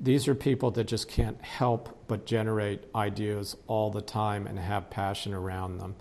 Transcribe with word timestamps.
These 0.00 0.28
are 0.28 0.34
people 0.34 0.70
that 0.72 0.84
just 0.84 1.08
can't 1.08 1.40
help 1.42 2.04
but 2.06 2.26
generate 2.26 2.84
ideas 2.94 3.56
all 3.66 3.90
the 3.90 4.02
time 4.02 4.46
and 4.46 4.58
have 4.58 4.90
passion 4.90 5.32
around 5.32 5.78
them. 5.78 5.96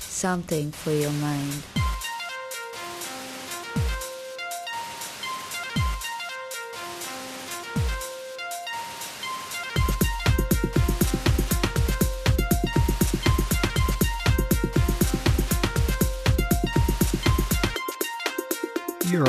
Something 0.00 0.72
for 0.72 0.90
your 0.90 1.12
mind. 1.12 1.62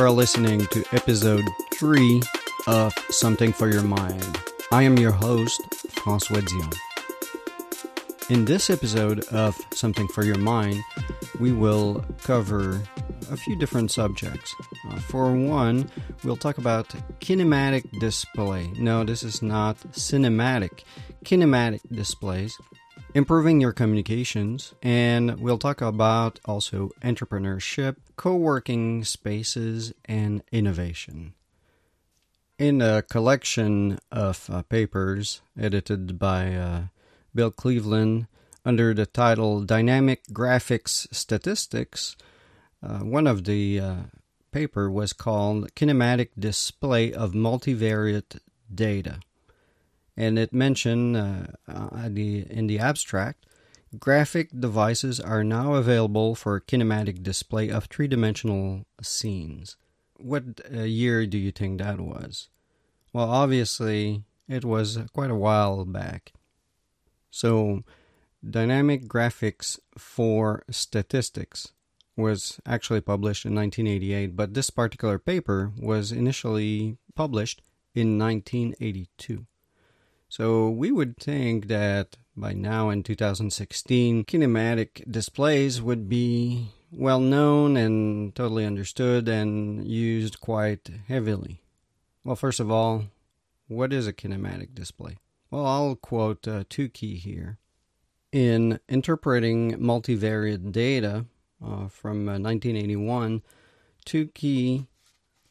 Are 0.08 0.12
listening 0.12 0.66
to 0.68 0.86
episode 0.94 1.44
3 1.74 2.22
of 2.68 2.94
Something 3.10 3.52
for 3.52 3.70
Your 3.70 3.84
Mind. 3.84 4.42
I 4.72 4.84
am 4.84 4.98
your 4.98 5.12
host, 5.12 5.62
Francois 5.90 6.40
Dion. 6.40 6.72
In 8.30 8.46
this 8.46 8.70
episode 8.70 9.26
of 9.34 9.60
Something 9.74 10.08
for 10.08 10.24
Your 10.24 10.38
Mind, 10.38 10.82
we 11.42 11.52
will 11.52 12.06
cover 12.24 12.82
a 13.30 13.36
few 13.36 13.58
different 13.58 13.92
subjects. 13.92 14.56
Uh, 14.90 14.96
for 15.00 15.30
one, 15.34 15.92
we'll 16.24 16.38
talk 16.38 16.58
about 16.58 16.88
kinematic 17.20 18.00
display. 18.00 18.72
No, 18.78 19.04
this 19.04 19.24
is 19.24 19.42
not 19.42 19.76
cinematic. 19.92 20.86
Kinematic 21.26 21.82
displays 21.94 22.58
improving 23.18 23.60
your 23.60 23.74
communications, 23.74 24.76
and 24.84 25.40
we'll 25.40 25.58
talk 25.58 25.82
about 25.82 26.40
also 26.46 26.92
entrepreneurship, 27.02 27.96
co 28.16 28.36
working 28.36 29.04
spaces, 29.04 29.92
and 30.06 30.44
innovation. 30.52 31.34
In 32.60 32.80
a 32.80 33.02
collection 33.02 33.98
of 34.12 34.48
uh, 34.52 34.62
papers 34.62 35.42
edited 35.60 36.20
by 36.20 36.54
uh, 36.54 36.82
Bill 37.34 37.50
Cleveland 37.50 38.28
under 38.64 38.94
the 38.94 39.08
title 39.08 39.62
Dynamic 39.64 40.28
Graphics 40.28 41.08
Statistics, 41.12 42.18
uh, 42.84 43.00
one 43.00 43.26
of 43.26 43.46
the 43.46 43.80
uh, 43.80 43.96
paper 44.52 44.92
was 44.92 45.14
called 45.14 45.74
Kinematic 45.74 46.30
Display 46.38 47.12
of 47.14 47.32
Multivariate 47.32 48.38
Data 48.72 49.22
and 50.18 50.40
it 50.40 50.52
mentioned 50.52 51.16
uh, 51.16 51.44
uh, 51.72 52.10
the, 52.10 52.46
in 52.50 52.68
the 52.68 52.80
abstract 52.80 53.46
graphic 54.00 54.50
devices 54.58 55.20
are 55.20 55.44
now 55.44 55.74
available 55.76 56.36
for 56.36 56.60
kinematic 56.60 57.24
display 57.24 57.70
of 57.70 57.86
three 57.86 58.08
dimensional 58.08 58.86
scenes. 59.02 59.78
What 60.18 60.62
uh, 60.74 60.82
year 60.82 61.26
do 61.26 61.38
you 61.38 61.52
think 61.52 61.80
that 61.80 62.00
was? 62.00 62.50
Well, 63.14 63.30
obviously, 63.30 64.24
it 64.48 64.66
was 64.66 65.00
quite 65.14 65.32
a 65.32 65.36
while 65.36 65.86
back. 65.86 66.34
So, 67.32 67.84
Dynamic 68.48 69.08
Graphics 69.08 69.80
for 69.98 70.64
Statistics 70.70 71.74
was 72.16 72.60
actually 72.66 73.02
published 73.02 73.46
in 73.46 73.56
1988, 73.56 74.36
but 74.36 74.54
this 74.54 74.70
particular 74.70 75.20
paper 75.20 75.72
was 75.78 76.12
initially 76.12 76.98
published 77.16 77.62
in 77.94 78.18
1982. 78.18 79.46
So 80.30 80.70
we 80.70 80.92
would 80.92 81.18
think 81.18 81.68
that 81.68 82.18
by 82.36 82.54
now 82.54 82.90
in 82.90 83.04
2016, 83.04 84.26
kinematic 84.26 85.10
displays 85.10 85.82
would 85.82 86.10
be 86.10 86.68
well 86.92 87.20
known 87.20 87.78
and 87.78 88.36
totally 88.36 88.66
understood 88.66 89.28
and 89.28 89.86
used 89.86 90.40
quite 90.40 90.90
heavily. 91.08 91.62
Well, 92.24 92.36
first 92.36 92.60
of 92.60 92.70
all, 92.70 93.06
what 93.68 93.94
is 93.94 94.08
a 94.08 94.14
kinematic 94.14 94.76
display? 94.76 95.18
Well, 95.50 95.66
I'll 95.66 95.96
quote 95.96 96.48
uh, 96.48 96.66
Tukey 96.66 97.18
here. 97.18 97.58
In 98.32 98.80
interpreting 98.90 99.78
multivariate 99.78 100.72
data 100.72 101.26
uh, 101.64 101.88
from 101.88 102.28
uh, 102.28 102.38
1981, 102.38 103.42
Tukey, 104.06 104.86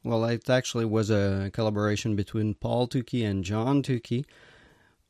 well, 0.05 0.25
it 0.27 0.49
actually 0.49 0.85
was 0.85 1.11
a 1.11 1.51
collaboration 1.53 2.15
between 2.15 2.55
Paul 2.55 2.87
Tukey 2.87 3.29
and 3.29 3.43
John 3.43 3.83
Tukey 3.83 4.25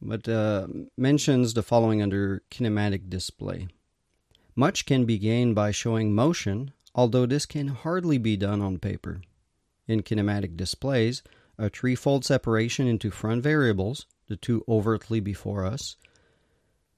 but 0.06 0.28
uh, 0.28 0.67
mentions 0.97 1.55
the 1.55 1.62
following 1.62 2.00
under 2.00 2.43
kinematic 2.50 3.11
display. 3.11 3.69
Much 4.55 4.87
can 4.87 5.05
be 5.05 5.19
gained 5.19 5.55
by 5.55 5.71
showing 5.71 6.15
motion, 6.15 6.72
although 6.94 7.27
this 7.27 7.44
can 7.44 7.69
hardly 7.69 8.17
be 8.17 8.37
done 8.37 8.62
on 8.62 8.78
paper. 8.78 9.21
In 9.87 10.03
kinematic 10.03 10.56
displays, 10.56 11.22
a 11.59 11.69
threefold 11.69 12.25
separation 12.25 12.87
into 12.87 13.11
front 13.11 13.43
variables, 13.43 14.06
the 14.28 14.37
two 14.37 14.65
overtly 14.69 15.21
before 15.21 15.65
us, 15.65 15.97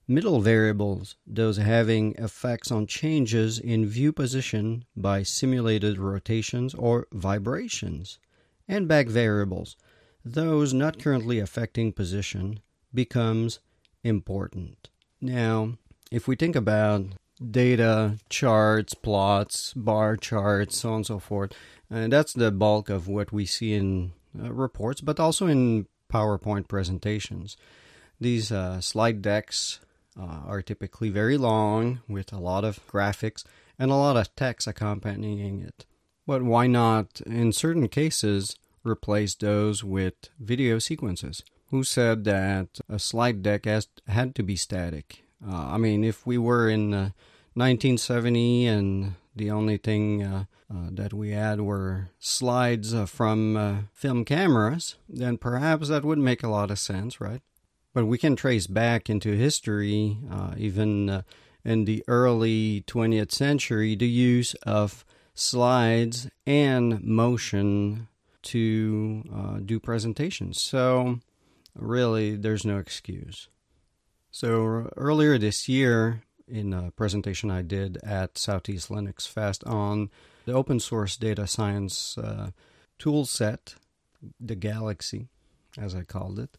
middle 0.07 0.41
variables, 0.41 1.17
those 1.27 1.59
having 1.59 2.15
effects 2.15 2.71
on 2.71 2.87
changes 2.87 3.59
in 3.59 3.87
view 3.87 4.13
position 4.13 4.85
by 4.97 5.23
simulated 5.23 5.99
rotations 5.99 6.75
or 6.75 7.07
vibrations, 7.13 8.19
and 8.67 8.89
back 8.89 9.07
variables, 9.07 9.77
those 10.25 10.73
not 10.73 10.99
currently 10.99 11.39
affecting 11.39 11.93
position, 11.93 12.61
becomes 12.93 13.61
important. 14.03 14.89
Now, 15.21 15.75
if 16.11 16.29
we 16.29 16.37
think 16.37 16.57
about 16.57 17.05
data, 17.51 18.19
charts, 18.29 18.95
plots, 18.95 19.73
bar 19.75 20.17
charts, 20.17 20.79
so 20.79 20.91
on 20.91 20.95
and 20.97 21.07
so 21.07 21.19
forth, 21.19 21.53
and 21.91 22.13
that's 22.13 22.33
the 22.33 22.51
bulk 22.51 22.89
of 22.89 23.09
what 23.09 23.33
we 23.33 23.47
see 23.47 23.75
in 23.75 24.13
uh, 24.39 24.53
reports, 24.53 25.01
but 25.01 25.21
also 25.21 25.47
in 25.47 25.87
PowerPoint 26.13 26.69
presentations. 26.69 27.57
These 28.21 28.51
uh, 28.51 28.81
slide 28.81 29.23
decks 29.23 29.81
uh, 30.19 30.41
are 30.47 30.63
typically 30.63 31.11
very 31.11 31.37
long 31.37 32.01
with 32.09 32.33
a 32.33 32.39
lot 32.39 32.65
of 32.65 32.85
graphics 32.89 33.45
and 33.79 33.91
a 33.91 33.97
lot 33.97 34.17
of 34.17 34.35
text 34.35 34.67
accompanying 34.67 35.63
it. 35.63 35.87
But 36.27 36.43
why 36.43 36.67
not, 36.67 37.21
in 37.23 37.53
certain 37.53 37.89
cases, 37.89 38.57
replace 38.85 39.35
those 39.35 39.85
with 39.85 40.15
video 40.39 40.79
sequences? 40.79 41.43
Who 41.71 41.85
said 41.85 42.25
that 42.25 42.81
a 42.89 42.99
slide 42.99 43.43
deck 43.43 43.67
has, 43.67 43.89
had 44.07 44.35
to 44.35 44.43
be 44.43 44.57
static. 44.57 45.25
Uh, 45.47 45.69
I 45.73 45.79
mean, 45.79 46.03
if 46.03 46.27
we 46.27 46.39
were 46.39 46.69
in 46.69 46.95
uh, 46.95 47.11
1970 47.55 48.67
and 48.67 49.15
the 49.37 49.51
only 49.51 49.77
thing 49.77 50.23
uh, 50.23 50.45
uh 50.71 50.89
that 50.91 51.15
we 51.15 51.31
had 51.31 51.61
were 51.61 52.09
slides 52.19 52.93
uh, 52.93 53.07
from 53.07 53.57
uh, 53.57 53.77
film 53.93 54.25
cameras, 54.25 54.97
then 55.09 55.37
perhaps 55.39 55.89
that 55.89 56.05
would 56.05 56.19
make 56.19 56.43
a 56.43 56.49
lot 56.49 56.71
of 56.71 56.79
sense, 56.79 57.21
right? 57.21 57.43
But 57.95 58.07
we 58.07 58.19
can 58.19 58.37
trace 58.37 58.67
back 58.67 59.09
into 59.09 59.33
history, 59.33 60.19
even 60.57 61.25
in 61.65 61.85
the 61.85 62.05
early 62.07 62.85
20th 62.87 63.33
century, 63.33 63.97
the 63.97 64.09
use 64.09 64.55
of 64.63 65.05
slides 65.35 66.29
and 66.47 67.03
motion 67.03 68.07
to 68.43 69.61
do 69.65 69.81
presentations. 69.81 70.61
So 70.61 71.19
really 71.79 72.37
there's 72.37 72.65
no 72.65 72.79
excuse. 72.79 73.49
So 74.31 74.91
earlier 74.97 75.39
this 75.39 75.69
year, 75.69 76.23
in 76.47 76.73
a 76.73 76.91
presentation 76.91 77.51
I 77.51 77.63
did 77.63 77.99
at 78.03 78.39
Southeast 78.39 78.89
Linux 78.89 79.29
Fest 79.29 79.65
on 79.65 80.11
the 80.47 80.53
open 80.53 80.81
source 80.81 81.17
data 81.17 81.47
science 81.47 82.17
uh, 82.19 82.51
tool 82.99 83.27
set, 83.27 83.75
the 84.41 84.55
Galaxy, 84.55 85.29
as 85.77 85.95
I 85.95 86.03
called 86.03 86.39
it, 86.39 86.57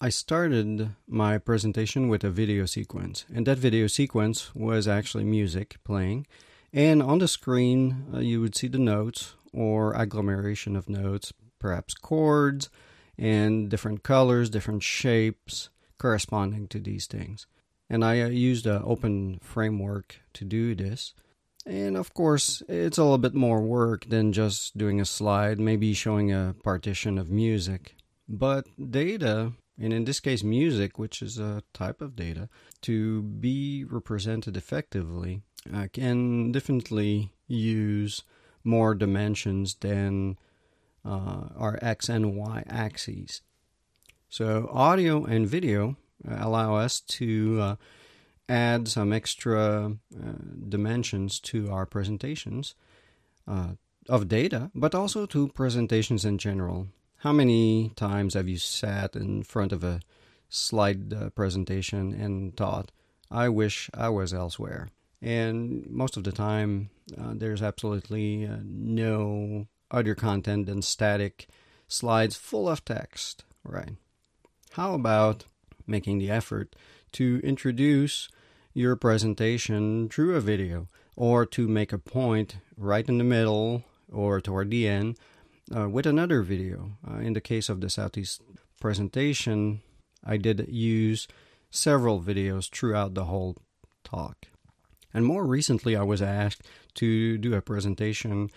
I 0.00 0.08
started 0.08 0.90
my 1.06 1.36
presentation 1.36 2.08
with 2.08 2.24
a 2.24 2.30
video 2.30 2.64
sequence, 2.64 3.26
and 3.32 3.46
that 3.46 3.58
video 3.58 3.86
sequence 3.86 4.54
was 4.54 4.88
actually 4.88 5.24
music 5.24 5.76
playing. 5.84 6.26
And 6.72 7.02
on 7.02 7.18
the 7.18 7.28
screen, 7.28 8.06
uh, 8.14 8.20
you 8.20 8.40
would 8.40 8.56
see 8.56 8.68
the 8.68 8.78
notes 8.78 9.34
or 9.52 9.92
agglomeration 9.92 10.76
of 10.76 10.88
notes, 10.88 11.32
perhaps 11.58 11.92
chords, 11.94 12.70
and 13.20 13.68
different 13.68 14.02
colors, 14.02 14.48
different 14.48 14.82
shapes 14.82 15.68
corresponding 15.98 16.66
to 16.68 16.80
these 16.80 17.06
things. 17.06 17.46
And 17.88 18.02
I 18.04 18.22
uh, 18.22 18.28
used 18.28 18.66
an 18.66 18.82
open 18.84 19.38
framework 19.42 20.20
to 20.34 20.44
do 20.44 20.74
this. 20.74 21.12
And 21.66 21.96
of 21.96 22.14
course, 22.14 22.62
it's 22.68 22.96
a 22.96 23.02
little 23.02 23.18
bit 23.18 23.34
more 23.34 23.60
work 23.60 24.06
than 24.08 24.32
just 24.32 24.78
doing 24.78 25.00
a 25.00 25.04
slide, 25.04 25.60
maybe 25.60 25.92
showing 25.92 26.32
a 26.32 26.54
partition 26.64 27.18
of 27.18 27.30
music. 27.30 27.96
But 28.26 28.66
data, 28.90 29.52
and 29.78 29.92
in 29.92 30.04
this 30.04 30.20
case, 30.20 30.42
music, 30.42 30.98
which 30.98 31.20
is 31.20 31.38
a 31.38 31.62
type 31.74 32.00
of 32.00 32.16
data, 32.16 32.48
to 32.82 33.22
be 33.22 33.84
represented 33.84 34.56
effectively, 34.56 35.42
can 35.92 36.52
definitely 36.52 37.32
use 37.46 38.22
more 38.64 38.94
dimensions 38.94 39.74
than 39.74 40.38
uh, 41.04 41.48
our 41.56 41.78
x 41.82 42.08
and 42.08 42.36
y 42.36 42.64
axes. 42.68 43.42
So, 44.28 44.68
audio 44.72 45.24
and 45.24 45.48
video 45.48 45.96
allow 46.28 46.76
us 46.76 47.00
to 47.00 47.58
uh, 47.60 47.76
add 48.48 48.88
some 48.88 49.12
extra 49.12 49.92
uh, 50.14 50.32
dimensions 50.68 51.40
to 51.40 51.70
our 51.70 51.86
presentations 51.86 52.74
uh, 53.46 53.72
of 54.08 54.28
data, 54.28 54.70
but 54.74 54.94
also 54.94 55.26
to 55.26 55.48
presentations 55.48 56.24
in 56.24 56.38
general. 56.38 56.88
How 57.18 57.32
many 57.32 57.92
times 57.96 58.34
have 58.34 58.48
you 58.48 58.56
sat 58.56 59.14
in 59.14 59.42
front 59.42 59.72
of 59.72 59.84
a 59.84 60.00
slide 60.48 61.12
uh, 61.12 61.30
presentation 61.30 62.12
and 62.12 62.56
thought, 62.56 62.90
I 63.30 63.48
wish 63.48 63.90
I 63.94 64.08
was 64.08 64.34
elsewhere? 64.34 64.88
And 65.22 65.86
most 65.90 66.16
of 66.16 66.24
the 66.24 66.32
time, 66.32 66.90
uh, 67.20 67.34
there's 67.34 67.62
absolutely 67.62 68.46
uh, 68.46 68.56
no 68.64 69.68
other 69.90 70.14
content 70.14 70.66
than 70.66 70.82
static 70.82 71.48
slides 71.88 72.36
full 72.36 72.68
of 72.68 72.84
text, 72.84 73.44
right? 73.64 73.94
How 74.72 74.94
about 74.94 75.44
making 75.86 76.18
the 76.18 76.30
effort 76.30 76.76
to 77.12 77.40
introduce 77.42 78.28
your 78.72 78.94
presentation 78.94 80.08
through 80.08 80.36
a 80.36 80.40
video 80.40 80.86
or 81.16 81.44
to 81.44 81.66
make 81.66 81.92
a 81.92 81.98
point 81.98 82.56
right 82.76 83.08
in 83.08 83.18
the 83.18 83.24
middle 83.24 83.84
or 84.10 84.40
toward 84.40 84.70
the 84.70 84.86
end 84.86 85.16
uh, 85.74 85.88
with 85.88 86.06
another 86.06 86.42
video? 86.42 86.92
Uh, 87.08 87.16
in 87.16 87.32
the 87.32 87.40
case 87.40 87.68
of 87.68 87.80
the 87.80 87.90
Southeast 87.90 88.40
presentation, 88.80 89.80
I 90.24 90.36
did 90.36 90.66
use 90.68 91.26
several 91.70 92.20
videos 92.20 92.70
throughout 92.70 93.14
the 93.14 93.24
whole 93.24 93.56
talk. 94.04 94.46
And 95.12 95.26
more 95.26 95.44
recently, 95.44 95.96
I 95.96 96.02
was 96.02 96.22
asked 96.22 96.62
to 96.94 97.36
do 97.38 97.54
a 97.54 97.60
presentation 97.60 98.50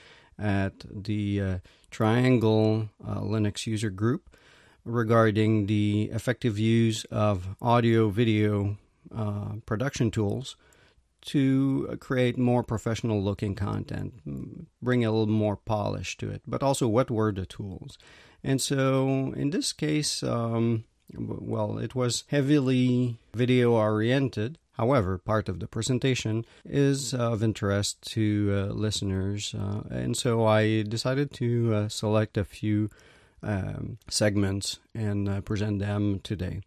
at 0.44 0.74
the 0.92 1.42
uh, 1.42 1.58
Triangle 1.90 2.90
uh, 3.08 3.22
Linux 3.22 3.66
user 3.66 3.90
group 3.90 4.36
regarding 4.86 5.68
the 5.68 6.10
effective 6.12 6.60
use 6.60 7.06
of 7.06 7.56
audio 7.62 8.10
video 8.10 8.78
uh, 9.16 9.54
production 9.66 10.12
tools 10.12 10.58
to 11.22 11.98
create 12.02 12.38
more 12.38 12.64
professional 12.64 13.24
looking 13.24 13.56
content, 13.56 14.14
bring 14.82 15.06
a 15.06 15.12
little 15.12 15.28
more 15.28 15.56
polish 15.56 16.18
to 16.18 16.30
it, 16.30 16.42
but 16.46 16.62
also 16.62 16.88
what 16.88 17.10
were 17.10 17.32
the 17.32 17.46
tools. 17.46 17.98
And 18.44 18.62
so 18.62 19.34
in 19.38 19.52
this 19.52 19.72
case, 19.72 20.22
um, 20.22 20.84
well, 21.16 21.78
it 21.78 21.96
was 21.96 22.26
heavily 22.28 23.18
video 23.34 23.72
oriented. 23.72 24.58
However, 24.74 25.18
part 25.20 25.50
of 25.50 25.60
the 25.60 25.68
presentation 25.68 26.46
is 26.66 27.14
of 27.14 27.44
interest 27.44 28.02
to 28.14 28.52
uh, 28.52 28.74
listeners, 28.74 29.54
uh, 29.54 29.84
and 29.92 30.18
so 30.18 30.46
I 30.46 30.82
decided 30.82 31.32
to 31.34 31.74
uh, 31.74 31.90
select 31.90 32.38
a 32.38 32.44
few 32.44 32.90
um, 33.44 33.98
segments 34.10 34.80
and 34.96 35.30
uh, 35.30 35.42
present 35.42 35.80
them 35.80 36.22
today. 36.24 36.62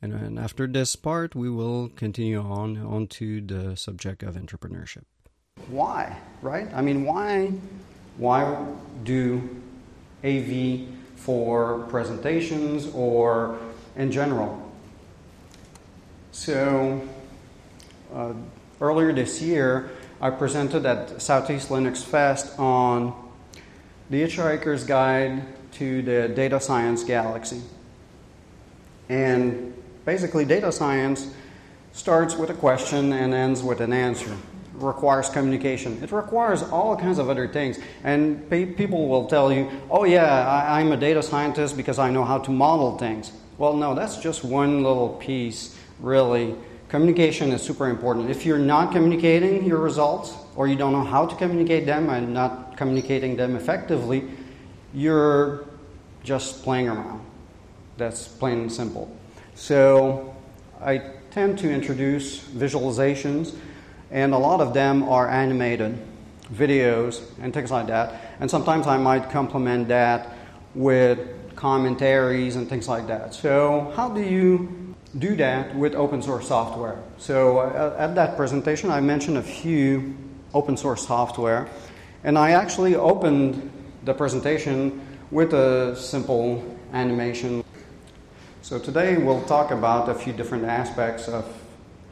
And, 0.00 0.12
and 0.12 0.38
after 0.38 0.68
this 0.68 0.94
part, 0.94 1.34
we 1.34 1.50
will 1.50 1.88
continue 1.88 2.40
on 2.40 2.78
onto 2.78 3.44
the 3.44 3.76
subject 3.76 4.22
of 4.22 4.36
entrepreneurship. 4.36 5.02
Why, 5.66 6.16
right? 6.40 6.68
I 6.72 6.82
mean, 6.82 7.04
why, 7.04 7.52
why 8.16 8.64
do 9.02 9.56
AV 10.22 10.86
for 11.16 11.80
presentations 11.88 12.86
or 12.94 13.58
in 13.96 14.12
general? 14.12 14.67
So, 16.38 17.02
uh, 18.14 18.32
earlier 18.80 19.12
this 19.12 19.42
year, 19.42 19.90
I 20.20 20.30
presented 20.30 20.86
at 20.86 21.20
Southeast 21.20 21.68
Linux 21.68 22.04
Fest 22.04 22.56
on 22.60 23.12
the 24.08 24.22
Hitchhiker's 24.22 24.84
Guide 24.84 25.42
to 25.72 26.00
the 26.00 26.28
Data 26.28 26.60
Science 26.60 27.02
Galaxy. 27.02 27.60
And 29.08 29.74
basically, 30.04 30.44
data 30.44 30.70
science 30.70 31.28
starts 31.92 32.36
with 32.36 32.50
a 32.50 32.54
question 32.54 33.12
and 33.12 33.34
ends 33.34 33.64
with 33.64 33.80
an 33.80 33.92
answer. 33.92 34.30
It 34.30 34.38
requires 34.74 35.28
communication. 35.28 36.00
It 36.04 36.12
requires 36.12 36.62
all 36.62 36.96
kinds 36.96 37.18
of 37.18 37.28
other 37.28 37.48
things. 37.48 37.80
And 38.04 38.48
pe- 38.48 38.74
people 38.74 39.08
will 39.08 39.26
tell 39.26 39.52
you, 39.52 39.68
oh, 39.90 40.04
yeah, 40.04 40.48
I- 40.48 40.80
I'm 40.80 40.92
a 40.92 40.96
data 40.96 41.20
scientist 41.20 41.76
because 41.76 41.98
I 41.98 42.10
know 42.10 42.22
how 42.22 42.38
to 42.38 42.52
model 42.52 42.96
things. 42.96 43.32
Well, 43.58 43.74
no, 43.74 43.92
that's 43.96 44.18
just 44.18 44.44
one 44.44 44.84
little 44.84 45.08
piece, 45.08 45.74
really. 46.00 46.56
Communication 46.88 47.50
is 47.52 47.62
super 47.62 47.88
important. 47.88 48.30
If 48.30 48.46
you're 48.46 48.58
not 48.58 48.92
communicating 48.92 49.64
your 49.64 49.78
results, 49.78 50.34
or 50.56 50.66
you 50.66 50.76
don't 50.76 50.92
know 50.92 51.04
how 51.04 51.26
to 51.26 51.36
communicate 51.36 51.86
them 51.86 52.08
and 52.10 52.32
not 52.32 52.76
communicating 52.76 53.36
them 53.36 53.56
effectively, 53.56 54.24
you're 54.94 55.66
just 56.24 56.62
playing 56.62 56.88
around. 56.88 57.24
That's 57.96 58.26
plain 58.26 58.60
and 58.60 58.72
simple. 58.72 59.14
So 59.54 60.34
I 60.80 61.02
tend 61.30 61.58
to 61.60 61.70
introduce 61.70 62.40
visualizations, 62.40 63.54
and 64.10 64.32
a 64.32 64.38
lot 64.38 64.60
of 64.60 64.72
them 64.72 65.02
are 65.02 65.28
animated 65.28 65.98
videos 66.52 67.22
and 67.40 67.52
things 67.52 67.70
like 67.70 67.86
that. 67.88 68.36
And 68.40 68.50
sometimes 68.50 68.86
I 68.86 68.96
might 68.96 69.30
complement 69.30 69.88
that 69.88 70.32
with 70.74 71.18
commentaries 71.54 72.56
and 72.56 72.68
things 72.68 72.88
like 72.88 73.06
that. 73.08 73.34
So, 73.34 73.92
how 73.96 74.08
do 74.08 74.22
you 74.22 74.87
do 75.16 75.36
that 75.36 75.74
with 75.74 75.94
open 75.94 76.20
source 76.22 76.48
software? 76.48 77.02
So, 77.16 77.58
uh, 77.58 77.96
at 77.98 78.14
that 78.14 78.36
presentation, 78.36 78.90
I 78.90 79.00
mentioned 79.00 79.38
a 79.38 79.42
few 79.42 80.16
open 80.52 80.76
source 80.76 81.06
software, 81.06 81.68
and 82.24 82.36
I 82.36 82.50
actually 82.50 82.94
opened 82.94 83.70
the 84.04 84.14
presentation 84.14 85.00
with 85.30 85.52
a 85.54 85.96
simple 85.96 86.76
animation. 86.92 87.64
So, 88.62 88.78
today 88.78 89.16
we'll 89.16 89.44
talk 89.44 89.70
about 89.70 90.08
a 90.08 90.14
few 90.14 90.32
different 90.32 90.64
aspects 90.64 91.28
of 91.28 91.46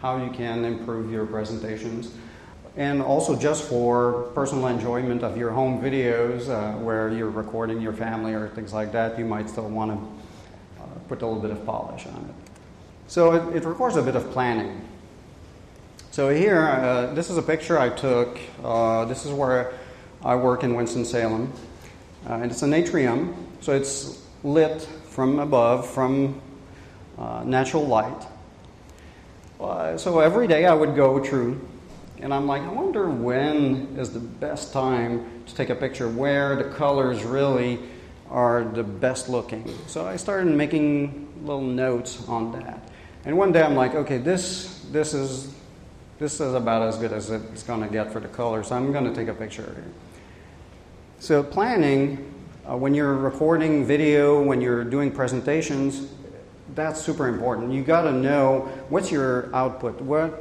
how 0.01 0.23
you 0.23 0.31
can 0.31 0.65
improve 0.65 1.11
your 1.11 1.27
presentations 1.27 2.13
and 2.77 3.01
also 3.01 3.35
just 3.37 3.65
for 3.65 4.31
personal 4.35 4.67
enjoyment 4.67 5.23
of 5.23 5.37
your 5.37 5.51
home 5.51 5.81
videos 5.81 6.49
uh, 6.51 6.77
where 6.79 7.11
you're 7.11 7.31
recording 7.31 7.81
your 7.81 7.95
family 7.95 8.35
or 8.35 8.49
things 8.49 8.73
like 8.73 8.93
that, 8.93 9.19
you 9.19 9.25
might 9.25 9.49
still 9.49 9.69
want 9.69 9.91
to 9.91 10.83
uh, 10.83 10.87
put 11.09 11.23
a 11.23 11.27
little 11.27 11.41
bit 11.41 11.51
of 11.51 11.65
polish 11.65 12.07
on 12.07 12.25
it. 12.29 12.56
So 13.09 13.33
it, 13.33 13.57
it 13.57 13.65
requires 13.65 13.97
a 13.97 14.03
bit 14.03 14.17
of 14.17 14.31
planning. 14.33 14.87
So 16.11 16.31
here, 16.31 16.63
uh, 16.63 17.15
this 17.15 17.31
is 17.31 17.37
a 17.37 17.43
picture 17.43 17.79
I 17.79 17.91
took. 17.91 18.39
Uh, 18.63 19.05
this 19.05 19.27
is 19.27 19.33
where 19.33 19.75
I 20.25 20.35
work 20.35 20.65
in 20.65 20.75
Winston-Salem. 20.75 21.53
Uh, 22.29 22.33
and 22.35 22.51
it's 22.51 22.63
an 22.63 22.73
atrium, 22.73 23.35
so 23.61 23.73
it's 23.73 24.23
lit 24.43 24.83
from 25.11 25.39
above, 25.39 25.89
from 25.89 26.41
uh, 27.19 27.45
natural 27.45 27.87
light. 27.87 28.27
so 29.99 30.21
every 30.21 30.47
day 30.47 30.67
I 30.67 30.75
would 30.75 30.97
go 30.97 31.23
through 31.23 31.61
and 32.21 32.33
I'm 32.33 32.47
like, 32.47 32.63
I 32.63 32.69
wonder 32.69 33.09
when 33.09 33.97
is 33.99 34.11
the 34.11 34.21
best 34.21 34.73
time 34.73 35.45
to 35.47 35.55
take 35.55 35.71
a 35.71 35.75
picture 35.75 36.09
where 36.09 36.57
the 36.57 36.65
colors 36.65 37.25
really 37.25 37.79
are 38.31 38.65
the 38.65 38.83
best 38.83 39.29
looking. 39.29 39.73
So 39.87 40.07
I 40.07 40.17
started 40.17 40.47
making 40.47 41.29
little 41.43 41.61
notes 41.61 42.27
on 42.27 42.53
that. 42.53 42.81
And 43.27 43.37
one 43.37 43.51
day 43.51 43.61
I'm 43.61 43.75
like, 43.75 43.97
okay, 43.97 44.19
this 44.19 44.87
this 44.93 45.13
is 45.13 45.53
this 46.19 46.41
is 46.41 46.55
about 46.55 46.83
as 46.83 46.97
good 46.97 47.13
as 47.13 47.29
it's 47.31 47.65
going 47.65 47.83
to 47.83 47.89
get 47.89 48.13
for 48.13 48.21
the 48.21 48.29
color, 48.29 48.63
So 48.63 48.77
I'm 48.77 48.93
going 48.93 49.05
to 49.05 49.13
take 49.13 49.27
a 49.29 49.35
picture 49.35 49.65
here. 49.65 49.85
So 51.19 51.43
planning, 51.43 52.33
uh, 52.71 52.77
when 52.77 52.95
you're 52.95 53.15
recording 53.15 53.85
video, 53.85 54.41
when 54.41 54.61
you're 54.61 54.85
doing 54.85 55.11
presentations, 55.11 56.09
that's 56.75 57.03
super 57.03 57.27
important. 57.27 57.73
You 57.73 57.83
got 57.83 58.03
to 58.03 58.13
know 58.13 58.71
what's 58.91 59.11
your 59.11 59.55
output. 59.55 60.01
What 60.01 60.41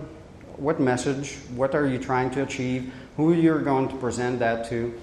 what 0.58 0.80
message, 0.80 1.38
what 1.56 1.74
are 1.74 1.88
you 1.88 1.98
trying 1.98 2.30
to 2.32 2.44
achieve, 2.44 2.94
who 3.18 3.34
you're 3.34 3.62
going 3.62 3.90
to 3.90 3.96
present 3.96 4.38
that 4.40 4.70
to, 4.70 4.94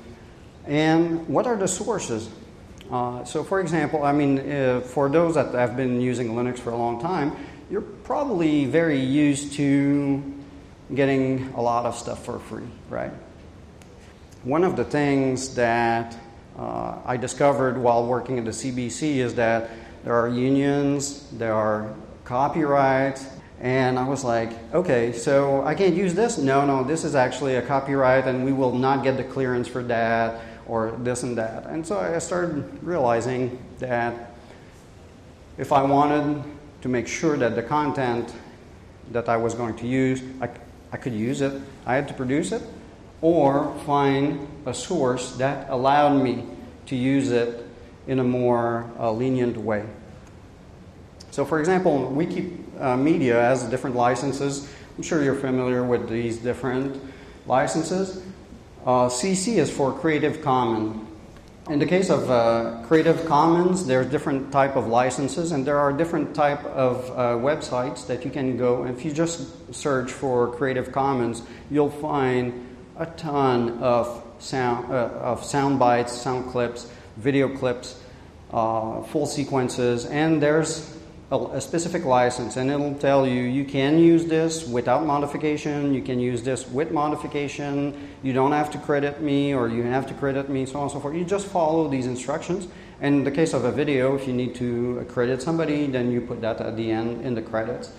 and 0.66 1.26
what 1.28 1.48
are 1.48 1.56
the 1.56 1.68
sources. 1.68 2.30
Uh, 2.90 3.24
so, 3.24 3.42
for 3.42 3.60
example, 3.60 4.02
I 4.02 4.12
mean, 4.12 4.38
uh, 4.38 4.80
for 4.80 5.08
those 5.08 5.34
that 5.34 5.52
have 5.54 5.76
been 5.76 6.00
using 6.00 6.28
Linux 6.30 6.58
for 6.58 6.70
a 6.70 6.76
long 6.76 7.00
time, 7.00 7.32
you're 7.72 7.80
probably 7.80 8.66
very 8.66 9.00
used 9.00 9.54
to 9.54 10.22
getting 10.94 11.48
a 11.56 11.60
lot 11.62 11.86
of 11.86 11.96
stuff 11.96 12.22
for 12.22 12.38
free, 12.38 12.66
right? 12.90 13.10
One 14.42 14.62
of 14.62 14.76
the 14.76 14.84
things 14.84 15.54
that 15.54 16.14
uh, 16.58 16.98
I 17.06 17.16
discovered 17.16 17.78
while 17.78 18.06
working 18.06 18.38
at 18.38 18.44
the 18.44 18.50
CBC 18.50 19.16
is 19.16 19.36
that 19.36 19.70
there 20.04 20.14
are 20.14 20.28
unions, 20.28 21.26
there 21.32 21.54
are 21.54 21.94
copyrights, 22.24 23.26
and 23.58 23.98
I 23.98 24.06
was 24.06 24.22
like, 24.22 24.50
okay, 24.74 25.14
so 25.14 25.64
I 25.64 25.74
can't 25.74 25.94
use 25.94 26.12
this? 26.12 26.36
No, 26.36 26.66
no, 26.66 26.84
this 26.84 27.04
is 27.04 27.14
actually 27.14 27.54
a 27.54 27.62
copyright 27.62 28.26
and 28.26 28.44
we 28.44 28.52
will 28.52 28.74
not 28.74 29.02
get 29.02 29.16
the 29.16 29.24
clearance 29.24 29.66
for 29.66 29.82
that 29.84 30.42
or 30.66 30.90
this 30.98 31.22
and 31.22 31.38
that. 31.38 31.64
And 31.64 31.86
so 31.86 31.98
I 31.98 32.18
started 32.18 32.84
realizing 32.84 33.58
that 33.78 34.34
if 35.56 35.72
I 35.72 35.82
wanted 35.82 36.44
to 36.82 36.88
make 36.88 37.08
sure 37.08 37.36
that 37.36 37.54
the 37.54 37.62
content 37.62 38.32
that 39.12 39.28
I 39.28 39.36
was 39.36 39.54
going 39.54 39.76
to 39.76 39.86
use, 39.86 40.22
I, 40.40 40.50
I 40.92 40.96
could 40.96 41.14
use 41.14 41.40
it, 41.40 41.60
I 41.86 41.94
had 41.94 42.08
to 42.08 42.14
produce 42.14 42.52
it, 42.52 42.62
or 43.20 43.74
find 43.86 44.46
a 44.66 44.74
source 44.74 45.36
that 45.36 45.70
allowed 45.70 46.22
me 46.22 46.44
to 46.86 46.96
use 46.96 47.30
it 47.30 47.64
in 48.06 48.18
a 48.18 48.24
more 48.24 48.90
uh, 48.98 49.12
lenient 49.12 49.56
way. 49.56 49.84
So, 51.30 51.44
for 51.44 51.60
example, 51.60 52.10
Wiki 52.10 52.58
uh, 52.78 52.96
Media 52.96 53.34
has 53.34 53.62
different 53.64 53.96
licenses. 53.96 54.68
I'm 54.96 55.02
sure 55.02 55.22
you're 55.22 55.36
familiar 55.36 55.84
with 55.84 56.08
these 56.08 56.36
different 56.36 57.00
licenses. 57.46 58.22
Uh, 58.84 59.08
CC 59.08 59.58
is 59.58 59.70
for 59.70 59.92
Creative 59.92 60.42
Commons. 60.42 61.08
In 61.70 61.78
the 61.78 61.86
case 61.86 62.10
of 62.10 62.28
uh, 62.28 62.82
Creative 62.88 63.24
Commons, 63.26 63.86
there's 63.86 64.10
different 64.10 64.50
type 64.50 64.74
of 64.74 64.88
licenses, 64.88 65.52
and 65.52 65.64
there 65.64 65.78
are 65.78 65.92
different 65.92 66.34
type 66.34 66.64
of 66.64 67.08
uh, 67.10 67.14
websites 67.38 68.04
that 68.08 68.24
you 68.24 68.32
can 68.32 68.56
go. 68.56 68.84
If 68.84 69.04
you 69.04 69.12
just 69.12 69.72
search 69.72 70.10
for 70.10 70.48
Creative 70.56 70.90
Commons, 70.90 71.42
you'll 71.70 71.88
find 71.88 72.66
a 72.98 73.06
ton 73.06 73.78
of 73.78 74.24
sound 74.40 74.92
uh, 74.92 75.06
of 75.22 75.44
sound 75.44 75.78
bites, 75.78 76.12
sound 76.12 76.50
clips, 76.50 76.90
video 77.16 77.48
clips, 77.56 78.02
uh, 78.52 79.02
full 79.04 79.26
sequences, 79.26 80.04
and 80.06 80.42
there's 80.42 80.98
a, 81.32 81.60
specific 81.60 82.04
license, 82.04 82.56
and 82.56 82.70
it'll 82.70 82.94
tell 82.94 83.26
you 83.26 83.42
you 83.42 83.64
can 83.64 83.98
use 83.98 84.26
this 84.26 84.66
without 84.66 85.06
modification, 85.06 85.94
you 85.94 86.02
can 86.02 86.20
use 86.20 86.42
this 86.42 86.68
with 86.68 86.90
modification, 86.90 88.08
you 88.22 88.32
don't 88.32 88.52
have 88.52 88.70
to 88.72 88.78
credit 88.78 89.22
me, 89.22 89.54
or 89.54 89.68
you 89.68 89.82
have 89.82 90.06
to 90.08 90.14
credit 90.14 90.48
me, 90.50 90.66
so 90.66 90.76
on 90.76 90.82
and 90.82 90.92
so 90.92 91.00
forth. 91.00 91.16
You 91.16 91.24
just 91.24 91.46
follow 91.46 91.88
these 91.88 92.06
instructions. 92.06 92.68
And 93.00 93.16
in 93.16 93.24
the 93.24 93.30
case 93.30 93.52
of 93.52 93.64
a 93.64 93.72
video, 93.72 94.14
if 94.14 94.26
you 94.26 94.32
need 94.32 94.54
to 94.56 95.04
credit 95.08 95.42
somebody, 95.42 95.86
then 95.86 96.12
you 96.12 96.20
put 96.20 96.40
that 96.42 96.60
at 96.60 96.76
the 96.76 96.90
end 96.90 97.24
in 97.26 97.34
the 97.34 97.42
credits 97.42 97.90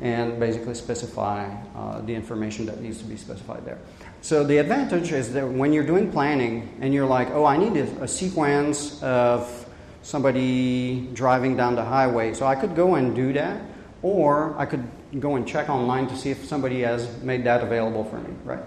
and 0.00 0.38
basically 0.38 0.74
specify 0.74 1.52
uh, 1.74 2.00
the 2.02 2.14
information 2.14 2.64
that 2.66 2.80
needs 2.80 2.98
to 2.98 3.04
be 3.04 3.16
specified 3.16 3.64
there. 3.64 3.78
So 4.22 4.44
the 4.44 4.58
advantage 4.58 5.12
is 5.12 5.32
that 5.32 5.46
when 5.46 5.72
you're 5.72 5.86
doing 5.86 6.10
planning 6.12 6.76
and 6.80 6.94
you're 6.94 7.06
like, 7.06 7.30
oh, 7.30 7.44
I 7.44 7.56
need 7.56 7.76
a, 7.76 8.04
a 8.04 8.08
sequence 8.08 9.02
of 9.02 9.67
somebody 10.02 11.08
driving 11.12 11.56
down 11.56 11.74
the 11.74 11.84
highway. 11.84 12.34
So 12.34 12.46
I 12.46 12.54
could 12.54 12.74
go 12.74 12.94
and 12.94 13.14
do 13.14 13.32
that, 13.34 13.60
or 14.02 14.54
I 14.58 14.66
could 14.66 14.88
go 15.18 15.36
and 15.36 15.46
check 15.46 15.68
online 15.68 16.06
to 16.08 16.16
see 16.16 16.30
if 16.30 16.44
somebody 16.44 16.82
has 16.82 17.22
made 17.22 17.44
that 17.44 17.62
available 17.62 18.04
for 18.04 18.18
me, 18.18 18.34
right? 18.44 18.62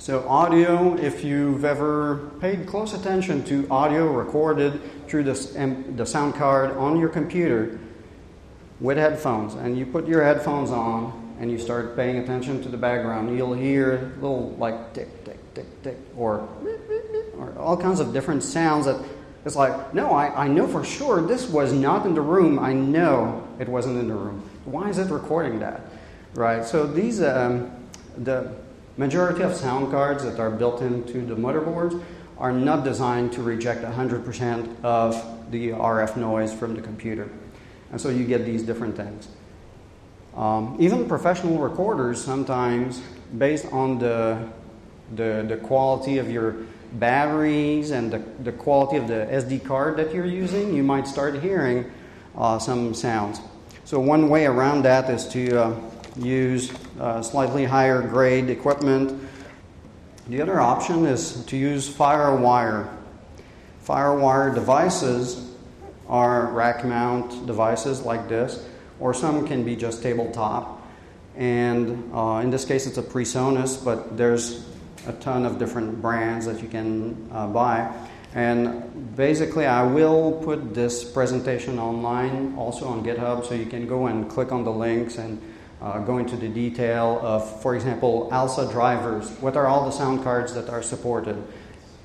So, 0.00 0.26
audio, 0.28 0.96
if 0.96 1.24
you've 1.24 1.64
ever 1.64 2.30
paid 2.40 2.68
close 2.68 2.94
attention 2.94 3.42
to 3.46 3.66
audio 3.68 4.06
recorded 4.06 4.80
through 5.08 5.24
the, 5.24 5.34
the 5.96 6.06
sound 6.06 6.36
card 6.36 6.70
on 6.76 7.00
your 7.00 7.08
computer 7.08 7.80
with 8.80 8.96
headphones, 8.96 9.54
and 9.54 9.76
you 9.76 9.84
put 9.84 10.06
your 10.06 10.22
headphones 10.22 10.70
on 10.70 11.36
and 11.40 11.50
you 11.50 11.58
start 11.58 11.96
paying 11.96 12.18
attention 12.18 12.62
to 12.62 12.68
the 12.68 12.76
background, 12.76 13.36
you'll 13.36 13.54
hear 13.54 14.12
little 14.20 14.50
like 14.52 14.94
tick, 14.94 15.24
tick, 15.24 15.38
tick, 15.54 15.82
tick, 15.82 15.96
or, 16.16 16.48
or 17.36 17.54
all 17.58 17.76
kinds 17.76 17.98
of 17.98 18.12
different 18.12 18.44
sounds 18.44 18.86
that 18.86 19.04
it's 19.44 19.56
like, 19.56 19.94
no, 19.94 20.10
I, 20.10 20.44
I 20.44 20.48
know 20.48 20.66
for 20.66 20.84
sure 20.84 21.22
this 21.22 21.48
was 21.48 21.72
not 21.72 22.06
in 22.06 22.14
the 22.14 22.20
room. 22.20 22.58
I 22.58 22.72
know 22.72 23.46
it 23.58 23.68
wasn't 23.68 23.98
in 23.98 24.08
the 24.08 24.14
room. 24.14 24.42
Why 24.64 24.88
is 24.88 24.98
it 24.98 25.10
recording 25.10 25.60
that? 25.60 25.80
Right? 26.34 26.64
So 26.64 26.86
these, 26.86 27.22
um, 27.22 27.70
the 28.16 28.52
majority 28.96 29.42
of 29.42 29.54
sound 29.54 29.90
cards 29.90 30.24
that 30.24 30.38
are 30.38 30.50
built 30.50 30.82
into 30.82 31.24
the 31.24 31.36
motherboards 31.36 32.02
are 32.36 32.52
not 32.52 32.84
designed 32.84 33.32
to 33.32 33.42
reject 33.42 33.82
100% 33.82 34.84
of 34.84 35.50
the 35.50 35.70
RF 35.70 36.16
noise 36.16 36.52
from 36.52 36.74
the 36.74 36.82
computer. 36.82 37.28
And 37.90 38.00
so 38.00 38.10
you 38.10 38.24
get 38.24 38.44
these 38.44 38.62
different 38.62 38.96
things. 38.96 39.28
Um, 40.36 40.76
even 40.78 41.08
professional 41.08 41.58
recorders 41.58 42.22
sometimes, 42.22 43.00
based 43.36 43.66
on 43.72 43.98
the, 43.98 44.48
the, 45.16 45.44
the 45.48 45.56
quality 45.56 46.18
of 46.18 46.30
your 46.30 46.56
batteries 46.92 47.90
and 47.90 48.12
the, 48.12 48.22
the 48.42 48.52
quality 48.52 48.96
of 48.96 49.08
the 49.08 49.26
SD 49.30 49.64
card 49.64 49.96
that 49.96 50.14
you're 50.14 50.26
using, 50.26 50.74
you 50.74 50.82
might 50.82 51.06
start 51.06 51.40
hearing 51.40 51.90
uh, 52.36 52.58
some 52.58 52.94
sounds. 52.94 53.40
So, 53.84 54.00
one 54.00 54.28
way 54.28 54.46
around 54.46 54.82
that 54.82 55.08
is 55.10 55.26
to 55.28 55.62
uh, 55.62 55.80
use 56.16 56.72
uh, 57.00 57.22
slightly 57.22 57.64
higher 57.64 58.02
grade 58.02 58.50
equipment. 58.50 59.28
The 60.28 60.42
other 60.42 60.60
option 60.60 61.06
is 61.06 61.44
to 61.46 61.56
use 61.56 61.88
FireWire. 61.88 62.94
FireWire 63.86 64.54
devices 64.54 65.50
are 66.06 66.46
rack 66.52 66.84
mount 66.84 67.46
devices 67.46 68.02
like 68.02 68.28
this, 68.28 68.66
or 69.00 69.14
some 69.14 69.46
can 69.46 69.64
be 69.64 69.76
just 69.76 70.02
tabletop. 70.02 70.86
And 71.36 72.10
uh, 72.12 72.40
in 72.42 72.50
this 72.50 72.64
case, 72.64 72.86
it's 72.86 72.98
a 72.98 73.02
PreSonus, 73.02 73.82
but 73.82 74.16
there's 74.16 74.67
a 75.06 75.12
ton 75.14 75.46
of 75.46 75.58
different 75.58 76.02
brands 76.02 76.46
that 76.46 76.62
you 76.62 76.68
can 76.68 77.28
uh, 77.32 77.46
buy. 77.46 77.92
And 78.34 79.16
basically, 79.16 79.66
I 79.66 79.82
will 79.82 80.32
put 80.44 80.74
this 80.74 81.02
presentation 81.02 81.78
online 81.78 82.54
also 82.56 82.86
on 82.86 83.02
GitHub 83.02 83.46
so 83.46 83.54
you 83.54 83.66
can 83.66 83.86
go 83.86 84.06
and 84.06 84.28
click 84.28 84.52
on 84.52 84.64
the 84.64 84.70
links 84.70 85.16
and 85.16 85.40
uh, 85.80 86.00
go 86.00 86.18
into 86.18 86.36
the 86.36 86.48
detail 86.48 87.20
of, 87.22 87.62
for 87.62 87.74
example, 87.74 88.28
ALSA 88.32 88.70
drivers. 88.70 89.30
What 89.40 89.56
are 89.56 89.66
all 89.66 89.84
the 89.84 89.92
sound 89.92 90.22
cards 90.22 90.52
that 90.54 90.68
are 90.68 90.82
supported? 90.82 91.42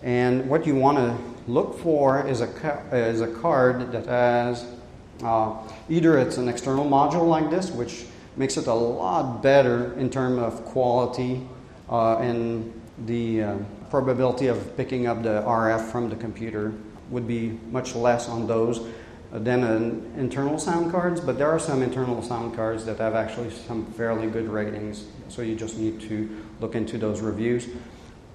And 0.01 0.49
what 0.49 0.65
you 0.65 0.75
want 0.75 0.97
to 0.97 1.51
look 1.51 1.79
for 1.79 2.25
is 2.27 2.41
a, 2.41 2.47
ca- 2.47 2.83
is 2.91 3.21
a 3.21 3.33
card 3.35 3.91
that 3.91 4.05
has 4.05 4.65
uh, 5.23 5.55
either 5.89 6.17
it's 6.17 6.37
an 6.37 6.47
external 6.47 6.85
module 6.85 7.27
like 7.27 7.49
this, 7.49 7.71
which 7.71 8.05
makes 8.35 8.57
it 8.57 8.67
a 8.67 8.73
lot 8.73 9.41
better 9.41 9.93
in 9.93 10.09
terms 10.09 10.39
of 10.39 10.65
quality 10.65 11.45
uh, 11.89 12.17
and 12.17 12.73
the 13.05 13.43
uh, 13.43 13.57
probability 13.89 14.47
of 14.47 14.77
picking 14.77 15.07
up 15.07 15.23
the 15.23 15.41
RF 15.41 15.91
from 15.91 16.09
the 16.09 16.15
computer 16.15 16.73
would 17.09 17.27
be 17.27 17.59
much 17.71 17.95
less 17.95 18.29
on 18.29 18.47
those 18.47 18.85
than 19.31 19.63
an 19.63 20.13
internal 20.15 20.59
sound 20.59 20.91
cards, 20.91 21.19
but 21.19 21.39
there 21.39 21.49
are 21.49 21.59
some 21.59 21.81
internal 21.81 22.21
sound 22.21 22.55
cards 22.55 22.85
that 22.85 22.99
have 22.99 23.15
actually 23.15 23.49
some 23.49 23.85
fairly 23.93 24.27
good 24.27 24.47
ratings. 24.47 25.05
So 25.27 25.41
you 25.41 25.55
just 25.55 25.77
need 25.77 26.01
to 26.01 26.43
look 26.59 26.75
into 26.75 26.99
those 26.99 27.19
reviews. 27.19 27.67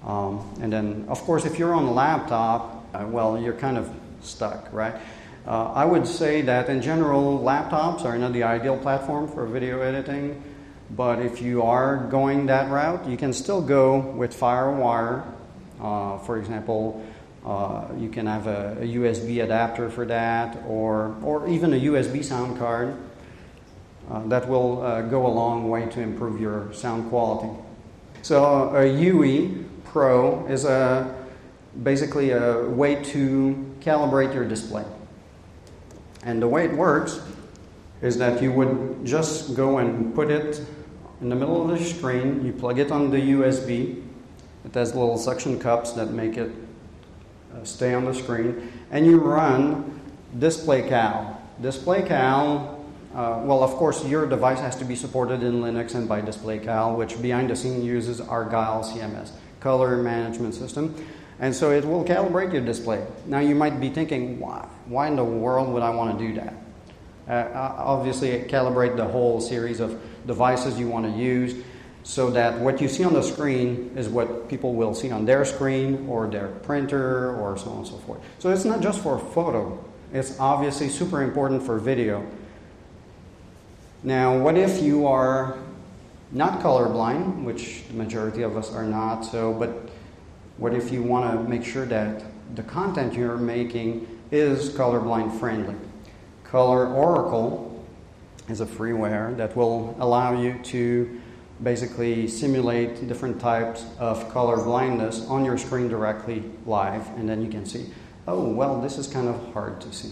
Um, 0.05 0.45
and 0.61 0.73
then, 0.73 1.05
of 1.09 1.21
course, 1.21 1.45
if 1.45 1.59
you're 1.59 1.75
on 1.75 1.85
a 1.85 1.93
laptop, 1.93 2.85
uh, 2.95 3.07
well, 3.09 3.41
you're 3.41 3.53
kind 3.53 3.79
of 3.79 3.89
stuck, 4.23 4.73
right? 4.73 4.95
Uh, 5.47 5.73
I 5.73 5.85
would 5.85 6.07
say 6.07 6.43
that 6.43 6.69
in 6.69 6.83
general, 6.83 7.39
laptops 7.39 8.05
are 8.05 8.19
not 8.19 8.33
the 8.33 8.43
ideal 8.43 8.77
platform 8.77 9.29
for 9.29 9.47
video 9.47 9.81
editing. 9.81 10.43
But 10.91 11.21
if 11.21 11.43
you 11.43 11.63
are 11.63 11.97
going 11.97 12.47
that 12.47 12.71
route, 12.71 13.07
you 13.07 13.17
can 13.17 13.33
still 13.33 13.61
go 13.61 13.99
with 13.99 14.39
FireWire. 14.39 15.25
Uh, 15.81 16.19
for 16.19 16.39
example, 16.39 17.05
uh, 17.45 17.87
you 17.99 18.09
can 18.09 18.27
have 18.27 18.47
a, 18.47 18.79
a, 18.81 18.87
USB 18.97 19.45
adapter 19.45 19.91
for 19.91 20.05
that, 20.07 20.59
or, 20.67 21.15
or 21.23 21.49
even 21.49 21.73
a 21.73 21.77
USB 21.77 22.25
sound 22.25 22.59
card. 22.59 22.97
Uh, 24.11 24.27
that 24.27 24.49
will 24.49 24.83
uh, 24.83 25.03
go 25.03 25.27
a 25.27 25.29
long 25.29 25.69
way 25.69 25.87
to 25.87 26.01
improve 26.01 26.41
your 26.41 26.73
sound 26.73 27.09
quality. 27.11 27.51
So, 28.23 28.71
a 28.75 28.87
Huey 28.97 29.65
Pro 29.85 30.47
is 30.47 30.65
a, 30.65 31.15
basically 31.83 32.31
a 32.31 32.65
way 32.65 33.03
to 33.05 33.77
calibrate 33.81 34.35
your 34.35 34.47
display. 34.47 34.85
And 36.25 36.43
the 36.43 36.49
way 36.49 36.65
it 36.65 36.73
works 36.73 37.21
is 38.01 38.19
that 38.19 38.43
you 38.43 38.53
would 38.53 39.05
just 39.05 39.55
go 39.55 39.79
and 39.79 40.15
put 40.15 40.31
it 40.31 40.61
in 41.21 41.29
the 41.29 41.35
middle 41.35 41.63
of 41.63 41.79
the 41.79 41.85
screen. 41.85 42.45
You 42.45 42.53
plug 42.53 42.79
it 42.79 42.91
on 42.91 43.11
the 43.11 43.19
USB. 43.19 44.03
It 44.65 44.75
has 44.75 44.95
little 44.95 45.19
suction 45.19 45.59
cups 45.59 45.93
that 45.93 46.11
make 46.11 46.37
it 46.37 46.51
uh, 47.55 47.65
stay 47.65 47.95
on 47.95 48.05
the 48.05 48.15
screen. 48.15 48.73
And 48.91 49.07
you 49.07 49.19
run 49.19 50.01
DisplayCal. 50.37 51.37
DisplayCal, 51.61 52.79
uh, 53.15 53.43
well, 53.45 53.63
of 53.65 53.71
course, 53.73 54.05
your 54.05 54.27
device 54.27 54.61
has 54.61 54.77
to 54.77 54.85
be 54.85 54.95
supported 54.95 55.43
in 55.43 55.61
Linux 55.63 55.95
and 55.95 56.09
by 56.09 56.21
DisplayCal, 56.21 56.97
which 56.97 57.21
behind 57.21 57.51
the 57.51 57.57
scene 57.57 57.83
uses 57.83 58.21
Argyll 58.21 58.85
CMS, 58.85 59.31
color 59.61 59.97
management 59.97 60.55
system. 60.55 60.95
And 61.41 61.55
so 61.55 61.71
it 61.71 61.85
will 61.85 62.05
calibrate 62.05 62.53
your 62.53 62.65
display. 62.65 63.07
Now 63.27 63.39
you 63.39 63.55
might 63.55 63.81
be 63.81 63.91
thinking, 63.91 64.41
why? 64.41 64.67
Why 64.87 65.07
in 65.07 65.17
the 65.17 65.25
world 65.25 65.73
would 65.73 65.83
I 65.83 65.91
want 65.91 66.19
to 66.19 66.27
do 66.27 66.35
that? 66.35 66.55
Uh, 67.29 67.75
obviously, 67.79 68.31
it 68.31 68.49
calibrate 68.49 68.97
the 68.97 69.05
whole 69.05 69.41
series 69.41 69.81
of 69.81 70.01
devices 70.29 70.79
you 70.79 70.87
want 70.87 71.07
to 71.07 71.21
use 71.21 71.57
so 72.05 72.31
that 72.31 72.59
what 72.61 72.81
you 72.81 72.89
see 72.89 73.03
on 73.03 73.13
the 73.13 73.23
screen 73.23 73.93
is 73.97 74.09
what 74.09 74.49
people 74.49 74.75
will 74.75 74.95
see 74.95 75.11
on 75.11 75.25
their 75.27 75.45
screen 75.45 76.07
or 76.09 76.29
their 76.29 76.49
printer 76.49 77.35
or 77.37 77.59
so 77.59 77.71
on 77.71 77.79
and 77.79 77.87
so 77.87 77.97
forth. 77.99 78.21
So 78.39 78.51
it's 78.51 78.65
not 78.65 78.81
just 78.81 79.03
for 79.03 79.19
photo, 79.19 79.85
it's 80.13 80.39
obviously 80.39 80.89
super 80.89 81.23
important 81.23 81.63
for 81.63 81.79
video. 81.79 82.25
Now, 84.03 84.39
what 84.39 84.57
if 84.57 84.81
you 84.81 85.07
are 85.07 85.59
not 86.31 86.61
colorblind, 86.61 87.43
which 87.43 87.87
the 87.89 87.95
majority 87.95 88.43
of 88.43 88.57
us 88.57 88.73
are 88.73 88.85
not, 88.85 89.23
so 89.23 89.53
but 89.53 89.91
what 90.57 90.73
if 90.73 90.93
you 90.93 91.03
want 91.03 91.31
to 91.31 91.49
make 91.49 91.65
sure 91.65 91.85
that 91.87 92.23
the 92.55 92.63
content 92.63 93.15
you're 93.15 93.37
making 93.37 94.07
is 94.31 94.71
colorblind 94.71 95.39
friendly? 95.39 95.75
Color 96.45 96.87
Oracle 96.87 97.68
is 98.49 98.61
a 98.61 98.67
freeware 98.67 99.37
that 99.37 99.57
will 99.57 99.95
allow 99.99 100.41
you 100.41 100.59
to 100.65 101.21
basically 101.63 102.29
simulate 102.29 103.07
different 103.09 103.41
types 103.41 103.85
of 103.99 104.31
color 104.31 104.57
blindness 104.57 105.27
on 105.27 105.45
your 105.45 105.59
screen 105.59 105.89
directly 105.89 106.45
live, 106.67 107.07
and 107.19 107.29
then 107.29 107.43
you 107.43 107.51
can 107.51 107.67
see, 107.67 107.87
oh, 108.27 108.49
well, 108.49 108.81
this 108.81 108.97
is 108.97 109.07
kind 109.07 109.29
of 109.29 109.53
hard 109.53 109.81
to 109.81 109.93
see. 109.93 110.11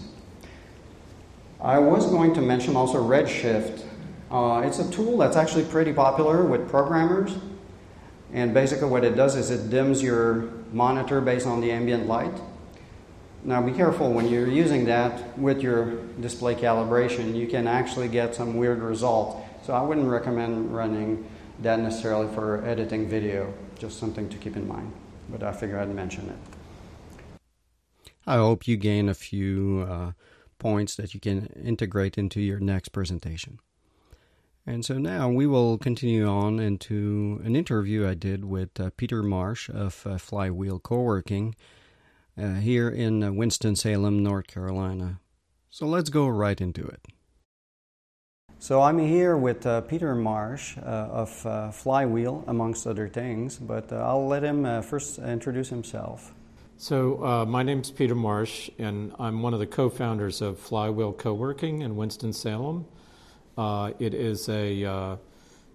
I 1.60 1.78
was 1.78 2.06
going 2.06 2.34
to 2.34 2.42
mention 2.42 2.76
also 2.76 3.02
Redshift. 3.02 3.84
Uh, 4.30 4.62
it's 4.66 4.78
a 4.78 4.90
tool 4.90 5.16
that's 5.16 5.36
actually 5.36 5.64
pretty 5.64 5.92
popular 5.92 6.44
with 6.44 6.68
programmers, 6.68 7.36
and 8.32 8.52
basically 8.52 8.88
what 8.88 9.04
it 9.04 9.14
does 9.14 9.36
is 9.36 9.50
it 9.50 9.70
dims 9.70 10.02
your 10.02 10.50
monitor 10.72 11.20
based 11.20 11.46
on 11.46 11.60
the 11.60 11.70
ambient 11.70 12.06
light. 12.06 12.34
Now 13.44 13.62
be 13.62 13.72
careful 13.72 14.12
when 14.12 14.28
you're 14.28 14.48
using 14.48 14.86
that 14.86 15.38
with 15.38 15.62
your 15.62 16.02
display 16.20 16.54
calibration, 16.54 17.36
you 17.36 17.46
can 17.46 17.66
actually 17.66 18.08
get 18.08 18.34
some 18.34 18.56
weird 18.56 18.80
result. 18.80 19.44
So 19.64 19.72
I 19.72 19.82
wouldn't 19.82 20.08
recommend 20.08 20.74
running 20.74 21.28
that 21.62 21.78
necessarily 21.78 22.32
for 22.34 22.64
editing 22.66 23.08
video, 23.08 23.52
just 23.78 23.98
something 23.98 24.28
to 24.28 24.36
keep 24.36 24.56
in 24.56 24.66
mind. 24.66 24.92
But 25.28 25.42
I 25.42 25.52
figured 25.52 25.80
I'd 25.80 25.94
mention 25.94 26.28
it. 26.28 27.38
I 28.26 28.36
hope 28.36 28.66
you 28.66 28.76
gain 28.76 29.08
a 29.08 29.14
few 29.14 29.86
uh, 29.88 30.12
points 30.58 30.96
that 30.96 31.14
you 31.14 31.20
can 31.20 31.46
integrate 31.46 32.18
into 32.18 32.40
your 32.40 32.58
next 32.58 32.88
presentation. 32.88 33.60
And 34.66 34.84
so 34.84 34.98
now 34.98 35.28
we 35.28 35.46
will 35.46 35.78
continue 35.78 36.26
on 36.26 36.58
into 36.58 37.40
an 37.44 37.54
interview 37.54 38.06
I 38.06 38.14
did 38.14 38.44
with 38.44 38.80
uh, 38.80 38.90
Peter 38.96 39.22
Marsh 39.22 39.68
of 39.68 40.04
uh, 40.04 40.18
Flywheel 40.18 40.80
Co-working 40.80 41.54
uh, 42.40 42.54
here 42.54 42.88
in 42.88 43.22
uh, 43.22 43.32
Winston-Salem, 43.32 44.22
North 44.22 44.46
Carolina. 44.46 45.20
So 45.70 45.86
let's 45.86 46.10
go 46.10 46.28
right 46.28 46.60
into 46.60 46.86
it. 46.86 47.00
So 48.58 48.82
I'm 48.82 48.98
here 48.98 49.36
with 49.36 49.66
uh, 49.66 49.82
Peter 49.82 50.14
Marsh 50.14 50.78
uh, 50.78 50.80
of 50.80 51.74
Flywheel, 51.74 52.44
amongst 52.46 52.86
other 52.86 53.08
things, 53.08 53.58
but 53.58 53.92
I'll 53.92 54.26
let 54.26 54.42
him 54.42 54.82
first 54.82 55.18
introduce 55.18 55.68
himself. 55.68 56.32
So, 56.78 57.46
my 57.48 57.62
name 57.62 57.80
is 57.80 57.90
Peter 57.90 58.14
Marsh, 58.14 58.68
and 58.78 59.12
I'm 59.18 59.40
one 59.40 59.54
of 59.54 59.60
the 59.60 59.66
co 59.66 59.88
founders 59.88 60.42
of 60.42 60.58
Flywheel 60.58 61.12
Co-working 61.14 61.82
in 61.82 61.96
Winston-Salem. 61.96 62.86
Uh, 63.56 63.92
it 63.98 64.12
is 64.12 64.48
a 64.48 64.84
uh, 64.84 65.16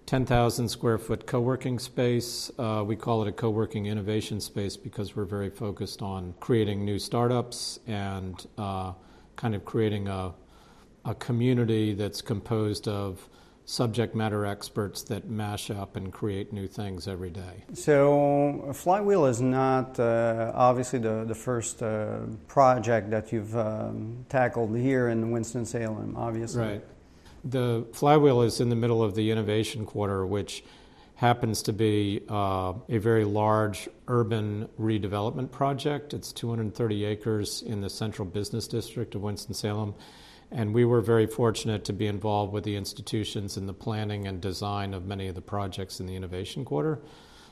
10,000 0.06 0.68
square 0.68 0.98
foot 0.98 1.26
co 1.26 1.40
working 1.40 1.78
space. 1.78 2.50
Uh, 2.58 2.84
we 2.86 2.96
call 2.96 3.22
it 3.22 3.28
a 3.28 3.32
co 3.32 3.50
working 3.50 3.86
innovation 3.86 4.40
space 4.40 4.76
because 4.76 5.16
we're 5.16 5.24
very 5.24 5.50
focused 5.50 6.02
on 6.02 6.34
creating 6.40 6.84
new 6.84 6.98
startups 6.98 7.78
and 7.86 8.46
uh, 8.58 8.92
kind 9.36 9.54
of 9.54 9.64
creating 9.64 10.08
a, 10.08 10.32
a 11.04 11.14
community 11.14 11.94
that's 11.94 12.20
composed 12.20 12.88
of 12.88 13.28
subject 13.64 14.14
matter 14.14 14.44
experts 14.44 15.02
that 15.02 15.28
mash 15.28 15.70
up 15.70 15.96
and 15.96 16.12
create 16.12 16.52
new 16.52 16.66
things 16.66 17.06
every 17.06 17.30
day. 17.30 17.64
So, 17.72 18.70
Flywheel 18.74 19.26
is 19.26 19.40
not 19.40 19.98
uh, 20.00 20.52
obviously 20.54 20.98
the, 20.98 21.24
the 21.24 21.34
first 21.34 21.82
uh, 21.82 22.18
project 22.48 23.10
that 23.10 23.32
you've 23.32 23.56
um, 23.56 24.26
tackled 24.28 24.76
here 24.76 25.08
in 25.08 25.30
Winston-Salem, 25.30 26.16
obviously. 26.16 26.62
Right. 26.62 26.84
The 27.44 27.86
flywheel 27.92 28.42
is 28.42 28.60
in 28.60 28.68
the 28.68 28.76
middle 28.76 29.02
of 29.02 29.14
the 29.14 29.30
innovation 29.30 29.84
quarter, 29.84 30.24
which 30.24 30.62
happens 31.16 31.62
to 31.62 31.72
be 31.72 32.20
uh, 32.28 32.72
a 32.88 32.98
very 32.98 33.24
large 33.24 33.88
urban 34.08 34.68
redevelopment 34.80 35.50
project. 35.50 36.14
It's 36.14 36.32
230 36.32 37.04
acres 37.04 37.62
in 37.62 37.80
the 37.80 37.90
central 37.90 38.26
business 38.26 38.66
district 38.66 39.14
of 39.14 39.22
Winston-Salem. 39.22 39.94
And 40.50 40.74
we 40.74 40.84
were 40.84 41.00
very 41.00 41.26
fortunate 41.26 41.84
to 41.86 41.92
be 41.92 42.06
involved 42.06 42.52
with 42.52 42.64
the 42.64 42.76
institutions 42.76 43.56
in 43.56 43.66
the 43.66 43.72
planning 43.72 44.26
and 44.26 44.40
design 44.40 44.94
of 44.94 45.06
many 45.06 45.28
of 45.28 45.34
the 45.34 45.40
projects 45.40 45.98
in 45.98 46.06
the 46.06 46.14
innovation 46.14 46.64
quarter. 46.64 47.00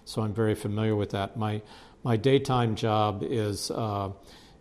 So 0.04 0.22
I'm 0.22 0.34
very 0.34 0.54
familiar 0.54 0.96
with 0.96 1.10
that. 1.10 1.36
My, 1.36 1.62
my 2.02 2.16
daytime 2.16 2.74
job 2.74 3.22
is 3.22 3.70
uh, 3.70 4.10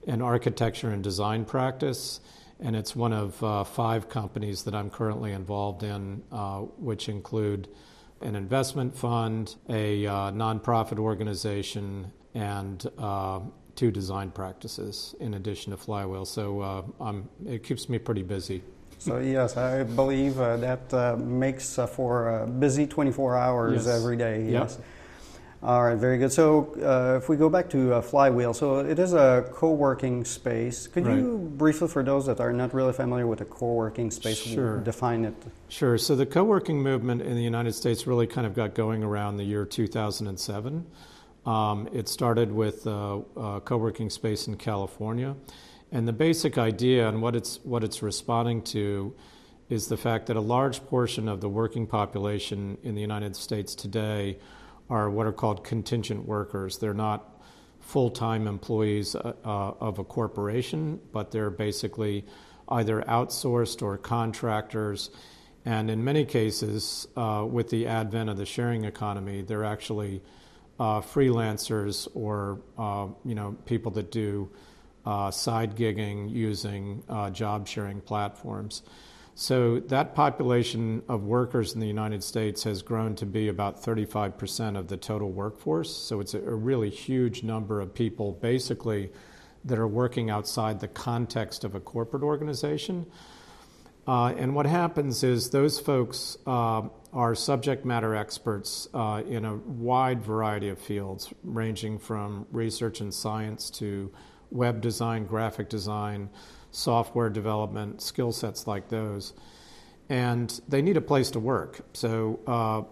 an 0.08 0.22
architecture 0.22 0.90
and 0.90 1.04
design 1.04 1.46
practice 1.46 2.20
and 2.60 2.76
it's 2.76 2.96
one 2.96 3.14
of 3.14 3.42
uh, 3.44 3.64
five 3.64 4.10
companies 4.10 4.64
that 4.64 4.76
I'm 4.76 4.90
currently 4.90 5.32
involved 5.32 5.84
in, 5.84 6.22
uh, 6.32 6.60
which 6.60 7.08
include 7.08 7.70
an 8.22 8.36
investment 8.36 8.98
fund, 8.98 9.56
a 9.70 10.06
uh, 10.06 10.14
nonprofit 10.32 11.00
organization, 11.00 12.12
and 12.34 12.86
uh, 12.98 13.40
two 13.76 13.92
design 13.92 14.30
practices 14.30 15.16
in 15.22 15.36
addition 15.36 15.72
to 15.72 15.78
Flywheel. 15.78 16.26
So 16.26 16.60
uh, 17.00 17.14
it 17.46 17.64
keeps 17.64 17.88
me 17.88 17.98
pretty 17.98 18.24
busy. 18.24 18.62
So 18.98 19.20
yes, 19.20 19.56
I 19.56 19.84
believe 19.84 20.38
uh, 20.42 20.58
that 20.58 21.18
makes 21.20 21.80
for 21.96 22.42
a 22.42 22.48
busy 22.48 22.86
24 22.86 23.38
hours 23.38 23.86
yes. 23.86 23.96
every 23.96 24.18
day. 24.18 24.44
Yes. 24.50 24.76
Yep. 24.78 24.86
All 25.62 25.84
right, 25.84 25.98
very 25.98 26.18
good. 26.18 26.32
So, 26.32 26.74
uh, 26.82 27.18
if 27.18 27.28
we 27.28 27.36
go 27.36 27.50
back 27.50 27.70
to 27.72 27.96
uh, 27.96 28.02
Flywheel, 28.02 28.54
so 28.54 28.80
it 28.80 28.98
is 28.98 29.12
a 29.12 29.46
co-working 29.52 30.24
space. 30.24 30.88
Could 30.88 31.06
right. 31.06 31.18
you 31.18 31.52
briefly, 31.58 31.90
for 31.90 32.02
those 32.02 32.28
that 32.28 32.40
are 32.40 32.54
not 32.54 32.74
really 32.74 32.94
familiar 32.94 33.28
with 33.28 33.42
a 33.42 33.46
co-working 33.46 34.10
space, 34.10 34.38
sure. 34.38 34.80
define 34.80 35.26
it? 35.26 35.34
Sure. 35.68 35.98
So, 35.98 36.16
the 36.16 36.26
co-working 36.26 36.82
movement 36.82 37.22
in 37.22 37.36
the 37.36 37.44
United 37.44 37.74
States 37.74 38.08
really 38.08 38.26
kind 38.26 38.48
of 38.48 38.56
got 38.56 38.74
going 38.74 39.04
around 39.04 39.36
the 39.36 39.44
year 39.44 39.66
2007. 39.66 40.86
Um, 41.46 41.90
it 41.92 42.08
started 42.08 42.54
with 42.54 42.88
uh, 42.88 43.20
a 43.36 43.60
co-working 43.60 44.10
space 44.10 44.48
in 44.48 44.56
California, 44.56 45.36
and 45.92 46.08
the 46.08 46.14
basic 46.14 46.58
idea 46.58 47.10
and 47.10 47.22
what 47.22 47.36
it's 47.36 47.60
what 47.66 47.84
it's 47.84 48.02
responding 48.02 48.62
to 48.62 49.14
is 49.70 49.88
the 49.88 49.98
fact 49.98 50.28
that 50.28 50.38
a 50.38 50.42
large 50.42 50.86
portion 50.86 51.28
of 51.28 51.42
the 51.42 51.50
working 51.50 51.86
population 51.86 52.78
in 52.82 52.96
the 52.96 53.02
United 53.02 53.36
States 53.36 53.76
today 53.76 54.38
are 54.90 55.10
what 55.10 55.28
are 55.28 55.32
called 55.32 55.64
contingent 55.64 56.26
workers. 56.26 56.78
They're 56.78 56.94
not 56.94 57.42
full 57.80 58.10
time 58.10 58.48
employees 58.48 59.16
uh, 59.16 59.34
uh, 59.44 59.74
of 59.80 60.00
a 60.00 60.04
corporation, 60.04 61.00
but 61.12 61.32
they're 61.32 61.50
basically 61.50 62.26
either 62.70 63.02
outsourced 63.02 63.82
or 63.82 63.98
contractors. 63.98 65.10
And 65.66 65.90
in 65.90 66.04
many 66.04 66.26
cases, 66.26 67.08
uh, 67.18 67.46
with 67.50 67.70
the 67.70 67.88
advent 67.88 68.30
of 68.30 68.38
the 68.38 68.46
sharing 68.46 68.86
economy, 68.86 69.42
they're 69.42 69.66
actually 69.66 70.22
uh, 70.80 71.02
freelancers 71.02 72.08
or 72.14 72.62
uh, 72.78 73.08
you 73.26 73.36
know 73.36 73.58
people 73.66 73.92
that 73.92 74.12
do 74.12 74.50
uh, 75.06 75.32
side 75.32 75.76
gigging 75.76 76.32
using 76.32 77.04
job 77.34 77.68
sharing 77.68 78.02
platforms. 78.02 78.84
So 79.40 79.80
that 79.80 80.16
population 80.16 81.02
of 81.08 81.24
workers 81.24 81.74
in 81.74 81.80
the 81.80 81.88
United 81.88 82.26
States 82.26 82.66
has 82.66 82.82
grown 82.82 83.16
to 83.16 83.26
be 83.26 83.48
about 83.48 83.82
35% 83.82 84.78
of 84.78 84.90
the 84.90 84.98
total 84.98 85.32
workforce. 85.32 85.96
So 85.96 86.20
it's 86.20 86.34
a, 86.34 86.42
really 86.42 86.90
huge 86.90 87.42
number 87.42 87.80
of 87.80 87.94
people 87.94 88.34
basically 88.34 89.14
that 89.64 89.80
are 89.80 89.88
working 89.88 90.30
outside 90.30 90.82
the 90.82 90.90
context 90.90 91.64
of 91.64 91.74
a 91.74 91.80
corporate 91.80 92.22
organization. 92.22 93.06
Uh, 94.06 94.34
and 94.38 94.56
what 94.56 94.66
happens 94.66 95.24
is 95.24 95.52
those 95.52 95.80
folks 95.80 96.38
uh, 96.46 96.82
are 97.14 97.34
subject 97.34 97.86
matter 97.86 98.14
experts 98.18 98.90
uh, 98.94 99.24
in 99.26 99.46
a 99.46 99.56
wide 99.56 100.22
variety 100.22 100.68
of 100.68 100.78
fields, 100.78 101.34
ranging 101.46 101.98
from 101.98 102.46
research 102.52 103.00
and 103.00 103.14
science 103.14 103.70
to 103.70 104.12
web 104.52 104.82
design, 104.82 105.26
graphic 105.26 105.70
design, 105.70 106.30
software 106.72 107.30
development, 107.30 108.02
skill 108.02 108.32
sets 108.32 108.68
like 108.68 108.90
those. 108.90 109.34
And 110.10 110.60
they 110.68 110.82
need 110.82 110.98
a 110.98 111.02
place 111.02 111.32
to 111.32 111.40
work. 111.40 111.82
So 111.94 112.40
uh, 112.48 112.84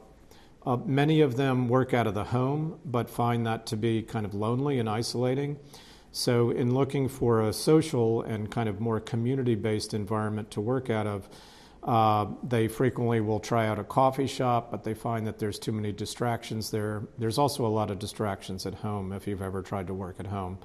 uh, 0.67 0.77
many 0.85 1.21
of 1.21 1.37
them 1.37 1.69
work 1.69 1.93
out 1.93 2.07
of 2.07 2.13
the 2.13 2.25
home, 2.25 2.77
but 2.83 3.09
find 3.09 3.45
that 3.45 3.65
to 3.67 3.77
be 3.77 4.01
kind 4.01 4.25
of 4.25 4.33
lonely 4.33 4.79
and 4.79 4.89
isolating. 4.89 5.57
So, 6.11 6.49
in 6.49 6.73
looking 6.73 7.07
for 7.07 7.43
a 7.43 7.53
social 7.53 8.21
and 8.23 8.49
kind 8.49 8.67
of 8.67 8.81
more 8.81 8.99
community 8.99 9.55
based 9.55 9.93
environment 9.93 10.51
to 10.51 10.61
work 10.61 10.89
out 10.89 11.07
of, 11.07 11.29
uh, 11.83 12.25
they 12.43 12.67
frequently 12.67 13.21
will 13.21 13.39
try 13.39 13.67
out 13.67 13.79
a 13.79 13.83
coffee 13.83 14.27
shop, 14.27 14.71
but 14.71 14.83
they 14.83 14.93
find 14.93 15.25
that 15.27 15.39
there's 15.39 15.57
too 15.57 15.71
many 15.71 15.93
distractions 15.93 16.69
there. 16.69 17.03
There's 17.17 17.37
also 17.37 17.65
a 17.65 17.69
lot 17.69 17.89
of 17.89 17.97
distractions 17.97 18.65
at 18.65 18.73
home 18.73 19.13
if 19.13 19.25
you've 19.25 19.41
ever 19.41 19.61
tried 19.61 19.87
to 19.87 19.93
work 19.93 20.15
at 20.19 20.27
home. 20.27 20.57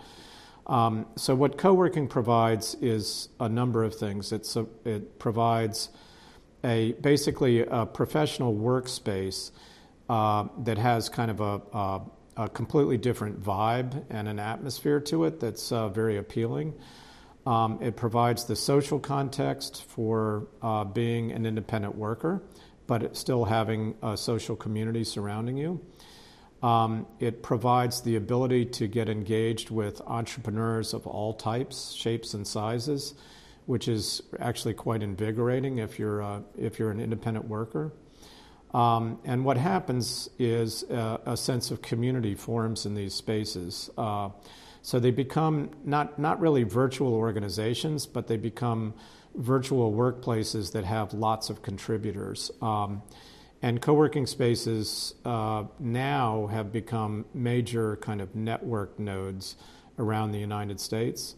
Um, 0.66 1.06
so, 1.16 1.34
what 1.34 1.58
co 1.58 1.74
working 1.74 2.08
provides 2.08 2.74
is 2.80 3.28
a 3.40 3.48
number 3.48 3.82
of 3.82 3.94
things. 3.94 4.32
It's 4.32 4.56
a, 4.56 4.66
it 4.84 5.18
provides 5.18 5.88
a 6.64 6.92
basically 6.92 7.60
a 7.60 7.86
professional 7.86 8.54
workspace 8.54 9.50
uh, 10.08 10.46
that 10.58 10.78
has 10.78 11.08
kind 11.08 11.30
of 11.30 11.40
a, 11.40 11.60
a, 11.72 12.00
a, 12.36 12.48
completely 12.48 12.96
different 12.98 13.42
vibe 13.42 14.04
and 14.10 14.28
an 14.28 14.38
atmosphere 14.38 15.00
to 15.00 15.24
it 15.24 15.40
that's 15.40 15.72
uh, 15.72 15.88
very 15.88 16.16
appealing. 16.16 16.74
Um, 17.46 17.78
it 17.80 17.96
provides 17.96 18.44
the 18.44 18.54
social 18.54 19.00
context 19.00 19.84
for 19.88 20.46
uh, 20.60 20.84
being 20.84 21.32
an 21.32 21.46
independent 21.46 21.96
worker, 21.96 22.42
but 22.86 23.16
still 23.16 23.44
having 23.44 23.96
a 24.02 24.16
social 24.16 24.54
community 24.54 25.02
surrounding 25.02 25.56
you. 25.56 25.80
Um, 26.62 27.06
it 27.18 27.42
provides 27.42 28.02
the 28.02 28.16
ability 28.16 28.66
to 28.66 28.86
get 28.86 29.08
engaged 29.08 29.70
with 29.70 30.00
entrepreneurs 30.02 30.94
of 30.94 31.06
all 31.06 31.34
types, 31.34 31.92
shapes, 31.92 32.34
and 32.34 32.46
sizes, 32.46 33.14
which 33.66 33.88
is 33.88 34.22
actually 34.38 34.74
quite 34.74 35.02
invigorating 35.02 35.78
if 35.78 35.98
you're, 35.98 36.22
uh, 36.22 36.40
if 36.56 36.78
you're 36.78 36.90
an 36.90 37.00
independent 37.00 37.48
worker. 37.48 37.92
Um, 38.72 39.18
and 39.24 39.44
what 39.44 39.56
happens 39.56 40.30
is 40.38 40.84
uh, 40.84 41.18
a 41.26 41.36
sense 41.36 41.70
of 41.70 41.82
community 41.82 42.34
forms 42.34 42.86
in 42.86 42.94
these 42.94 43.14
spaces. 43.14 43.90
Uh, 43.98 44.30
so 44.82 44.98
they 44.98 45.10
become 45.10 45.70
not, 45.84 46.18
not 46.18 46.40
really 46.40 46.62
virtual 46.62 47.14
organizations, 47.14 48.06
but 48.06 48.28
they 48.28 48.36
become 48.36 48.94
virtual 49.34 49.92
workplaces 49.92 50.72
that 50.72 50.84
have 50.84 51.12
lots 51.12 51.50
of 51.50 51.62
contributors. 51.62 52.50
Um, 52.60 53.02
and 53.62 53.80
co 53.80 53.94
working 53.94 54.26
spaces 54.26 55.14
uh, 55.24 55.64
now 55.78 56.48
have 56.48 56.72
become 56.72 57.24
major 57.32 57.96
kind 57.96 58.20
of 58.20 58.34
network 58.34 58.98
nodes 58.98 59.56
around 59.98 60.32
the 60.32 60.38
United 60.38 60.80
States. 60.80 61.36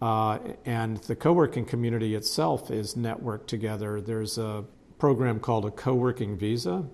Uh, 0.00 0.38
and 0.64 0.96
the 1.04 1.14
co 1.14 1.32
working 1.32 1.64
community 1.64 2.14
itself 2.14 2.70
is 2.70 2.94
networked 2.94 3.46
together. 3.46 4.00
There's 4.00 4.38
a 4.38 4.64
program 4.98 5.38
called 5.38 5.66
a 5.66 5.70
co 5.70 5.94
working 5.94 6.36
visa 6.36 6.86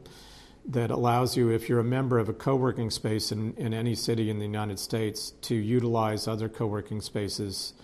that 0.66 0.90
allows 0.90 1.34
you, 1.34 1.48
if 1.48 1.68
you're 1.68 1.78
a 1.78 1.84
member 1.84 2.18
of 2.18 2.28
a 2.28 2.34
co 2.34 2.56
working 2.56 2.90
space 2.90 3.32
in, 3.32 3.54
in 3.54 3.72
any 3.72 3.94
city 3.94 4.28
in 4.28 4.38
the 4.38 4.44
United 4.44 4.78
States, 4.78 5.30
to 5.42 5.54
utilize 5.54 6.26
other 6.26 6.48
co 6.48 6.66
working 6.66 7.00
spaces 7.00 7.74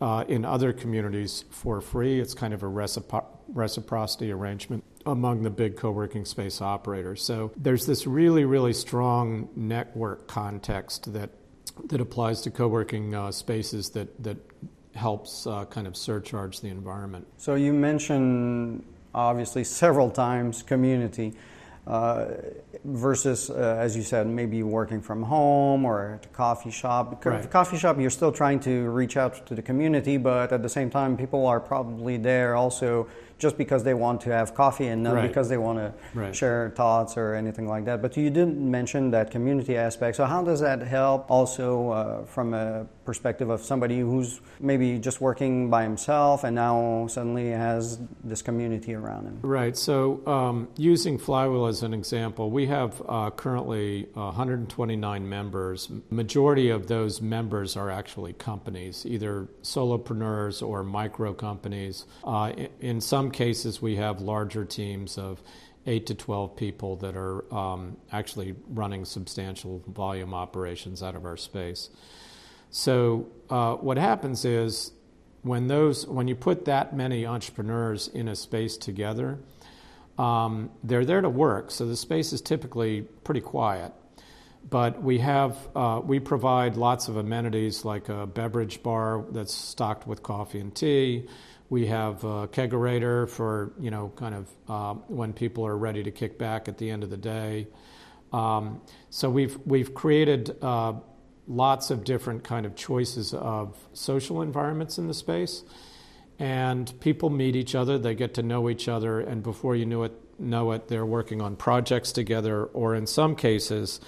uh, 0.00 0.24
in 0.28 0.44
other 0.44 0.72
communities 0.72 1.44
for 1.50 1.80
free. 1.80 2.20
It's 2.20 2.34
kind 2.34 2.52
of 2.52 2.62
a 2.62 2.66
recipro- 2.66 3.24
reciprocity 3.48 4.30
arrangement 4.30 4.84
among 5.04 5.42
the 5.42 5.50
big 5.50 5.76
co 5.76 5.90
working 5.90 6.24
space 6.24 6.60
operators. 6.60 7.22
So 7.22 7.52
there's 7.56 7.86
this 7.86 8.06
really, 8.06 8.44
really 8.44 8.72
strong 8.72 9.48
network 9.56 10.26
context 10.26 11.12
that, 11.12 11.30
that 11.86 12.00
applies 12.00 12.42
to 12.42 12.50
co 12.50 12.68
working 12.68 13.14
uh, 13.14 13.30
spaces 13.32 13.90
that, 13.90 14.22
that 14.22 14.36
helps 14.94 15.46
uh, 15.46 15.64
kind 15.66 15.86
of 15.86 15.96
surcharge 15.96 16.60
the 16.60 16.68
environment. 16.68 17.26
So 17.38 17.54
you 17.54 17.72
mentioned 17.72 18.84
obviously 19.14 19.64
several 19.64 20.10
times 20.10 20.62
community. 20.62 21.34
Uh, 21.86 22.26
versus, 22.84 23.48
uh, 23.48 23.76
as 23.78 23.96
you 23.96 24.02
said, 24.02 24.26
maybe 24.26 24.62
working 24.64 25.00
from 25.00 25.22
home 25.22 25.84
or 25.84 26.14
at 26.14 26.26
a 26.26 26.28
coffee 26.30 26.70
shop. 26.70 27.24
Right. 27.24 27.48
Coffee 27.48 27.78
shop, 27.78 28.00
you're 28.00 28.10
still 28.10 28.32
trying 28.32 28.58
to 28.60 28.90
reach 28.90 29.16
out 29.16 29.46
to 29.46 29.54
the 29.54 29.62
community, 29.62 30.16
but 30.16 30.52
at 30.52 30.62
the 30.62 30.68
same 30.68 30.90
time, 30.90 31.16
people 31.16 31.46
are 31.46 31.60
probably 31.60 32.16
there 32.16 32.56
also 32.56 33.06
just 33.38 33.58
because 33.58 33.84
they 33.84 33.94
want 33.94 34.20
to 34.22 34.30
have 34.30 34.54
coffee 34.54 34.86
and 34.86 35.02
not 35.02 35.14
right. 35.14 35.28
because 35.28 35.48
they 35.48 35.58
want 35.58 35.78
to 35.78 35.92
right. 36.14 36.34
share 36.34 36.72
thoughts 36.74 37.16
or 37.16 37.34
anything 37.34 37.68
like 37.68 37.84
that. 37.84 38.00
But 38.00 38.16
you 38.16 38.30
didn't 38.30 38.58
mention 38.58 39.10
that 39.10 39.30
community 39.30 39.76
aspect. 39.76 40.16
So 40.16 40.24
how 40.24 40.42
does 40.42 40.60
that 40.60 40.80
help 40.80 41.30
also 41.30 41.90
uh, 41.90 42.24
from 42.24 42.54
a 42.54 42.86
perspective 43.04 43.50
of 43.50 43.62
somebody 43.62 44.00
who's 44.00 44.40
maybe 44.58 44.98
just 44.98 45.20
working 45.20 45.70
by 45.70 45.82
himself 45.82 46.44
and 46.44 46.54
now 46.54 47.06
suddenly 47.08 47.50
has 47.50 47.98
this 48.24 48.40
community 48.40 48.94
around 48.94 49.26
him? 49.26 49.38
Right. 49.42 49.76
So 49.76 50.26
um, 50.26 50.68
using 50.76 51.18
Flywheel 51.18 51.66
as 51.66 51.82
an 51.82 51.92
example, 51.92 52.50
we 52.50 52.66
have 52.66 53.02
uh, 53.06 53.30
currently 53.30 54.08
129 54.14 55.28
members. 55.28 55.90
Majority 56.10 56.70
of 56.70 56.86
those 56.86 57.20
members 57.20 57.76
are 57.76 57.90
actually 57.90 58.32
companies, 58.32 59.04
either 59.06 59.48
solopreneurs 59.62 60.66
or 60.66 60.82
micro 60.82 61.34
companies. 61.34 62.06
Uh, 62.24 62.52
in 62.80 63.00
some 63.00 63.25
some 63.26 63.32
cases, 63.32 63.82
we 63.82 63.96
have 63.96 64.20
larger 64.20 64.64
teams 64.64 65.18
of 65.18 65.42
8 65.84 66.06
to 66.06 66.14
12 66.14 66.54
people 66.54 66.94
that 66.96 67.16
are 67.16 67.52
um, 67.52 67.96
actually 68.12 68.54
running 68.68 69.04
substantial 69.04 69.82
volume 69.88 70.32
operations 70.32 71.02
out 71.02 71.16
of 71.16 71.24
our 71.24 71.36
space. 71.36 71.90
So, 72.70 73.26
uh, 73.50 73.74
what 73.74 73.96
happens 73.96 74.44
is 74.44 74.92
when, 75.42 75.66
those, 75.66 76.06
when 76.06 76.28
you 76.28 76.36
put 76.36 76.66
that 76.66 76.94
many 76.94 77.26
entrepreneurs 77.26 78.06
in 78.06 78.28
a 78.28 78.36
space 78.36 78.76
together, 78.76 79.40
um, 80.18 80.70
they're 80.84 81.04
there 81.04 81.20
to 81.20 81.28
work, 81.28 81.72
so 81.72 81.84
the 81.84 81.96
space 81.96 82.32
is 82.32 82.40
typically 82.40 83.02
pretty 83.24 83.40
quiet. 83.40 83.92
But 84.68 85.02
we 85.02 85.18
have 85.18 85.56
uh, 85.76 86.00
we 86.04 86.18
provide 86.18 86.76
lots 86.76 87.06
of 87.06 87.16
amenities 87.16 87.84
like 87.84 88.08
a 88.08 88.26
beverage 88.26 88.82
bar 88.82 89.24
that's 89.30 89.54
stocked 89.54 90.08
with 90.08 90.24
coffee 90.24 90.58
and 90.58 90.74
tea. 90.74 91.28
We 91.68 91.86
have 91.86 92.22
a 92.24 92.48
kegerator 92.48 93.28
for, 93.28 93.72
you 93.80 93.90
know, 93.90 94.12
kind 94.16 94.34
of 94.34 94.48
uh, 94.68 94.94
when 95.08 95.32
people 95.32 95.66
are 95.66 95.76
ready 95.76 96.02
to 96.04 96.10
kick 96.10 96.38
back 96.38 96.68
at 96.68 96.78
the 96.78 96.90
end 96.90 97.02
of 97.02 97.10
the 97.10 97.16
day. 97.16 97.66
Um, 98.32 98.80
so 99.10 99.30
we've, 99.30 99.58
we've 99.64 99.94
created 99.94 100.56
uh, 100.62 100.94
lots 101.48 101.90
of 101.90 102.04
different 102.04 102.44
kind 102.44 102.66
of 102.66 102.76
choices 102.76 103.34
of 103.34 103.76
social 103.92 104.42
environments 104.42 104.98
in 104.98 105.08
the 105.08 105.14
space. 105.14 105.62
And 106.38 106.92
people 107.00 107.30
meet 107.30 107.56
each 107.56 107.74
other, 107.74 107.98
they 107.98 108.14
get 108.14 108.34
to 108.34 108.42
know 108.42 108.68
each 108.68 108.88
other, 108.88 109.20
and 109.20 109.42
before 109.42 109.74
you 109.74 109.86
know 109.86 110.02
it, 110.02 110.12
know 110.38 110.72
it, 110.72 110.88
they're 110.88 111.06
working 111.06 111.40
on 111.40 111.56
projects 111.56 112.12
together, 112.12 112.64
or 112.64 112.94
in 112.94 113.06
some 113.06 113.34
cases, 113.36 114.00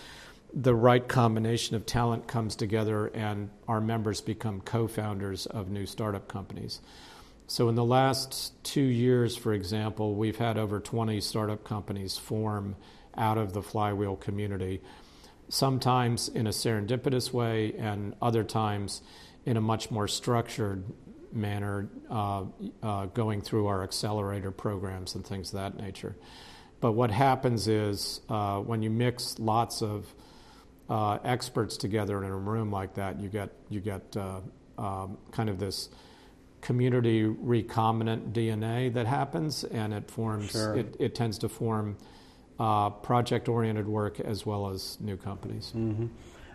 the 0.53 0.75
right 0.75 1.07
combination 1.07 1.77
of 1.77 1.87
talent 1.87 2.27
comes 2.27 2.57
together 2.57 3.07
and 3.09 3.51
our 3.67 3.81
members 3.81 4.21
become 4.21 4.61
co 4.61 4.87
founders 4.87 5.47
of 5.47 5.71
new 5.71 5.87
startup 5.87 6.29
companies. 6.29 6.81
So, 7.51 7.71
in 7.71 7.77
the 7.77 7.85
last 7.85 8.63
two 8.63 8.83
years, 8.83 9.35
for 9.35 9.55
example, 9.55 10.15
we've 10.15 10.37
had 10.37 10.59
over 10.59 10.81
20 10.81 11.19
startup 11.23 11.65
companies 11.65 12.19
form 12.19 12.77
out 13.17 13.39
of 13.39 13.55
the 13.55 13.63
Flywheel 13.63 14.17
community, 14.17 14.83
sometimes 15.49 16.29
in 16.29 16.47
a 16.47 16.51
serendipitous 16.51 17.33
way, 17.33 17.73
and 17.79 18.15
other 18.21 18.45
times 18.45 19.01
in 19.47 19.57
a 19.57 19.63
much 19.63 19.91
more 19.91 20.07
structured 20.07 20.85
manner, 21.33 21.89
uh, 22.11 22.45
uh, 22.83 23.07
going 23.07 23.41
through 23.41 23.69
our 23.69 23.83
accelerator 23.83 24.51
programs 24.51 25.15
and 25.15 25.27
things 25.27 25.55
of 25.55 25.61
that 25.61 25.83
nature. 25.83 26.17
But 26.83 26.93
what 26.93 27.11
happens 27.11 27.67
is 27.67 28.21
uh, 28.29 28.59
when 28.59 28.83
you 28.83 28.91
mix 28.91 29.39
lots 29.39 29.81
of 29.81 30.07
uh, 30.91 31.17
experts 31.25 31.79
together 31.79 32.23
in 32.23 32.31
a 32.31 32.37
room 32.37 32.71
like 32.71 32.97
that, 32.97 33.19
you 33.19 33.31
get 33.31 33.55
you 33.71 33.81
get 33.81 34.15
uh, 34.19 34.41
um, 34.77 35.17
kind 35.31 35.49
of 35.49 35.59
this 35.59 35.89
community 36.61 37.25
recombinant 37.25 38.33
DNA 38.33 38.93
that 38.95 39.07
happens, 39.07 39.65
and 39.65 39.93
it 39.95 40.11
forms. 40.11 40.51
Sure. 40.53 40.77
It, 40.77 40.97
it, 40.99 41.15
tends 41.15 41.39
to 41.39 41.49
form 41.49 41.97
uh, 42.59 42.91
project-oriented 42.91 43.87
work 43.87 44.21
as 44.21 44.45
well 44.45 44.69
as 44.69 44.99
new 45.01 45.17
companies. 45.17 45.73
Mm-hmm. 45.77 46.07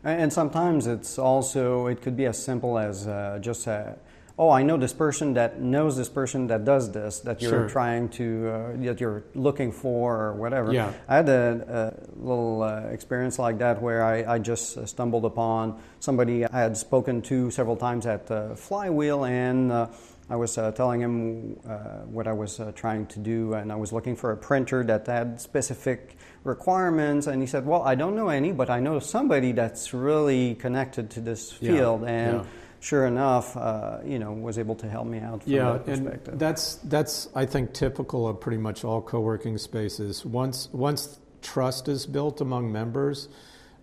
And 0.04 0.34
sometimes 0.34 0.86
it's 0.88 1.18
also 1.18 1.88
it 1.88 2.02
could 2.02 2.18
be 2.18 2.26
as 2.26 2.44
simple 2.44 2.78
as 2.78 3.08
uh, 3.08 3.39
just 3.42 3.68
a 3.68 3.98
oh, 4.38 4.50
I 4.50 4.63
know 4.63 4.78
this 4.78 4.93
person 4.93 5.36
that 5.36 5.62
knows 5.62 5.96
this 5.96 6.10
person 6.10 6.48
that 6.48 6.65
does 6.65 6.91
this 6.91 7.19
that 7.22 7.41
you're 7.41 7.52
sure. 7.52 7.69
trying 7.69 8.10
to 8.10 8.50
uh, 8.50 8.72
that 8.78 9.00
you're 9.00 9.24
looking 9.36 9.72
for 9.72 10.15
or 10.15 10.34
whatever. 10.34 10.74
Yeah. 10.74 10.93
I 11.08 11.15
had 11.17 11.30
a, 11.30 11.93
a 11.93 12.19
little 12.19 12.63
uh, 12.63 12.88
experience 12.88 13.38
like 13.38 13.60
that 13.60 13.82
where 13.82 14.04
I, 14.04 14.36
I, 14.36 14.39
just 14.39 14.88
stumbled 14.88 15.26
upon 15.26 15.80
somebody 16.00 16.46
I 16.46 16.60
had 16.60 16.76
spoken 16.78 17.22
to 17.24 17.52
several 17.52 17.76
times 17.76 18.06
at 18.06 18.30
uh, 18.30 18.56
Flywheel 18.56 19.26
and. 19.26 19.72
Uh, 19.72 19.88
I 20.30 20.38
was 20.38 20.58
uh, 20.58 20.72
telling 20.72 21.02
him 21.02 21.60
uh, 21.67 22.06
what 22.08 22.28
I 22.28 22.32
was 22.32 22.60
trying 22.76 23.08
to 23.08 23.19
do, 23.19 23.56
and 23.56 23.69
I 23.74 23.76
was 23.76 23.91
looking 23.91 24.15
for 24.15 24.32
a 24.32 24.38
printer 24.38 24.82
that 24.86 25.06
had 25.06 25.41
specific 25.41 26.15
requirements. 26.46 27.28
And 27.28 27.41
he 27.41 27.46
said, 27.46 27.65
"Well, 27.65 27.84
I 27.84 27.96
don't 27.96 28.15
know 28.15 28.30
any, 28.30 28.54
but 28.54 28.69
I 28.69 28.80
know 28.80 29.00
somebody 29.00 29.52
that's 29.52 29.93
really 29.93 30.56
connected 30.56 31.10
to 31.12 31.19
this 31.19 31.52
field." 31.52 32.04
Yeah. 32.04 32.08
And 32.08 32.38
yeah 32.38 32.50
sure 32.84 33.06
enough, 33.06 33.56
uh, 33.56 34.00
you 34.06 34.19
know, 34.19 34.34
was 34.34 34.58
able 34.60 34.76
to 34.76 34.89
help 34.89 35.08
me 35.08 35.19
out. 35.19 35.43
From 35.43 35.52
yeah, 35.52 35.72
that 35.72 35.86
perspective. 35.86 36.34
and 36.34 36.39
that's 36.39 36.76
that's 36.76 37.30
I 37.34 37.46
think 37.46 37.74
typical 37.74 38.28
of 38.28 38.39
pretty 38.41 38.58
much 38.58 38.84
all 38.84 39.02
co-working 39.02 39.58
spaces. 39.58 40.26
Once 40.26 40.69
once 40.72 41.19
trust 41.41 41.88
is 41.88 42.06
built 42.06 42.41
among 42.41 42.72
members, 42.72 43.30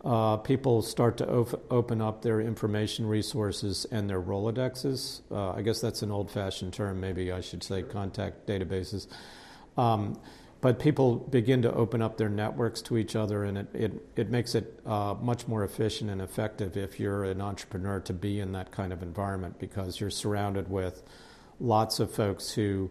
uh, 0.05 0.37
people 0.37 0.83
start 0.83 1.17
to 1.19 1.29
op- 1.29 1.73
open 1.73 2.01
up 2.01 2.23
their 2.23 2.41
information 2.41 3.07
resources 3.07 3.87
and 3.91 4.09
their 4.09 4.21
Rolodexes. 4.21 5.23
Uh, 5.31 5.53
I 5.53 5.63
guess 5.63 5.81
that's 5.81 6.03
an 6.03 6.11
old-fashioned 6.11 6.73
term. 6.73 7.01
Maybe 7.01 7.33
I 7.33 7.41
should 7.41 7.63
say 7.63 7.83
contact 7.83 8.47
databases. 8.47 9.07
Um, 9.77 10.19
but 10.61 10.79
people 10.79 11.17
begin 11.17 11.63
to 11.63 11.73
open 11.73 12.03
up 12.03 12.19
their 12.19 12.29
networks 12.29 12.83
to 12.83 12.99
each 12.99 13.17
other, 13.17 13.45
and 13.45 13.57
it, 13.59 13.69
it, 13.75 13.93
it 14.17 14.31
makes 14.31 14.55
it 14.55 14.79
uh, 14.85 15.15
much 15.21 15.49
more 15.49 15.65
efficient 15.65 16.11
and 16.11 16.21
effective 16.21 16.77
if 16.77 17.01
you're 17.01 17.25
an 17.25 17.41
entrepreneur 17.41 18.01
to 18.01 18.13
be 18.13 18.41
in 18.41 18.53
that 18.53 18.71
kind 18.71 18.93
of 18.93 19.03
environment 19.03 19.59
because 19.59 20.01
you're 20.01 20.11
surrounded 20.11 20.71
with 20.71 21.03
lots 21.59 21.99
of 21.99 22.13
folks 22.13 22.53
who 22.53 22.91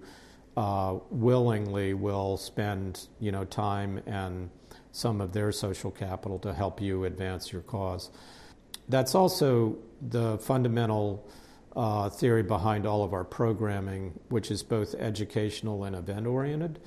uh, 0.57 0.97
willingly 1.09 1.93
will 1.93 2.37
spend 2.37 3.07
you 3.19 3.31
know 3.31 3.45
time 3.45 4.01
and 4.05 4.49
some 4.91 5.21
of 5.21 5.33
their 5.33 5.51
social 5.51 5.91
capital 5.91 6.39
to 6.39 6.53
help 6.53 6.81
you 6.81 7.05
advance 7.05 7.51
your 7.51 7.61
cause. 7.61 8.09
That's 8.87 9.13
also 9.13 9.77
the 10.01 10.39
fundamental 10.39 11.29
uh, 11.75 12.09
theory 12.09 12.41
behind 12.41 12.87
all 12.87 13.03
of 13.03 13.13
our 13.13 13.23
programming, 13.23 14.19
which 14.29 14.49
is 14.49 14.63
both 14.63 14.95
educational 14.95 15.83
and 15.83 15.95
event 15.95 16.25
oriented. 16.25 16.79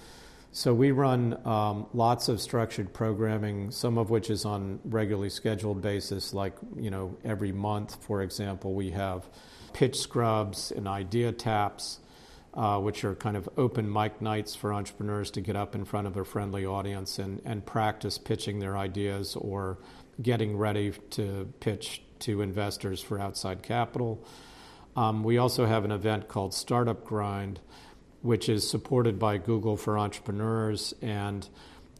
So 0.55 0.75
we 0.75 0.91
run 0.91 1.41
um, 1.47 1.87
lots 1.95 2.29
of 2.29 2.39
structured 2.39 2.93
programming, 2.93 3.71
some 3.71 3.97
of 3.97 4.11
which 4.11 4.29
is 4.29 4.45
on 4.45 4.81
regularly 4.85 5.31
scheduled 5.31 5.81
basis, 5.81 6.35
like 6.35 6.53
you 6.77 6.91
know 6.91 7.17
every 7.25 7.53
month, 7.53 7.97
for 8.05 8.21
example, 8.21 8.75
we 8.75 8.91
have 8.91 9.27
pitch 9.73 9.99
scrubs 9.99 10.71
and 10.71 10.87
idea 10.87 11.33
taps, 11.33 12.01
uh, 12.53 12.79
which 12.79 13.03
are 13.03 13.15
kind 13.15 13.35
of 13.35 13.49
open 13.57 13.91
mic 13.91 14.21
nights 14.21 14.55
for 14.55 14.75
entrepreneurs 14.75 15.31
to 15.31 15.41
get 15.41 15.57
up 15.57 15.75
in 15.75 15.87
front 15.87 16.07
of 16.07 16.19
a 16.19 16.25
friendly 16.25 16.67
audience 16.67 17.19
and, 17.19 17.41
and 17.47 17.65
practice 17.65 18.19
pitching 18.19 18.59
their 18.59 18.77
ideas 18.77 19.35
or 19.37 19.79
getting 20.21 20.59
ready 20.59 20.93
to 21.09 21.51
pitch 21.61 22.03
to 22.19 22.43
investors 22.43 23.01
for 23.01 23.19
outside 23.19 23.63
capital. 23.63 24.23
Um, 24.97 25.25
we 25.25 25.39
also 25.39 25.65
have 25.65 25.87
an 25.87 25.93
event 25.93 26.29
called 26.29 26.53
Startup 26.53 27.03
Grind 27.03 27.59
which 28.23 28.49
is 28.49 28.69
supported 28.69 29.19
by 29.19 29.37
Google 29.37 29.77
for 29.77 29.99
Entrepreneurs. 29.99 30.95
And 31.03 31.47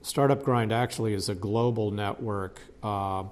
Startup 0.03 0.43
Grind 0.43 0.73
actually 0.73 1.15
is 1.15 1.29
a 1.29 1.35
global 1.35 1.91
network 1.91 2.61
uh, 2.83 3.25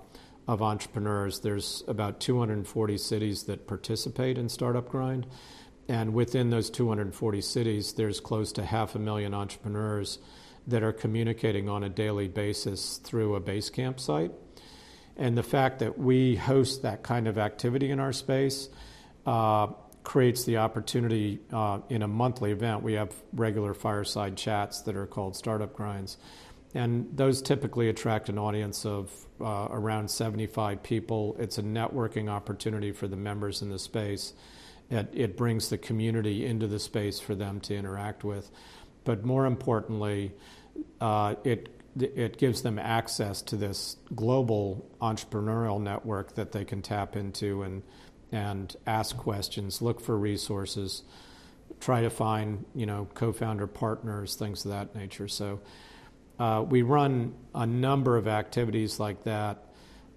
of 0.47 0.63
entrepreneurs. 0.63 1.41
There's 1.41 1.85
about 1.87 2.21
240 2.21 2.99
cities 2.99 3.45
that 3.45 3.67
participate 3.67 4.37
in 4.37 4.49
Startup 4.49 4.89
Grind. 4.89 5.27
And 5.89 6.15
within 6.15 6.51
those 6.51 6.71
240 6.71 7.41
cities, 7.41 7.95
there's 7.95 8.21
close 8.21 8.53
to 8.53 8.65
half 8.65 8.95
a 8.95 8.99
million 8.99 9.35
entrepreneurs 9.35 10.19
that 10.67 10.83
are 10.83 10.93
communicating 10.93 11.69
on 11.69 11.83
a 11.83 11.89
daily 11.89 12.29
basis 12.29 12.99
through 12.99 13.35
a 13.35 13.41
Basecamp 13.41 13.99
site. 13.99 14.33
And 15.17 15.37
the 15.37 15.43
fact 15.43 15.81
that 15.81 15.99
we 15.99 16.37
host 16.37 16.83
that 16.83 17.03
kind 17.03 17.27
of 17.27 17.39
activity 17.39 17.91
in 17.91 18.01
our 18.01 18.13
space 18.13 18.69
uh, 19.27 19.69
creates 20.11 20.43
the 20.43 20.57
opportunity 20.57 21.39
uh, 21.53 21.79
in 21.89 22.03
a 22.03 22.09
monthly 22.09 22.51
event. 22.51 22.83
We 22.83 22.95
have 22.95 23.15
regular 23.33 23.75
fireside 23.75 24.37
chats 24.37 24.81
that 24.81 24.97
are 24.97 25.07
called 25.07 25.37
Startup 25.37 25.73
Grinds. 25.73 26.17
And 26.75 27.17
those 27.17 27.41
typically 27.41 27.89
attract 27.89 28.29
an 28.29 28.37
audience 28.37 28.85
of 28.85 29.09
uh, 29.41 29.69
around 29.71 30.11
75 30.11 30.83
people. 30.83 31.37
It's 31.39 31.59
a 31.59 31.63
networking 31.63 32.29
opportunity 32.29 32.91
for 32.91 33.07
the 33.07 33.17
members 33.17 33.63
in 33.63 33.71
the 33.71 33.79
space. 33.79 34.33
It, 34.91 35.11
it 35.13 35.37
brings 35.37 35.69
the 35.69 35.79
community 35.79 36.45
into 36.45 36.67
the 36.67 36.81
space 36.81 37.21
for 37.21 37.37
them 37.37 37.61
to 37.61 37.77
interact 37.77 38.25
with. 38.25 38.51
But 39.05 39.25
more 39.25 39.47
importantly, 39.47 40.33
uh, 41.01 41.37
it 41.45 41.69
it 41.99 42.39
gives 42.39 42.63
them 42.63 42.79
access 42.79 43.43
to 43.43 43.57
this 43.57 43.97
global 44.15 44.89
entrepreneurial 45.01 45.81
network 45.81 46.37
that 46.37 46.53
they 46.53 46.65
can 46.65 46.83
tap 46.83 47.17
into 47.17 47.63
and 47.63 47.83
and 48.33 48.75
ask 48.87 49.17
questions, 49.17 49.83
look 49.83 50.01
for 50.01 50.17
resources, 50.17 51.03
try 51.81 52.03
to 52.03 52.11
find 52.11 52.65
you 52.75 52.87
know 52.87 53.09
co-founder 53.15 53.67
partners, 53.67 54.35
things 54.37 54.65
of 54.65 54.73
that 54.73 54.95
nature. 54.95 55.29
So 55.29 55.61
uh, 56.39 56.65
we 56.67 56.83
run 56.83 57.35
a 57.55 57.67
number 57.67 58.17
of 58.17 58.27
activities 58.27 58.99
like 58.99 59.25
that. 59.25 59.65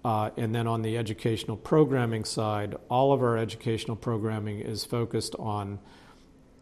Uh, 0.04 0.30
and 0.36 0.54
then 0.54 0.66
on 0.66 0.82
the 0.82 0.98
educational 0.98 1.56
programming 1.56 2.24
side, 2.24 2.76
all 2.90 3.12
of 3.12 3.22
our 3.22 3.38
educational 3.38 3.96
programming 3.96 4.60
is 4.60 4.84
focused 4.84 5.34
on 5.38 5.78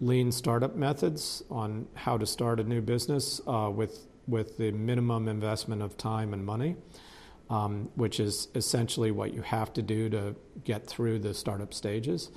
lean 0.00 0.30
startup 0.30 0.76
methods, 0.76 1.42
on 1.50 1.86
how 1.94 2.16
to 2.18 2.26
start 2.26 2.60
a 2.60 2.64
new 2.64 2.80
business 2.80 3.40
uh, 3.46 3.70
with, 3.72 4.06
with 4.26 4.58
the 4.58 4.70
minimum 4.72 5.28
investment 5.28 5.82
of 5.82 5.96
time 5.96 6.32
and 6.32 6.44
money, 6.44 6.76
um, 7.52 7.90
which 7.96 8.18
is 8.18 8.48
essentially 8.54 9.10
what 9.10 9.34
you 9.34 9.42
have 9.42 9.74
to 9.74 9.82
do 9.82 10.08
to 10.08 10.34
get 10.64 10.86
through 10.86 11.18
the 11.18 11.34
startup 11.34 11.74
stages. 11.74 12.30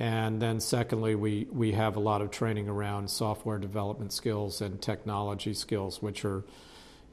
And 0.00 0.42
then, 0.42 0.58
secondly, 0.58 1.14
we, 1.14 1.46
we 1.52 1.70
have 1.72 1.94
a 1.94 2.00
lot 2.00 2.20
of 2.22 2.32
training 2.32 2.68
around 2.68 3.08
software 3.08 3.58
development 3.58 4.12
skills 4.12 4.60
and 4.60 4.82
technology 4.82 5.54
skills, 5.54 6.02
which 6.02 6.24
are 6.24 6.42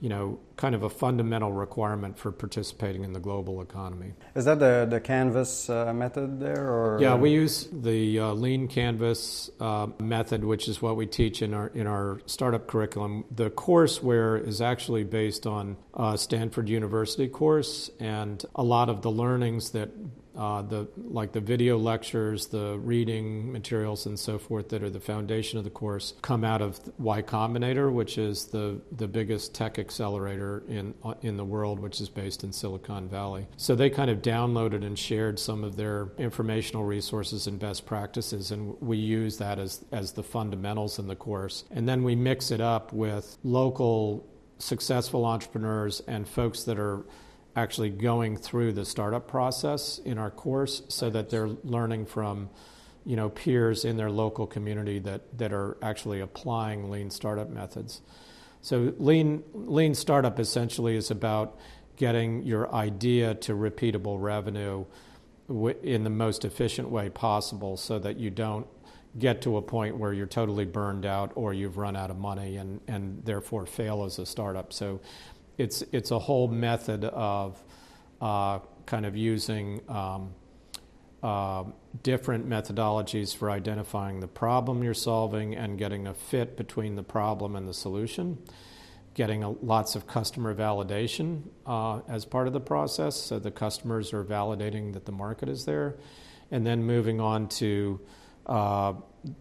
you 0.02 0.10
know, 0.10 0.40
kind 0.56 0.76
of 0.76 0.84
a 0.84 0.90
fundamental 0.90 1.52
requirement 1.52 2.18
for 2.18 2.32
participating 2.32 3.04
in 3.04 3.14
the 3.14 3.20
global 3.20 3.62
economy. 3.62 4.14
Is 4.36 4.46
that 4.46 4.60
the, 4.60 4.88
the 4.90 5.00
Canvas 5.00 5.70
uh, 5.70 5.94
method 5.94 6.40
there? 6.40 6.70
Or? 6.70 7.00
Yeah, 7.02 7.16
we 7.16 7.32
use 7.32 7.68
the 7.72 8.20
uh, 8.20 8.34
Lean 8.34 8.68
Canvas 8.68 9.50
uh, 9.60 9.88
method, 10.00 10.44
which 10.44 10.68
is 10.68 10.82
what 10.82 10.96
we 10.96 11.06
teach 11.06 11.42
in 11.42 11.54
our, 11.54 11.68
in 11.68 11.88
our 11.88 12.22
startup 12.26 12.68
curriculum. 12.68 13.26
The 13.32 13.50
courseware 13.50 14.46
is 14.46 14.62
actually 14.62 15.04
based 15.04 15.46
on 15.46 15.78
a 15.94 16.18
Stanford 16.18 16.70
University 16.70 17.28
course, 17.28 17.90
and 18.00 18.44
a 18.56 18.64
lot 18.64 18.90
of 18.90 19.02
the 19.02 19.12
learnings 19.12 19.72
that 19.72 19.90
uh, 20.38 20.62
the 20.62 20.88
like 20.98 21.32
the 21.32 21.39
video 21.39 21.78
lectures, 21.78 22.48
the 22.48 22.78
reading 22.80 23.52
materials, 23.52 24.06
and 24.06 24.18
so 24.18 24.38
forth 24.38 24.70
that 24.70 24.84
are 24.84 24.89
the 24.89 25.00
foundation 25.00 25.58
of 25.58 25.63
the 25.63 25.70
course 25.70 26.13
come 26.22 26.44
out 26.44 26.62
of 26.62 26.80
Y 26.98 27.22
Combinator, 27.22 27.92
which 27.92 28.18
is 28.18 28.46
the 28.46 28.80
the 28.92 29.08
biggest 29.08 29.54
tech 29.54 29.80
accelerator 29.80 30.63
in 30.68 30.94
uh, 31.04 31.13
in 31.22 31.38
the 31.38 31.46
world, 31.46 31.80
which 31.80 32.00
is 32.00 32.10
based 32.10 32.44
in 32.44 32.52
Silicon 32.52 33.10
Valley. 33.10 33.48
So 33.58 33.76
they 33.76 33.89
kind 33.89 34.10
of 34.10 34.22
downloaded 34.22 34.86
and 34.86 34.98
shared 34.98 35.39
some 35.39 35.63
of 35.63 35.76
their 35.76 36.10
informational 36.18 36.84
resources 36.86 37.48
and 37.48 37.60
best 37.60 37.86
practices, 37.86 38.52
and 38.52 38.80
we 38.82 38.98
use 38.98 39.38
that 39.38 39.60
as 39.60 39.84
as 39.92 40.13
the 40.13 40.24
fundamentals 40.24 41.00
in 41.00 41.08
the 41.08 41.15
course, 41.15 41.65
and 41.72 41.88
then 41.88 42.04
we 42.04 42.15
mix 42.15 42.52
it 42.52 42.62
up 42.62 42.94
with 42.94 43.38
local 43.44 44.26
successful 44.60 45.26
entrepreneurs 45.26 46.02
and 46.08 46.28
folks 46.28 46.63
that 46.63 46.78
are 46.78 47.06
actually 47.60 47.89
going 47.89 48.38
through 48.38 48.74
the 48.74 48.86
startup 48.86 49.28
process 49.28 50.00
in 50.06 50.17
our 50.17 50.32
course 50.32 50.82
so 50.88 51.10
that 51.10 51.30
they're 51.30 51.50
learning 51.63 52.06
from 52.06 52.50
you 53.06 53.15
know 53.15 53.30
peers 53.30 53.86
in 53.86 53.98
their 53.98 54.10
local 54.10 54.48
community 54.48 55.00
that, 55.00 55.38
that 55.38 55.52
are 55.52 55.78
actually 55.82 56.22
applying 56.22 56.89
lean 56.89 57.10
startup 57.10 57.50
methods. 57.50 58.02
So 58.62 58.93
lean 58.98 59.43
lean 59.54 59.93
startup 59.93 60.39
essentially 60.39 60.95
is 60.95 61.12
about 61.12 61.58
getting 61.98 62.43
your 62.43 62.74
idea 62.74 63.36
to 63.36 63.54
repeatable 63.54 64.22
revenue 64.22 64.86
in 65.84 66.04
the 66.04 66.10
most 66.10 66.45
efficient 66.45 66.89
way 66.89 67.10
possible 67.10 67.76
so 67.76 68.00
that 68.00 68.17
you 68.17 68.30
don't 68.30 68.67
get 69.17 69.41
to 69.41 69.58
a 69.58 69.62
point 69.62 69.98
where 69.98 70.13
you're 70.13 70.28
totally 70.28 70.65
burned 70.65 71.06
out 71.06 71.32
or 71.36 71.54
you've 71.54 71.78
run 71.78 71.95
out 71.95 72.12
of 72.12 72.17
money 72.17 72.58
and, 72.58 72.80
and 72.88 73.26
therefore 73.26 73.65
fail 73.65 74.04
as 74.04 74.19
a 74.19 74.26
startup. 74.26 74.72
So 74.72 75.02
it's 75.60 75.84
it's 75.91 76.10
a 76.10 76.17
whole 76.17 76.48
method 76.48 77.04
of 77.04 77.62
uh, 78.22 78.60
kind 78.86 79.06
of 79.06 79.15
using 79.15 79.82
um, 79.89 80.34
uh, 81.22 81.65
different 82.02 82.48
methodologies 82.48 83.36
for 83.36 83.52
identifying 83.52 84.22
the 84.22 84.28
problem 84.28 84.82
you're 84.82 84.93
solving 84.93 85.56
and 85.56 85.78
getting 85.78 86.08
a 86.08 86.13
fit 86.13 86.56
between 86.56 86.95
the 86.95 87.04
problem 87.04 87.56
and 87.58 87.67
the 87.67 87.74
solution. 87.74 88.38
Getting 89.15 89.43
a, 89.43 89.50
lots 89.50 89.95
of 89.95 90.08
customer 90.08 90.56
validation 90.56 91.41
uh, 91.65 92.00
as 92.08 92.24
part 92.24 92.48
of 92.48 92.54
the 92.54 92.62
process, 92.62 93.17
so 93.17 93.38
the 93.38 93.52
customers 93.52 94.13
are 94.13 94.24
validating 94.24 94.93
that 94.93 95.06
the 95.06 95.12
market 95.12 95.50
is 95.50 95.65
there, 95.65 95.98
and 96.52 96.65
then 96.65 96.84
moving 96.84 97.19
on 97.19 97.50
to 97.50 98.00
uh, 98.45 98.93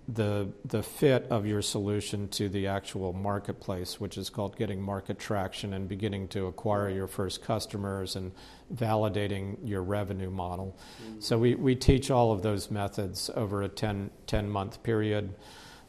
the 0.08 0.48
the 0.64 0.82
fit 0.82 1.26
of 1.30 1.46
your 1.46 1.62
solution 1.62 2.28
to 2.28 2.48
the 2.48 2.66
actual 2.66 3.12
marketplace, 3.12 4.00
which 4.00 4.18
is 4.18 4.28
called 4.28 4.56
getting 4.56 4.80
market 4.80 5.18
traction 5.18 5.72
and 5.72 5.88
beginning 5.88 6.28
to 6.28 6.46
acquire 6.46 6.88
your 6.88 7.06
first 7.06 7.42
customers 7.42 8.16
and 8.16 8.32
validating 8.74 9.56
your 9.64 9.82
revenue 9.82 10.30
model. 10.30 10.76
Mm-hmm. 11.02 11.20
So 11.20 11.38
we, 11.38 11.54
we 11.54 11.74
teach 11.76 12.10
all 12.10 12.32
of 12.32 12.42
those 12.42 12.70
methods 12.70 13.30
over 13.34 13.62
a 13.62 13.68
10, 13.68 14.10
10 14.26 14.50
month 14.50 14.82
period. 14.82 15.34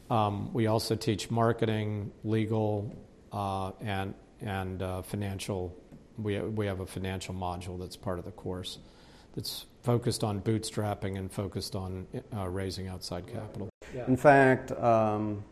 Um, 0.08 0.52
we 0.52 0.66
also 0.66 0.94
teach 0.94 1.30
marketing, 1.30 2.12
legal, 2.24 2.96
uh, 3.32 3.72
and 3.80 4.14
and 4.40 4.82
uh, 4.82 5.02
financial. 5.02 5.76
We 6.16 6.38
we 6.40 6.66
have 6.66 6.80
a 6.80 6.86
financial 6.86 7.34
module 7.34 7.78
that's 7.78 7.96
part 7.96 8.18
of 8.18 8.24
the 8.24 8.32
course 8.32 8.78
that's 9.34 9.66
focused 9.82 10.24
on 10.24 10.40
bootstrapping 10.40 11.16
and 11.18 11.32
focused 11.32 11.74
on 11.74 12.06
uh, 12.36 12.48
raising 12.48 12.88
outside 12.88 13.26
capital. 13.26 13.70
Yeah. 13.94 14.06
In 14.06 14.16
fact, 14.16 14.72
um, 14.72 15.42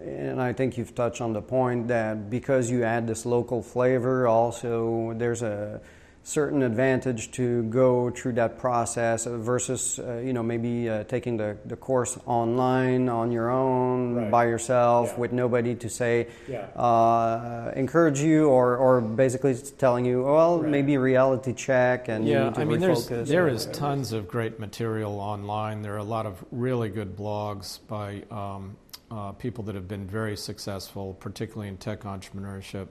and 0.00 0.40
I 0.40 0.52
think 0.52 0.76
you've 0.76 0.94
touched 0.94 1.20
on 1.20 1.32
the 1.32 1.42
point 1.42 1.88
that 1.88 2.28
because 2.30 2.70
you 2.70 2.82
add 2.82 3.06
this 3.06 3.24
local 3.24 3.62
flavor, 3.62 4.26
also 4.26 5.14
there's 5.16 5.42
a 5.42 5.80
certain 6.24 6.62
advantage 6.62 7.30
to 7.32 7.62
go 7.64 8.08
through 8.08 8.32
that 8.32 8.58
process 8.58 9.26
versus 9.26 9.98
uh, 9.98 10.16
you 10.16 10.32
know 10.32 10.42
maybe 10.42 10.88
uh, 10.88 11.04
taking 11.04 11.36
the, 11.36 11.54
the 11.66 11.76
course 11.76 12.18
online 12.24 13.10
on 13.10 13.30
your 13.30 13.50
own 13.50 14.14
right. 14.14 14.30
by 14.30 14.44
yourself 14.46 15.10
yeah. 15.10 15.20
with 15.20 15.32
nobody 15.32 15.74
to 15.74 15.90
say 15.90 16.26
yeah. 16.48 16.62
uh, 16.76 17.70
encourage 17.76 18.20
you 18.20 18.48
or, 18.48 18.78
or 18.78 19.02
basically 19.02 19.54
telling 19.76 20.06
you 20.06 20.22
well 20.22 20.60
right. 20.60 20.70
maybe 20.70 20.96
reality 20.96 21.52
check 21.52 22.08
and 22.08 22.26
yeah 22.26 22.50
I 22.56 22.64
mean 22.64 22.80
there's 22.80 23.06
there 23.06 23.46
is 23.46 23.66
tons 23.66 24.12
of 24.12 24.26
great 24.26 24.58
material 24.58 25.20
online 25.20 25.82
there 25.82 25.92
are 25.92 25.98
a 25.98 26.04
lot 26.04 26.24
of 26.24 26.42
really 26.50 26.88
good 26.88 27.14
blogs 27.14 27.80
by 27.86 28.22
um, 28.30 28.78
uh, 29.10 29.32
people 29.32 29.62
that 29.64 29.74
have 29.74 29.88
been 29.88 30.06
very 30.06 30.38
successful 30.38 31.12
particularly 31.20 31.68
in 31.68 31.76
tech 31.76 32.00
entrepreneurship 32.04 32.86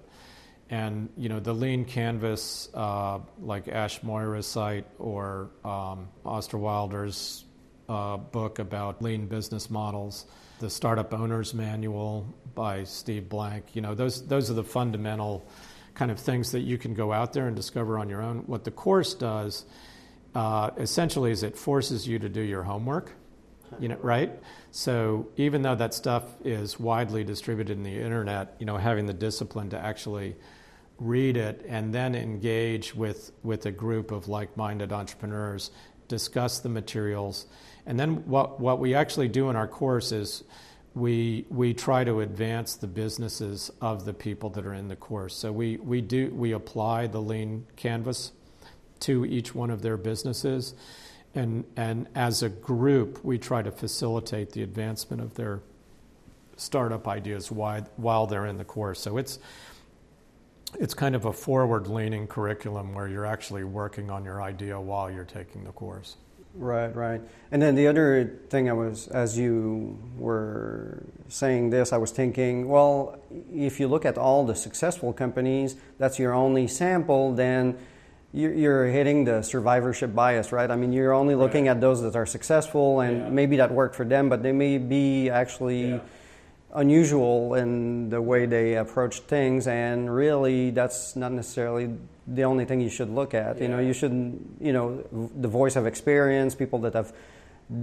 and 0.69 1.09
you 1.17 1.29
know 1.29 1.39
the 1.39 1.53
lean 1.53 1.85
canvas, 1.85 2.69
uh, 2.73 3.19
like 3.41 3.67
Ash 3.67 4.01
Maurya's 4.03 4.47
site 4.47 4.85
or 4.99 5.49
um, 5.63 6.07
Osterwalder's 6.25 7.45
uh, 7.89 8.17
book 8.17 8.59
about 8.59 9.01
lean 9.01 9.27
business 9.27 9.69
models, 9.69 10.25
the 10.59 10.69
Startup 10.69 11.13
Owner's 11.13 11.53
Manual 11.53 12.27
by 12.55 12.83
Steve 12.83 13.29
Blank. 13.29 13.75
You 13.75 13.81
know 13.81 13.95
those 13.95 14.25
those 14.27 14.49
are 14.49 14.55
the 14.55 14.63
fundamental 14.63 15.45
kind 15.93 16.09
of 16.11 16.19
things 16.19 16.51
that 16.51 16.61
you 16.61 16.77
can 16.77 16.93
go 16.93 17.13
out 17.13 17.33
there 17.33 17.47
and 17.47 17.55
discover 17.55 17.99
on 17.99 18.09
your 18.09 18.21
own. 18.21 18.39
What 18.47 18.63
the 18.63 18.71
course 18.71 19.13
does 19.13 19.65
uh, 20.33 20.71
essentially 20.77 21.31
is 21.31 21.43
it 21.43 21.57
forces 21.57 22.07
you 22.07 22.19
to 22.19 22.29
do 22.29 22.41
your 22.41 22.63
homework. 22.63 23.13
You 23.79 23.89
know, 23.89 23.97
right? 24.01 24.31
So 24.71 25.27
even 25.37 25.61
though 25.61 25.75
that 25.75 25.93
stuff 25.93 26.23
is 26.43 26.79
widely 26.79 27.23
distributed 27.23 27.77
in 27.77 27.83
the 27.83 27.99
internet, 27.99 28.55
you 28.59 28.65
know, 28.65 28.77
having 28.77 29.05
the 29.05 29.13
discipline 29.13 29.69
to 29.69 29.77
actually 29.77 30.35
read 30.99 31.37
it, 31.37 31.65
and 31.67 31.93
then 31.93 32.15
engage 32.15 32.95
with, 32.95 33.31
with 33.43 33.65
a 33.65 33.71
group 33.71 34.11
of 34.11 34.27
like 34.27 34.55
minded 34.55 34.93
entrepreneurs, 34.93 35.71
discuss 36.07 36.59
the 36.59 36.69
materials. 36.69 37.45
And 37.85 37.99
then 37.99 38.27
what, 38.27 38.59
what 38.59 38.79
we 38.79 38.95
actually 38.95 39.27
do 39.27 39.49
in 39.49 39.55
our 39.55 39.67
course 39.67 40.11
is 40.11 40.43
we, 40.93 41.45
we 41.49 41.73
try 41.73 42.03
to 42.03 42.21
advance 42.21 42.75
the 42.75 42.87
businesses 42.87 43.71
of 43.81 44.05
the 44.05 44.13
people 44.13 44.49
that 44.51 44.65
are 44.65 44.73
in 44.73 44.87
the 44.87 44.95
course. 44.95 45.35
So 45.35 45.51
we, 45.51 45.77
we, 45.77 46.01
do, 46.01 46.29
we 46.33 46.51
apply 46.51 47.07
the 47.07 47.21
lean 47.21 47.65
canvas 47.75 48.31
to 49.01 49.25
each 49.25 49.53
one 49.55 49.69
of 49.69 49.81
their 49.81 49.97
businesses. 49.97 50.75
And, 51.35 51.63
and 51.75 52.07
as 52.13 52.43
a 52.43 52.49
group, 52.49 53.23
we 53.23 53.37
try 53.37 53.61
to 53.61 53.71
facilitate 53.71 54.51
the 54.51 54.61
advancement 54.61 55.21
of 55.21 55.33
their 55.33 55.61
startup 56.57 57.07
ideas 57.07 57.51
while, 57.51 57.87
while 57.97 58.27
they're 58.27 58.45
in 58.45 58.57
the 58.57 58.63
course. 58.65 58.99
So 58.99 59.17
it's, 59.17 59.39
it's 60.79 60.93
kind 60.93 61.15
of 61.15 61.25
a 61.25 61.33
forward 61.33 61.87
leaning 61.87 62.27
curriculum 62.27 62.93
where 62.93 63.07
you're 63.07 63.25
actually 63.25 63.63
working 63.63 64.11
on 64.11 64.23
your 64.23 64.41
idea 64.41 64.79
while 64.79 65.09
you're 65.09 65.25
taking 65.25 65.63
the 65.63 65.71
course. 65.71 66.17
Right, 66.55 66.95
right. 66.95 67.21
And 67.51 67.59
then 67.59 67.73
the 67.73 67.87
other 67.87 68.39
thing 68.49 68.69
I 68.69 68.73
was, 68.73 69.07
as 69.07 69.37
you 69.37 69.97
were 70.17 71.01
saying 71.27 71.71
this, 71.71 71.91
I 71.91 71.97
was 71.97 72.11
thinking, 72.11 72.67
well, 72.67 73.19
if 73.51 73.79
you 73.79 73.87
look 73.87 74.05
at 74.05 74.19
all 74.19 74.45
the 74.45 74.53
successful 74.53 75.13
companies, 75.13 75.75
that's 75.97 76.19
your 76.19 76.33
only 76.33 76.67
sample, 76.67 77.33
then 77.33 77.75
you're 78.33 78.87
hitting 78.87 79.25
the 79.25 79.43
survivorship 79.43 80.13
bias, 80.13 80.51
right? 80.51 80.69
I 80.69 80.75
mean, 80.75 80.91
you're 80.91 81.13
only 81.13 81.35
looking 81.35 81.65
right. 81.65 81.71
at 81.71 81.81
those 81.81 82.01
that 82.01 82.15
are 82.15 82.25
successful, 82.25 83.01
and 83.01 83.17
yeah. 83.19 83.29
maybe 83.29 83.57
that 83.57 83.71
worked 83.71 83.95
for 83.95 84.05
them, 84.05 84.29
but 84.29 84.43
they 84.43 84.51
may 84.51 84.77
be 84.77 85.29
actually. 85.29 85.91
Yeah 85.91 85.99
unusual 86.75 87.53
in 87.53 88.09
the 88.09 88.21
way 88.21 88.45
they 88.45 88.75
approach 88.75 89.19
things, 89.21 89.67
and 89.67 90.13
really 90.13 90.71
that's 90.71 91.15
not 91.15 91.31
necessarily 91.31 91.89
the 92.27 92.43
only 92.43 92.65
thing 92.65 92.81
you 92.81 92.89
should 92.89 93.09
look 93.09 93.33
at. 93.33 93.57
Yeah. 93.57 93.63
You 93.63 93.67
know, 93.69 93.79
you 93.79 93.93
should, 93.93 94.39
you 94.59 94.73
know, 94.73 95.03
the 95.11 95.47
voice 95.47 95.75
of 95.75 95.85
experience, 95.85 96.55
people 96.55 96.79
that 96.79 96.93
have 96.93 97.13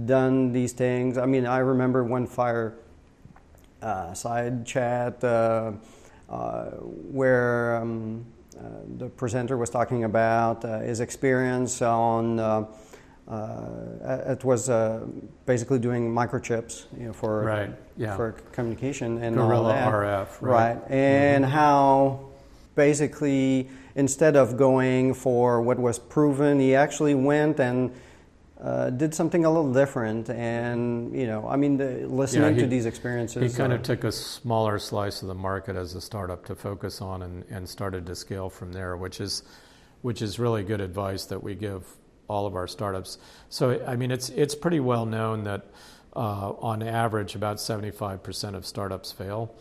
done 0.05 0.51
these 0.51 0.73
things. 0.73 1.17
I 1.17 1.25
mean, 1.25 1.45
I 1.45 1.59
remember 1.59 2.03
one 2.03 2.27
fire 2.27 2.73
uh, 3.81 4.13
side 4.13 4.65
chat 4.65 5.23
uh, 5.23 5.71
uh, 6.29 6.65
where 7.11 7.77
um, 7.77 8.25
the 8.97 9.09
presenter 9.09 9.57
was 9.57 9.69
talking 9.69 10.03
about 10.03 10.63
uh, 10.65 10.79
his 10.79 10.99
experience 10.99 11.81
on 11.81 12.39
uh, 12.39 12.65
uh, 13.27 14.23
it 14.27 14.43
was 14.43 14.69
uh, 14.69 15.05
basically 15.45 15.79
doing 15.79 16.11
microchips 16.11 16.85
you 16.97 17.07
know, 17.07 17.13
for 17.13 17.43
right. 17.43 17.69
yeah. 17.95 18.15
for 18.15 18.33
communication 18.51 19.23
and 19.23 19.35
Gorilla 19.35 19.61
all 19.61 19.67
that. 19.69 19.93
RF, 19.93 20.41
right? 20.41 20.75
right. 20.75 20.91
And 20.91 21.45
mm-hmm. 21.45 21.53
how 21.53 22.31
basically 22.75 23.69
instead 23.95 24.35
of 24.35 24.57
going 24.57 25.13
for 25.13 25.61
what 25.61 25.79
was 25.79 25.97
proven, 25.97 26.59
he 26.59 26.75
actually 26.75 27.15
went 27.15 27.59
and 27.59 27.93
uh, 28.61 28.89
did 28.91 29.13
something 29.15 29.45
a 29.45 29.49
little 29.49 29.73
different. 29.73 30.29
And 30.29 31.15
you 31.15 31.27
know, 31.27 31.47
I 31.47 31.55
mean, 31.55 31.77
the, 31.77 32.05
listening 32.07 32.43
yeah, 32.43 32.55
he, 32.55 32.61
to 32.61 32.67
these 32.67 32.85
experiences, 32.85 33.51
he 33.51 33.57
kind 33.57 33.73
of 33.73 33.81
took 33.81 34.03
a 34.03 34.11
smaller 34.11 34.79
slice 34.79 35.21
of 35.21 35.27
the 35.27 35.35
market 35.35 35.75
as 35.75 35.95
a 35.95 36.01
startup 36.01 36.45
to 36.45 36.55
focus 36.55 37.01
on, 37.01 37.21
and, 37.23 37.43
and 37.49 37.67
started 37.67 38.05
to 38.05 38.15
scale 38.15 38.49
from 38.49 38.71
there, 38.71 38.95
which 38.95 39.19
is 39.19 39.43
which 40.01 40.21
is 40.21 40.39
really 40.39 40.63
good 40.63 40.81
advice 40.81 41.25
that 41.25 41.41
we 41.43 41.55
give 41.55 41.85
all 42.27 42.47
of 42.47 42.55
our 42.55 42.67
startups. 42.67 43.17
So, 43.49 43.83
I 43.85 43.95
mean, 43.95 44.09
it's, 44.09 44.29
it's 44.29 44.55
pretty 44.55 44.79
well 44.79 45.05
known 45.05 45.43
that 45.43 45.65
uh, 46.15 46.51
on 46.59 46.81
average, 46.81 47.35
about 47.35 47.57
75% 47.57 48.55
of 48.55 48.65
startups 48.65 49.11
fail. 49.11 49.55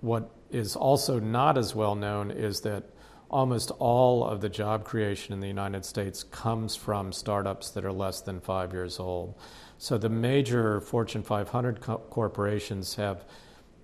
What 0.00 0.30
is 0.50 0.76
also 0.76 1.18
not 1.18 1.58
as 1.58 1.74
well 1.74 1.94
known 1.94 2.30
is 2.30 2.60
that 2.62 2.84
almost 3.30 3.70
all 3.78 4.24
of 4.24 4.40
the 4.40 4.48
job 4.48 4.84
creation 4.84 5.32
in 5.34 5.40
the 5.40 5.48
United 5.48 5.84
States 5.84 6.22
comes 6.22 6.74
from 6.74 7.12
startups 7.12 7.70
that 7.70 7.84
are 7.84 7.92
less 7.92 8.20
than 8.20 8.40
five 8.40 8.72
years 8.72 8.98
old. 8.98 9.34
So 9.76 9.98
the 9.98 10.08
major 10.08 10.80
Fortune 10.80 11.22
500 11.22 11.80
co- 11.80 11.98
corporations 11.98 12.94
have 12.96 13.24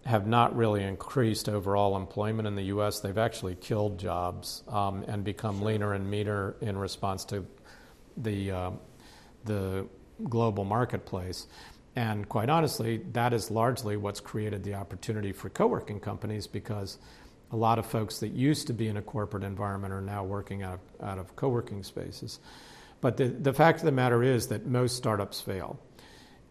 have 0.07 0.27
not 0.27 0.55
really 0.55 0.83
increased 0.83 1.49
overall 1.49 1.97
employment 1.97 2.47
in 2.47 2.55
the 2.55 2.65
U.S. 2.65 3.01
They've 3.01 3.17
actually 3.17 3.55
killed 3.55 3.99
jobs 3.99 4.63
um, 4.69 5.03
and 5.09 5.25
become 5.25 5.63
leaner 5.63 5.95
and 5.95 6.11
meaner 6.11 6.57
in 6.61 6.77
response 6.77 7.25
to 7.27 7.47
the, 8.19 8.51
uh, 8.51 8.71
the 9.45 9.87
global 10.29 10.65
marketplace. 10.65 11.47
And 11.97 12.29
quite 12.29 12.51
honestly, 12.51 13.03
that 13.13 13.33
is 13.33 13.51
largely 13.51 13.97
what's 13.97 14.21
created 14.21 14.63
the 14.63 14.75
opportunity 14.75 15.33
for 15.33 15.49
co 15.49 15.67
working 15.67 16.01
companies 16.01 16.47
because 16.47 16.99
a 17.51 17.57
lot 17.57 17.79
of 17.79 17.87
folks 17.87 18.19
that 18.21 18.33
used 18.33 18.67
to 18.67 18.73
be 18.73 18.89
in 18.89 18.97
a 18.97 19.03
corporate 19.03 19.45
environment 19.45 19.93
are 19.93 20.01
now 20.01 20.25
working 20.25 20.63
out, 20.63 20.81
out 21.03 21.19
of 21.19 21.37
co 21.37 21.49
working 21.49 21.83
spaces. 21.83 22.41
But 23.01 23.17
the, 23.17 23.27
the 23.29 23.53
fact 23.53 23.81
of 23.81 23.85
the 23.85 23.93
matter 23.93 24.23
is 24.23 24.49
that 24.49 24.67
most 24.67 24.97
startups 24.97 25.41
fail. 25.41 25.79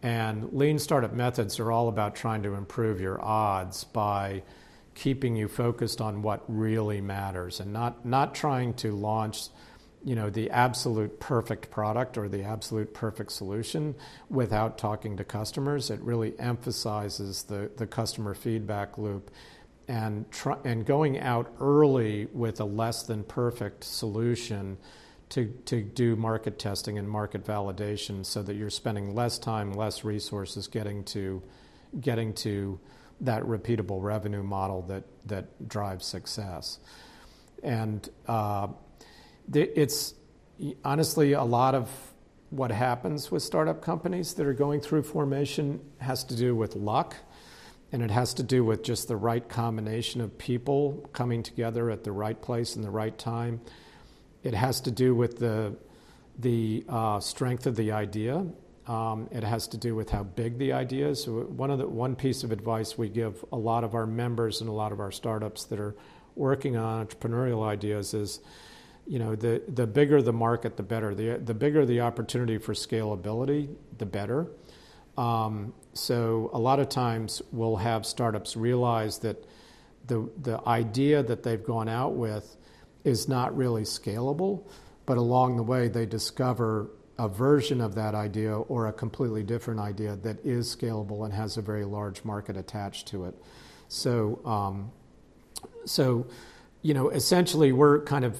And 0.02 0.52
lean 0.52 0.78
startup 0.78 1.12
methods 1.12 1.58
are 1.58 1.72
all 1.72 1.88
about 1.88 2.14
trying 2.14 2.42
to 2.42 2.54
improve 2.54 3.00
your 3.00 3.20
odds 3.22 3.84
by 3.84 4.42
keeping 4.94 5.34
you 5.34 5.48
focused 5.48 6.00
on 6.00 6.22
what 6.22 6.44
really 6.46 7.00
matters 7.00 7.58
and 7.58 7.72
not, 7.72 8.06
not 8.06 8.34
trying 8.34 8.74
to 8.74 8.92
launch 8.92 9.48
you 10.04 10.14
know 10.14 10.28
the 10.28 10.50
absolute 10.50 11.18
perfect 11.18 11.70
product 11.70 12.18
or 12.18 12.28
the 12.28 12.44
absolute 12.44 12.92
perfect 12.92 13.32
solution 13.32 13.94
without 14.28 14.76
talking 14.76 15.16
to 15.16 15.24
customers. 15.24 15.90
It 15.90 16.00
really 16.00 16.38
emphasizes 16.38 17.44
the, 17.44 17.70
the 17.76 17.86
customer 17.86 18.34
feedback 18.34 18.98
loop 18.98 19.30
and 19.88 20.24
and 20.64 20.86
going 20.86 21.18
out 21.18 21.52
early 21.60 22.26
with 22.32 22.60
a 22.60 22.64
less 22.64 23.02
than 23.02 23.22
perfect 23.24 23.84
solution 23.84 24.78
to, 25.30 25.46
to 25.64 25.82
do 25.82 26.16
market 26.16 26.58
testing 26.58 26.98
and 26.98 27.08
market 27.08 27.44
validation 27.44 28.24
so 28.24 28.42
that 28.42 28.54
you're 28.54 28.70
spending 28.70 29.14
less 29.14 29.38
time, 29.38 29.72
less 29.72 30.04
resources 30.04 30.68
getting 30.68 31.02
to 31.04 31.42
getting 32.00 32.32
to 32.34 32.78
that 33.20 33.42
repeatable 33.42 34.02
revenue 34.02 34.42
model 34.42 34.82
that 34.82 35.04
that 35.26 35.68
drives 35.68 36.06
success. 36.06 36.78
And 37.62 38.08
uh, 38.26 38.68
it's 39.52 40.14
honestly 40.84 41.32
a 41.32 41.44
lot 41.44 41.74
of 41.74 41.90
what 42.50 42.70
happens 42.70 43.30
with 43.30 43.42
startup 43.42 43.82
companies 43.82 44.34
that 44.34 44.46
are 44.46 44.52
going 44.54 44.80
through 44.80 45.02
formation 45.02 45.80
has 45.98 46.22
to 46.24 46.36
do 46.36 46.54
with 46.54 46.76
luck 46.76 47.16
and 47.94 48.02
it 48.02 48.10
has 48.10 48.34
to 48.34 48.42
do 48.42 48.64
with 48.64 48.82
just 48.82 49.06
the 49.06 49.16
right 49.16 49.48
combination 49.48 50.20
of 50.20 50.36
people 50.36 51.08
coming 51.12 51.44
together 51.44 51.90
at 51.90 52.02
the 52.02 52.10
right 52.10 52.42
place 52.42 52.74
and 52.74 52.84
the 52.84 52.90
right 52.90 53.16
time. 53.16 53.60
It 54.42 54.52
has 54.52 54.80
to 54.80 54.90
do 54.90 55.14
with 55.14 55.38
the 55.38 55.76
the 56.40 56.84
uh, 56.88 57.20
strength 57.20 57.68
of 57.68 57.76
the 57.76 57.92
idea. 57.92 58.44
Um, 58.88 59.28
it 59.30 59.44
has 59.44 59.68
to 59.68 59.76
do 59.76 59.94
with 59.94 60.10
how 60.10 60.24
big 60.24 60.58
the 60.58 60.72
idea 60.72 61.06
is. 61.06 61.28
One 61.28 61.70
of 61.70 61.78
the 61.78 61.86
one 61.86 62.16
piece 62.16 62.42
of 62.42 62.50
advice 62.50 62.98
we 62.98 63.08
give 63.08 63.44
a 63.52 63.56
lot 63.56 63.84
of 63.84 63.94
our 63.94 64.06
members 64.06 64.60
and 64.60 64.68
a 64.68 64.72
lot 64.72 64.90
of 64.90 64.98
our 64.98 65.12
startups 65.12 65.66
that 65.66 65.78
are 65.78 65.94
working 66.34 66.76
on 66.76 67.06
entrepreneurial 67.06 67.64
ideas 67.64 68.12
is 68.12 68.40
you 69.06 69.20
know, 69.20 69.36
the, 69.36 69.62
the 69.68 69.86
bigger 69.86 70.20
the 70.20 70.32
market, 70.32 70.76
the 70.76 70.82
better. 70.82 71.14
The, 71.14 71.38
the 71.38 71.54
bigger 71.54 71.86
the 71.86 72.00
opportunity 72.00 72.58
for 72.58 72.72
scalability, 72.72 73.72
the 73.98 74.06
better. 74.06 74.48
Um, 75.16 75.74
so 75.94 76.50
a 76.52 76.58
lot 76.58 76.80
of 76.80 76.88
times 76.88 77.40
we'll 77.52 77.76
have 77.76 78.04
startups 78.04 78.56
realize 78.56 79.18
that 79.20 79.44
the, 80.06 80.28
the 80.42 80.60
idea 80.66 81.22
that 81.22 81.42
they've 81.42 81.64
gone 81.64 81.88
out 81.88 82.14
with 82.14 82.56
is 83.04 83.28
not 83.28 83.56
really 83.56 83.82
scalable, 83.82 84.64
but 85.06 85.16
along 85.16 85.56
the 85.56 85.62
way 85.62 85.88
they 85.88 86.06
discover 86.06 86.90
a 87.18 87.28
version 87.28 87.80
of 87.80 87.94
that 87.94 88.14
idea 88.14 88.56
or 88.56 88.88
a 88.88 88.92
completely 88.92 89.42
different 89.42 89.78
idea 89.78 90.16
that 90.16 90.44
is 90.44 90.74
scalable 90.74 91.24
and 91.24 91.32
has 91.32 91.56
a 91.56 91.62
very 91.62 91.84
large 91.84 92.24
market 92.24 92.56
attached 92.56 93.06
to 93.06 93.24
it. 93.24 93.34
So, 93.88 94.40
um, 94.44 94.90
so 95.84 96.26
you 96.82 96.92
know, 96.92 97.08
essentially 97.10 97.72
we're 97.72 98.02
kind 98.02 98.24
of 98.24 98.36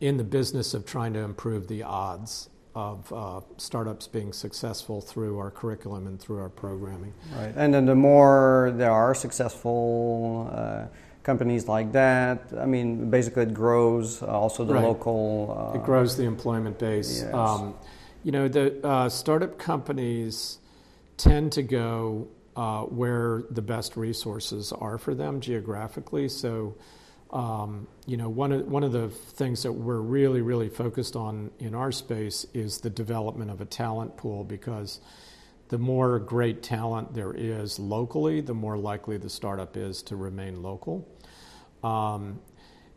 in 0.00 0.16
the 0.16 0.24
business 0.24 0.74
of 0.74 0.84
trying 0.84 1.14
to 1.14 1.20
improve 1.20 1.68
the 1.68 1.82
odds 1.82 2.50
of 2.76 3.10
uh, 3.10 3.40
startups 3.56 4.06
being 4.06 4.34
successful 4.34 5.00
through 5.00 5.38
our 5.38 5.50
curriculum 5.50 6.06
and 6.06 6.20
through 6.20 6.38
our 6.38 6.50
programming. 6.50 7.14
Right, 7.34 7.54
and 7.56 7.72
then 7.72 7.86
the 7.86 7.94
more 7.94 8.70
there 8.76 8.92
are 8.92 9.14
successful 9.14 10.50
uh, 10.52 10.84
companies 11.22 11.68
like 11.68 11.90
that, 11.92 12.52
I 12.60 12.66
mean, 12.66 13.08
basically 13.08 13.44
it 13.44 13.54
grows 13.54 14.22
also 14.22 14.62
the 14.66 14.74
right. 14.74 14.84
local. 14.84 15.72
Uh, 15.74 15.78
it 15.78 15.84
grows 15.86 16.18
the 16.18 16.24
employment 16.24 16.78
base. 16.78 17.22
Yes. 17.22 17.32
Um, 17.32 17.74
you 18.22 18.32
know, 18.32 18.46
the 18.46 18.86
uh, 18.86 19.08
startup 19.08 19.58
companies 19.58 20.58
tend 21.16 21.52
to 21.52 21.62
go 21.62 22.28
uh, 22.56 22.82
where 22.82 23.44
the 23.50 23.62
best 23.62 23.96
resources 23.96 24.70
are 24.72 24.98
for 24.98 25.14
them 25.14 25.40
geographically. 25.40 26.28
So 26.28 26.74
um, 27.30 27.88
you 28.06 28.16
know, 28.16 28.28
one 28.28 28.52
of, 28.52 28.66
one 28.66 28.84
of 28.84 28.92
the 28.92 29.08
things 29.08 29.62
that 29.64 29.72
we're 29.72 30.00
really, 30.00 30.40
really 30.40 30.68
focused 30.68 31.16
on 31.16 31.50
in 31.58 31.74
our 31.74 31.90
space 31.90 32.46
is 32.54 32.78
the 32.78 32.90
development 32.90 33.50
of 33.50 33.60
a 33.60 33.64
talent 33.64 34.16
pool 34.16 34.44
because 34.44 35.00
the 35.68 35.78
more 35.78 36.18
great 36.18 36.62
talent 36.62 37.14
there 37.14 37.32
is 37.32 37.78
locally, 37.78 38.40
the 38.40 38.54
more 38.54 38.78
likely 38.78 39.16
the 39.16 39.28
startup 39.28 39.76
is 39.76 40.02
to 40.04 40.16
remain 40.16 40.62
local. 40.62 41.08
Um, 41.82 42.40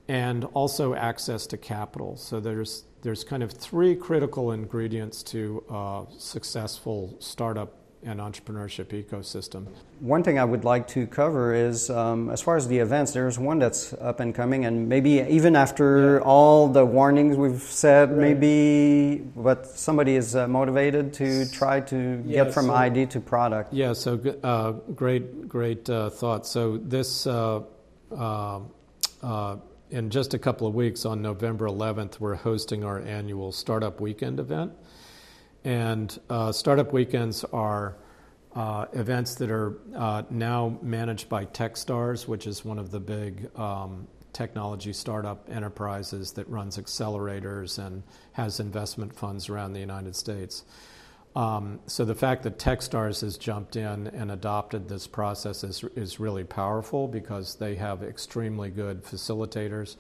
and 0.08 0.46
also 0.54 0.96
access 0.96 1.48
to 1.48 1.58
capital. 1.58 2.18
So 2.18 2.40
there's, 2.40 2.84
there's 3.02 3.24
kind 3.24 3.44
of 3.44 3.52
three 3.52 3.96
critical 3.96 4.52
ingredients 4.52 5.22
to 5.24 5.64
a 5.70 6.06
successful 6.18 7.16
startup 7.20 7.79
and 8.04 8.20
entrepreneurship 8.20 8.88
ecosystem. 8.88 9.68
One 10.00 10.24
thing 10.24 10.39
I 10.39 10.45
would 10.45 10.64
like 10.64 10.88
to 10.89 11.06
cover 11.06 11.54
is 11.54 11.89
um, 11.89 12.30
as 12.30 12.41
far 12.41 12.56
as 12.56 12.68
the 12.68 12.78
events, 12.78 13.12
there's 13.12 13.38
one 13.38 13.60
that's 13.60 13.93
up 13.93 14.20
and 14.20 14.34
coming, 14.34 14.66
and 14.66 14.88
maybe 14.88 15.22
even 15.30 15.56
after 15.56 16.16
yeah. 16.16 16.22
all 16.22 16.70
the 16.70 16.86
warnings 16.86 17.36
we've 17.36 17.62
said, 17.62 18.10
right. 18.10 18.38
maybe, 18.38 19.18
but 19.36 19.66
somebody 19.66 20.16
is 20.16 20.36
uh, 20.36 20.47
motivated 20.47 21.14
to 21.14 21.50
try 21.50 21.82
to 21.82 22.24
yeah, 22.26 22.45
get 22.45 22.54
from 22.54 22.68
so, 22.68 22.74
ID 22.74 23.08
to 23.08 23.20
product. 23.20 23.74
Yeah, 23.74 23.93
so 23.93 24.20
uh, 24.43 24.72
great, 24.93 25.50
great 25.50 25.89
uh, 25.89 26.10
thought. 26.10 26.45
So 26.47 26.78
this. 26.78 27.28
Uh, 27.28 27.64
uh, 28.12 28.62
uh, 29.22 29.58
in 29.91 30.10
just 30.10 30.34
a 30.34 30.39
couple 30.39 30.68
of 30.68 30.76
weeks 30.76 31.06
on 31.06 31.22
November 31.22 31.66
11th, 31.66 32.20
we're 32.20 32.36
hosting 32.36 32.84
our 32.84 33.00
annual 33.00 33.52
Startup 33.52 34.00
Weekend 34.00 34.39
event. 34.39 34.72
And 35.64 36.18
uh, 36.30 36.51
Startup 36.51 36.91
Weekends 36.93 37.43
are 37.43 37.97
uh, 38.55 38.86
events 38.93 39.36
that 39.36 39.51
are 39.51 39.78
uh, 39.95 40.24
now 40.30 40.80
managed 40.82 41.30
by 41.30 41.45
Techstars, 41.45 42.28
which 42.28 42.47
is 42.47 42.66
one 42.66 42.80
of 42.80 42.91
the 42.91 42.99
big 42.99 43.49
um, 43.57 44.07
technology 44.34 44.93
startup 44.93 45.47
enterprises 45.49 46.32
that 46.34 46.47
runs 46.49 46.78
accelerators 46.78 47.78
and 47.78 48.03
has 48.34 48.60
investment 48.60 49.14
funds 49.14 49.49
around 49.49 49.74
the 49.74 49.80
United 49.80 50.16
States. 50.16 50.64
Um, 51.36 51.80
so 51.86 52.05
the 52.05 52.16
fact 52.16 52.43
that 52.43 52.57
Techstars 52.57 53.22
has 53.22 53.38
jumped 53.38 53.76
in 53.76 54.07
and 54.07 54.32
adopted 54.32 54.89
this 54.89 55.07
process 55.07 55.64
is, 55.64 55.84
is 55.95 56.20
really 56.20 56.43
powerful 56.43 57.07
because 57.07 57.55
they 57.55 57.76
have 57.76 58.01
extremely 58.01 58.70
good 58.70 59.03
facilitators. 59.03 59.95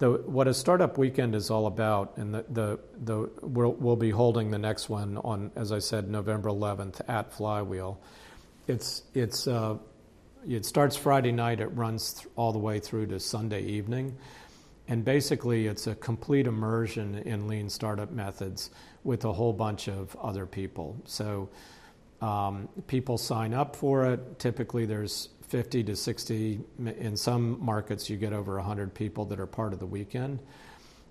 The, 0.00 0.12
what 0.12 0.48
a 0.48 0.54
startup 0.54 0.96
weekend 0.96 1.34
is 1.34 1.50
all 1.50 1.66
about, 1.66 2.16
and 2.16 2.32
the, 2.32 2.46
the, 2.48 2.80
the 3.02 3.30
we'll, 3.42 3.72
we'll, 3.72 3.96
be 3.96 4.08
holding 4.08 4.50
the 4.50 4.58
next 4.58 4.88
one 4.88 5.18
on, 5.18 5.52
as 5.54 5.72
I 5.72 5.78
said, 5.78 6.08
November 6.08 6.48
11th 6.48 7.02
at 7.06 7.34
Flywheel. 7.34 8.00
It's, 8.66 9.02
it's, 9.12 9.46
uh, 9.46 9.76
it 10.48 10.64
starts 10.64 10.96
Friday 10.96 11.32
night, 11.32 11.60
it 11.60 11.66
runs 11.66 12.14
th- 12.14 12.28
all 12.34 12.50
the 12.50 12.58
way 12.58 12.80
through 12.80 13.08
to 13.08 13.20
Sunday 13.20 13.62
evening. 13.62 14.16
And 14.88 15.04
basically, 15.04 15.66
it's 15.66 15.86
a 15.86 15.94
complete 15.94 16.46
immersion 16.46 17.16
in 17.16 17.46
lean 17.46 17.68
startup 17.68 18.10
methods 18.10 18.70
with 19.04 19.26
a 19.26 19.32
whole 19.34 19.52
bunch 19.52 19.86
of 19.86 20.16
other 20.16 20.46
people. 20.46 20.96
So 21.04 21.50
um, 22.22 22.70
people 22.86 23.18
sign 23.18 23.52
up 23.52 23.76
for 23.76 24.06
it. 24.06 24.38
Typically, 24.38 24.86
there's 24.86 25.28
50 25.50 25.82
to 25.82 25.96
60. 25.96 26.60
In 26.78 27.16
some 27.16 27.62
markets, 27.62 28.08
you 28.08 28.16
get 28.16 28.32
over 28.32 28.54
100 28.56 28.94
people 28.94 29.24
that 29.26 29.40
are 29.40 29.46
part 29.46 29.72
of 29.72 29.80
the 29.80 29.86
weekend. 29.86 30.38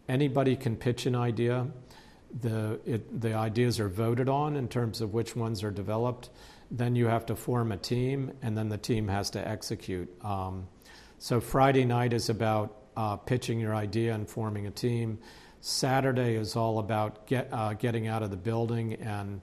Anybody 0.08 0.56
can 0.56 0.78
pitch 0.78 1.06
an 1.06 1.14
idea. 1.14 1.68
The, 2.42 2.80
it, 2.86 3.22
the 3.22 3.34
ideas 3.34 3.82
are 3.82 3.90
voted 3.90 4.30
on 4.30 4.56
in 4.56 4.70
terms 4.70 5.02
of 5.02 5.14
which 5.14 5.36
ones 5.36 5.62
are 5.62 5.72
developed. 5.72 6.30
Then 6.72 6.96
you 6.96 7.08
have 7.08 7.26
to 7.26 7.36
form 7.36 7.74
a 7.74 7.78
team, 7.78 8.32
and 8.42 8.58
then 8.58 8.70
the 8.70 8.78
team 8.78 9.10
has 9.10 9.30
to 9.32 9.46
execute. 9.46 10.10
Um, 10.24 10.68
so 11.18 11.42
Friday 11.42 11.84
night 11.84 12.14
is 12.14 12.30
about 12.30 12.78
uh, 12.96 13.18
pitching 13.18 13.60
your 13.60 13.76
idea 13.76 14.14
and 14.14 14.30
forming 14.30 14.68
a 14.68 14.72
team. 14.72 15.20
Saturday 15.60 16.36
is 16.36 16.56
all 16.56 16.80
about 16.80 17.28
get, 17.28 17.50
uh, 17.52 17.74
getting 17.74 18.08
out 18.08 18.24
of 18.24 18.32
the 18.32 18.38
building 18.38 18.94
and 18.94 19.42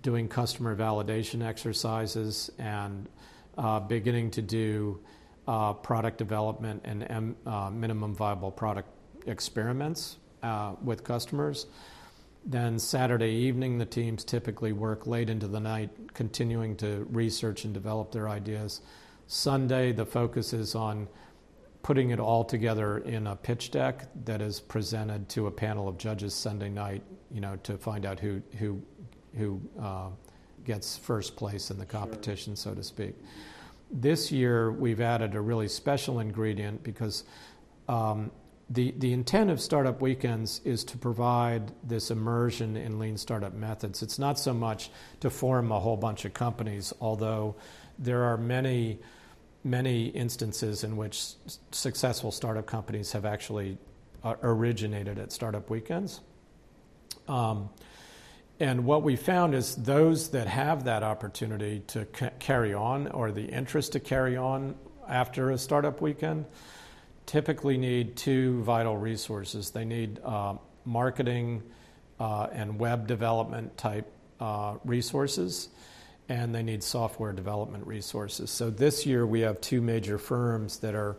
doing 0.00 0.26
customer 0.26 0.74
validation 0.74 1.44
exercises 1.44 2.50
and 2.58 3.08
beginning 3.88 4.30
to 4.32 4.42
do 4.42 5.00
uh, 5.46 5.72
product 5.72 6.18
development 6.18 6.82
and 6.84 7.34
uh, 7.46 7.70
minimum 7.70 8.14
viable 8.14 8.50
product 8.50 8.88
experiments 9.26 10.18
uh, 10.42 10.74
with 10.82 11.04
customers. 11.04 11.66
Then 12.44 12.78
Saturday 12.78 13.32
evening, 13.32 13.78
the 13.78 13.86
teams 13.86 14.24
typically 14.24 14.72
work 14.72 15.06
late 15.06 15.28
into 15.28 15.48
the 15.48 15.60
night, 15.60 15.90
continuing 16.14 16.76
to 16.76 17.06
research 17.10 17.64
and 17.64 17.74
develop 17.74 18.12
their 18.12 18.28
ideas. 18.28 18.80
Sunday, 19.26 19.92
the 19.92 20.06
focus 20.06 20.52
is 20.52 20.74
on 20.74 21.08
putting 21.82 22.10
it 22.10 22.20
all 22.20 22.44
together 22.44 22.98
in 22.98 23.26
a 23.26 23.36
pitch 23.36 23.70
deck 23.70 24.06
that 24.24 24.40
is 24.40 24.60
presented 24.60 25.28
to 25.30 25.46
a 25.46 25.50
panel 25.50 25.88
of 25.88 25.98
judges 25.98 26.34
Sunday 26.34 26.68
night, 26.68 27.02
you 27.30 27.40
know, 27.40 27.56
to 27.62 27.76
find 27.76 28.06
out 28.06 28.18
who 28.20 28.42
who 28.58 28.80
who 29.36 29.60
uh, 29.80 30.08
gets 30.68 30.96
first 30.96 31.34
place 31.34 31.70
in 31.70 31.78
the 31.78 31.86
competition, 31.86 32.54
sure. 32.54 32.72
so 32.72 32.74
to 32.74 32.84
speak. 32.84 33.16
This 33.90 34.30
year, 34.30 34.70
we've 34.70 35.00
added 35.00 35.34
a 35.34 35.40
really 35.40 35.66
special 35.66 36.20
ingredient 36.20 36.84
because 36.84 37.24
um, 37.88 38.30
the 38.68 38.94
the 38.98 39.14
intent 39.14 39.50
of 39.50 39.60
startup 39.60 40.02
weekends 40.02 40.60
is 40.64 40.84
to 40.84 40.98
provide 40.98 41.72
this 41.82 42.10
immersion 42.10 42.76
in 42.76 42.98
lean 42.98 43.16
startup 43.16 43.54
methods. 43.54 44.02
It's 44.02 44.18
not 44.18 44.38
so 44.38 44.52
much 44.52 44.90
to 45.20 45.30
form 45.30 45.72
a 45.72 45.80
whole 45.80 45.96
bunch 45.96 46.26
of 46.26 46.34
companies, 46.34 46.92
although 47.00 47.56
there 47.98 48.24
are 48.24 48.36
many 48.36 48.98
many 49.64 50.06
instances 50.08 50.84
in 50.84 50.96
which 50.96 51.32
successful 51.72 52.30
startup 52.30 52.66
companies 52.66 53.12
have 53.12 53.24
actually 53.24 53.78
uh, 54.22 54.34
originated 54.42 55.18
at 55.18 55.32
startup 55.32 55.70
weekends. 55.70 56.20
Um, 57.26 57.70
and 58.60 58.84
what 58.84 59.02
we 59.02 59.16
found 59.16 59.54
is 59.54 59.76
those 59.76 60.30
that 60.30 60.48
have 60.48 60.84
that 60.84 61.02
opportunity 61.02 61.80
to 61.88 62.04
ca- 62.06 62.30
carry 62.38 62.74
on 62.74 63.06
or 63.08 63.30
the 63.30 63.44
interest 63.44 63.92
to 63.92 64.00
carry 64.00 64.36
on 64.36 64.74
after 65.08 65.50
a 65.50 65.58
startup 65.58 66.00
weekend 66.00 66.44
typically 67.26 67.76
need 67.76 68.16
two 68.16 68.62
vital 68.62 68.96
resources. 68.96 69.70
They 69.70 69.84
need 69.84 70.18
uh, 70.24 70.54
marketing 70.84 71.62
uh, 72.18 72.48
and 72.52 72.78
web 72.78 73.06
development 73.06 73.76
type 73.76 74.10
uh, 74.40 74.76
resources 74.84 75.68
and 76.28 76.54
they 76.54 76.62
need 76.62 76.82
software 76.82 77.32
development 77.32 77.86
resources. 77.86 78.50
So 78.50 78.70
this 78.70 79.06
year 79.06 79.26
we 79.26 79.40
have 79.40 79.60
two 79.60 79.80
major 79.80 80.18
firms 80.18 80.78
that 80.80 80.94
are 80.94 81.16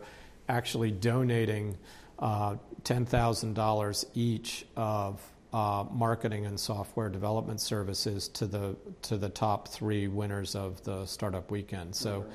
actually 0.48 0.90
donating 0.90 1.78
uh, 2.18 2.56
$10,000 2.82 4.04
each 4.14 4.66
of 4.76 5.20
uh, 5.52 5.84
marketing 5.90 6.46
and 6.46 6.58
software 6.58 7.08
development 7.08 7.60
services 7.60 8.28
to 8.28 8.46
the 8.46 8.76
to 9.02 9.16
the 9.16 9.28
top 9.28 9.68
three 9.68 10.08
winners 10.08 10.54
of 10.54 10.82
the 10.84 11.06
startup 11.06 11.50
weekend. 11.50 11.94
So. 11.94 12.26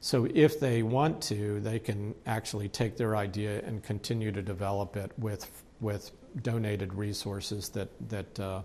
So 0.00 0.28
if 0.32 0.60
they 0.60 0.84
want 0.84 1.20
to, 1.22 1.58
they 1.58 1.80
can 1.80 2.14
actually 2.24 2.68
take 2.68 2.96
their 2.96 3.16
idea 3.16 3.60
and 3.66 3.82
continue 3.82 4.30
to 4.30 4.42
develop 4.42 4.96
it 4.96 5.10
with 5.18 5.50
with 5.80 6.12
donated 6.42 6.94
resources 6.94 7.68
that 7.70 7.88
that 8.08 8.38
uh, 8.40 8.62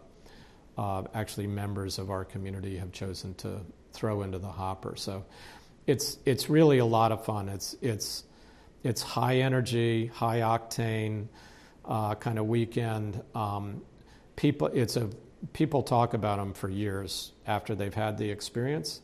uh, 0.78 1.04
actually 1.14 1.48
members 1.48 2.00
of 2.00 2.10
our 2.10 2.26
community 2.26 2.78
have 2.78 2.92
chosen 2.92 3.34
to 3.36 3.62
throw 3.94 4.24
into 4.24 4.40
the 4.40 4.48
hopper. 4.48 4.96
So 4.96 5.26
it's 5.88 6.18
it's 6.26 6.50
really 6.50 6.80
a 6.80 6.86
lot 6.86 7.12
of 7.12 7.26
fun. 7.26 7.50
It's 7.50 7.76
it's 7.82 8.24
it's 8.84 9.02
high 9.02 9.38
energy, 9.38 10.08
high 10.08 10.40
octane 10.40 11.28
uh, 11.86 12.16
kind 12.16 12.40
of 12.40 12.48
weekend. 12.48 13.22
Um, 13.36 13.82
people, 14.36 14.68
it's 14.68 14.96
a 14.96 15.10
people 15.52 15.84
talk 15.84 16.14
about 16.14 16.38
them 16.38 16.54
for 16.54 16.70
years 16.70 17.34
after 17.46 17.76
they've 17.76 17.94
had 17.94 18.18
the 18.18 18.30
experience, 18.30 19.02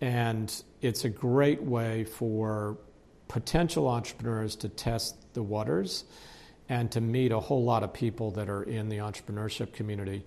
and 0.00 0.62
it's 0.82 1.04
a 1.04 1.08
great 1.08 1.62
way 1.62 2.04
for 2.04 2.78
potential 3.28 3.88
entrepreneurs 3.88 4.56
to 4.56 4.68
test 4.68 5.16
the 5.34 5.42
waters 5.42 6.04
and 6.68 6.90
to 6.92 7.00
meet 7.00 7.32
a 7.32 7.40
whole 7.40 7.64
lot 7.64 7.82
of 7.82 7.92
people 7.92 8.30
that 8.32 8.48
are 8.48 8.62
in 8.62 8.88
the 8.88 8.98
entrepreneurship 8.98 9.72
community 9.72 10.24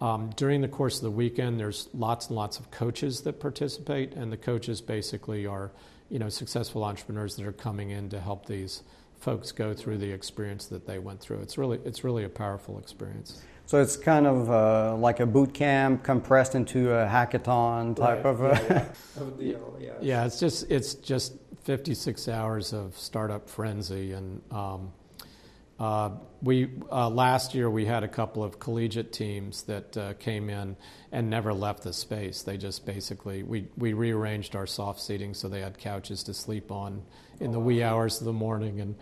um, 0.00 0.30
during 0.36 0.60
the 0.60 0.68
course 0.68 0.96
of 0.96 1.02
the 1.02 1.10
weekend, 1.10 1.58
there's 1.58 1.88
lots 1.94 2.26
and 2.28 2.36
lots 2.36 2.58
of 2.58 2.70
coaches 2.70 3.22
that 3.22 3.40
participate, 3.40 4.12
and 4.12 4.30
the 4.30 4.36
coaches 4.36 4.80
basically 4.80 5.46
are, 5.46 5.70
you 6.10 6.18
know, 6.18 6.28
successful 6.28 6.84
entrepreneurs 6.84 7.36
that 7.36 7.46
are 7.46 7.52
coming 7.52 7.90
in 7.90 8.10
to 8.10 8.20
help 8.20 8.46
these 8.46 8.82
folks 9.18 9.52
go 9.52 9.74
through 9.74 9.98
the 9.98 10.10
experience 10.10 10.66
that 10.66 10.86
they 10.86 10.98
went 10.98 11.20
through. 11.20 11.38
It's 11.40 11.58
really, 11.58 11.80
it's 11.84 12.04
really 12.04 12.24
a 12.24 12.28
powerful 12.28 12.78
experience. 12.78 13.42
So 13.66 13.80
it's 13.82 13.96
kind 13.96 14.28
of 14.28 14.48
uh, 14.48 14.96
like 14.96 15.18
a 15.18 15.26
boot 15.26 15.52
camp 15.52 16.04
compressed 16.04 16.54
into 16.54 16.92
a 16.92 17.06
hackathon 17.06 17.96
type 17.96 18.24
right. 18.24 18.26
of. 18.26 18.40
A 18.42 18.92
yeah, 19.40 19.56
yeah. 19.80 19.92
yeah, 20.00 20.24
it's 20.24 20.38
just 20.38 20.70
it's 20.70 20.94
just 20.94 21.34
56 21.64 22.28
hours 22.28 22.72
of 22.72 22.96
startup 22.98 23.48
frenzy 23.48 24.12
and. 24.12 24.40
Um, 24.50 24.92
uh, 25.78 26.08
we 26.40 26.70
uh, 26.90 27.10
last 27.10 27.54
year 27.54 27.68
we 27.68 27.84
had 27.84 28.02
a 28.02 28.08
couple 28.08 28.42
of 28.42 28.58
collegiate 28.58 29.12
teams 29.12 29.62
that 29.64 29.94
uh, 29.98 30.14
came 30.14 30.48
in 30.48 30.74
and 31.12 31.28
never 31.28 31.52
left 31.52 31.82
the 31.82 31.92
space. 31.92 32.40
They 32.40 32.56
just 32.56 32.86
basically 32.86 33.42
we 33.42 33.66
we 33.76 33.92
rearranged 33.92 34.56
our 34.56 34.66
soft 34.66 35.00
seating 35.00 35.34
so 35.34 35.48
they 35.48 35.60
had 35.60 35.76
couches 35.76 36.22
to 36.24 36.32
sleep 36.34 36.72
on 36.72 37.02
in 37.40 37.52
the 37.52 37.60
wee 37.60 37.82
hours 37.82 38.18
of 38.20 38.24
the 38.24 38.32
morning, 38.32 38.80
and 38.80 38.96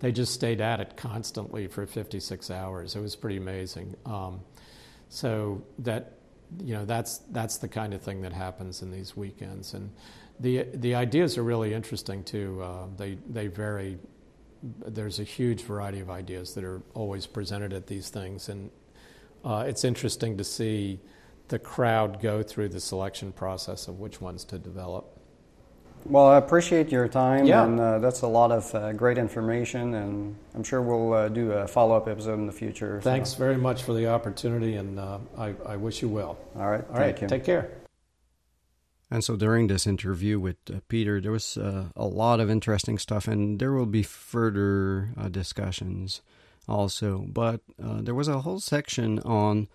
they 0.00 0.12
just 0.12 0.32
stayed 0.32 0.60
at 0.60 0.80
it 0.80 0.96
constantly 0.96 1.66
for 1.66 1.86
56 1.86 2.50
hours. 2.50 2.94
It 2.94 3.00
was 3.00 3.16
pretty 3.16 3.36
amazing. 3.36 3.96
Um, 4.06 4.40
so 5.08 5.62
that 5.80 6.14
you 6.62 6.74
know 6.74 6.84
that's 6.84 7.18
that's 7.30 7.58
the 7.58 7.68
kind 7.68 7.92
of 7.94 8.02
thing 8.02 8.22
that 8.22 8.32
happens 8.32 8.82
in 8.82 8.90
these 8.90 9.16
weekends, 9.16 9.74
and 9.74 9.90
the 10.40 10.66
the 10.74 10.94
ideas 10.94 11.38
are 11.38 11.42
really 11.42 11.74
interesting 11.74 12.24
too. 12.24 12.60
Uh, 12.62 12.86
they 12.96 13.18
they 13.28 13.46
vary 13.48 13.98
there's 14.62 15.20
a 15.20 15.24
huge 15.24 15.62
variety 15.62 16.00
of 16.00 16.10
ideas 16.10 16.54
that 16.54 16.64
are 16.64 16.82
always 16.94 17.26
presented 17.26 17.72
at 17.72 17.86
these 17.86 18.08
things, 18.08 18.48
and 18.48 18.70
uh, 19.44 19.64
it's 19.66 19.84
interesting 19.84 20.36
to 20.36 20.44
see 20.44 21.00
the 21.48 21.58
crowd 21.58 22.20
go 22.20 22.42
through 22.42 22.68
the 22.68 22.80
selection 22.80 23.32
process 23.32 23.88
of 23.88 23.98
which 23.98 24.20
ones 24.20 24.44
to 24.44 24.58
develop. 24.58 25.17
Well, 26.06 26.26
I 26.26 26.38
appreciate 26.38 26.90
your 26.90 27.06
time, 27.08 27.44
Yeah. 27.44 27.64
and 27.64 27.78
uh, 27.78 27.98
that's 27.98 28.22
a 28.22 28.26
lot 28.26 28.50
of 28.50 28.74
uh, 28.74 28.92
great 28.92 29.18
information, 29.18 29.94
and 29.94 30.36
I'm 30.54 30.62
sure 30.64 30.80
we'll 30.80 31.12
uh, 31.12 31.28
do 31.28 31.52
a 31.52 31.66
follow 31.68 31.96
up 31.96 32.08
episode 32.08 32.34
in 32.38 32.46
the 32.46 32.52
future. 32.52 33.00
so- 33.02 33.10
Thanks 33.10 33.34
very 33.34 33.56
much 33.58 33.82
for 33.82 33.92
the 33.92 34.06
opportunity, 34.08 34.76
and 34.76 34.98
uh, 34.98 35.18
I, 35.36 35.54
I 35.66 35.76
wish 35.76 36.00
you 36.02 36.08
well. 36.08 36.38
All 36.56 36.70
right, 36.70 36.84
all 36.88 36.96
right, 36.96 37.18
thank 37.18 37.22
you. 37.22 37.28
take 37.28 37.44
care. 37.44 37.70
And 39.10 39.24
so 39.24 39.36
during 39.36 39.68
this 39.68 39.86
interview 39.86 40.38
with 40.38 40.56
uh, 40.70 40.80
Peter, 40.88 41.20
there 41.20 41.32
was 41.32 41.56
uh, 41.56 41.88
a 41.96 42.06
lot 42.06 42.40
of 42.40 42.50
interesting 42.50 42.98
stuff, 42.98 43.26
and 43.28 43.58
there 43.58 43.72
will 43.72 43.86
be 43.86 44.02
further 44.02 45.10
uh, 45.16 45.28
discussions 45.28 46.20
also. 46.68 47.24
But 47.26 47.60
uh, 47.82 48.02
there 48.02 48.14
was 48.14 48.28
a 48.28 48.40
whole 48.40 48.60
section 48.60 49.18
on 49.20 49.68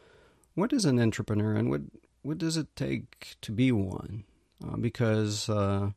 what 0.56 0.72
is 0.72 0.86
an 0.86 1.00
entrepreneur 1.00 1.54
and 1.56 1.70
what 1.70 1.82
what 2.22 2.38
does 2.38 2.58
it 2.58 2.76
take 2.76 3.36
to 3.42 3.52
be 3.52 3.72
one, 3.72 4.24
uh, 4.64 4.78
because 4.78 5.50
uh, 5.50 5.90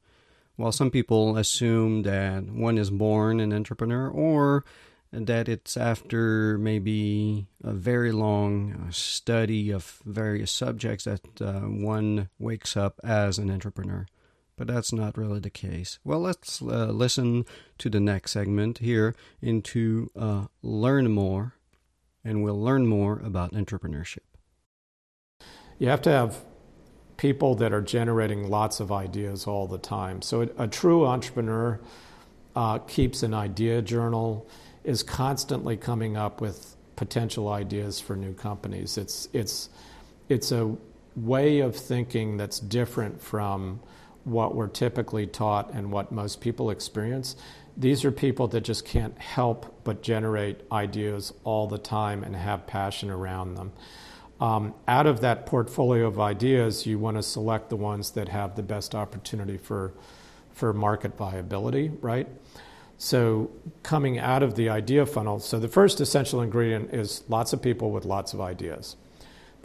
while 0.56 0.72
some 0.72 0.90
people 0.90 1.36
assume 1.36 2.02
that 2.02 2.44
one 2.44 2.78
is 2.78 2.90
born 2.90 3.40
an 3.40 3.52
entrepreneur 3.52 4.08
or 4.08 4.64
that 5.12 5.48
it's 5.48 5.76
after 5.76 6.58
maybe 6.58 7.46
a 7.62 7.72
very 7.72 8.12
long 8.12 8.72
uh, 8.72 8.90
study 8.90 9.70
of 9.70 10.02
various 10.04 10.50
subjects 10.50 11.04
that 11.04 11.40
uh, 11.40 11.60
one 11.60 12.28
wakes 12.38 12.76
up 12.76 13.00
as 13.04 13.38
an 13.38 13.50
entrepreneur. 13.50 14.06
But 14.56 14.68
that's 14.68 14.92
not 14.92 15.18
really 15.18 15.38
the 15.38 15.50
case. 15.50 15.98
Well, 16.02 16.20
let's 16.20 16.62
uh, 16.62 16.86
listen 16.86 17.44
to 17.78 17.90
the 17.90 18.00
next 18.00 18.32
segment 18.32 18.78
here 18.78 19.14
into 19.42 20.10
uh, 20.16 20.46
Learn 20.62 21.10
More, 21.10 21.54
and 22.24 22.42
we'll 22.42 22.60
learn 22.60 22.86
more 22.86 23.20
about 23.20 23.52
entrepreneurship. 23.52 24.24
You 25.78 25.88
have 25.88 26.00
to 26.02 26.10
have 26.10 26.42
people 27.16 27.54
that 27.56 27.72
are 27.72 27.80
generating 27.80 28.50
lots 28.50 28.80
of 28.80 28.92
ideas 28.92 29.46
all 29.46 29.66
the 29.66 29.78
time. 29.78 30.20
So 30.22 30.48
a, 30.58 30.68
true 30.68 31.06
entrepreneur 31.06 31.80
uh, 32.54 32.78
keeps 32.78 33.22
an 33.22 33.34
idea 33.34 33.82
journal, 33.82 34.48
is 34.84 35.02
constantly 35.02 35.76
coming 35.76 36.16
up 36.16 36.40
with 36.40 36.76
potential 36.94 37.48
ideas 37.48 38.00
for 38.00 38.16
new 38.16 38.32
companies. 38.32 38.96
It's 38.96 39.28
it's 39.32 39.68
it's 40.28 40.52
a 40.52 40.76
way 41.14 41.60
of 41.60 41.74
thinking 41.74 42.36
that's 42.36 42.60
different 42.60 43.20
from 43.20 43.80
what 44.24 44.54
we're 44.54 44.68
typically 44.68 45.26
taught 45.26 45.72
and 45.72 45.92
what 45.92 46.12
most 46.12 46.40
people 46.40 46.70
experience. 46.70 47.36
These 47.76 48.04
are 48.04 48.10
people 48.10 48.48
that 48.48 48.62
just 48.62 48.84
can't 48.84 49.16
help 49.18 49.80
but 49.84 50.02
generate 50.02 50.60
ideas 50.72 51.32
all 51.44 51.66
the 51.66 51.78
time 51.78 52.24
and 52.24 52.34
have 52.34 52.66
passion 52.66 53.10
around 53.10 53.54
them. 53.54 53.72
Um, 54.40 54.74
out 54.86 55.06
of 55.06 55.20
that 55.22 55.46
portfolio 55.46 56.06
of 56.06 56.20
ideas, 56.20 56.86
you 56.86 56.98
want 56.98 57.16
to 57.16 57.22
select 57.22 57.70
the 57.70 57.76
ones 57.76 58.10
that 58.12 58.28
have 58.28 58.54
the 58.54 58.62
best 58.62 58.94
opportunity 58.94 59.56
for, 59.56 59.94
market 60.60 61.16
viability, 61.16 61.90
right? 62.00 62.28
So, 62.98 63.50
coming 63.82 64.18
out 64.18 64.42
of 64.42 64.54
the 64.54 64.70
idea 64.70 65.04
funnel, 65.04 65.38
so 65.38 65.58
the 65.58 65.68
first 65.68 66.00
essential 66.00 66.40
ingredient 66.40 66.94
is 66.94 67.22
lots 67.28 67.52
of 67.52 67.60
people 67.60 67.90
with 67.90 68.06
lots 68.06 68.32
of 68.32 68.40
ideas. 68.40 68.96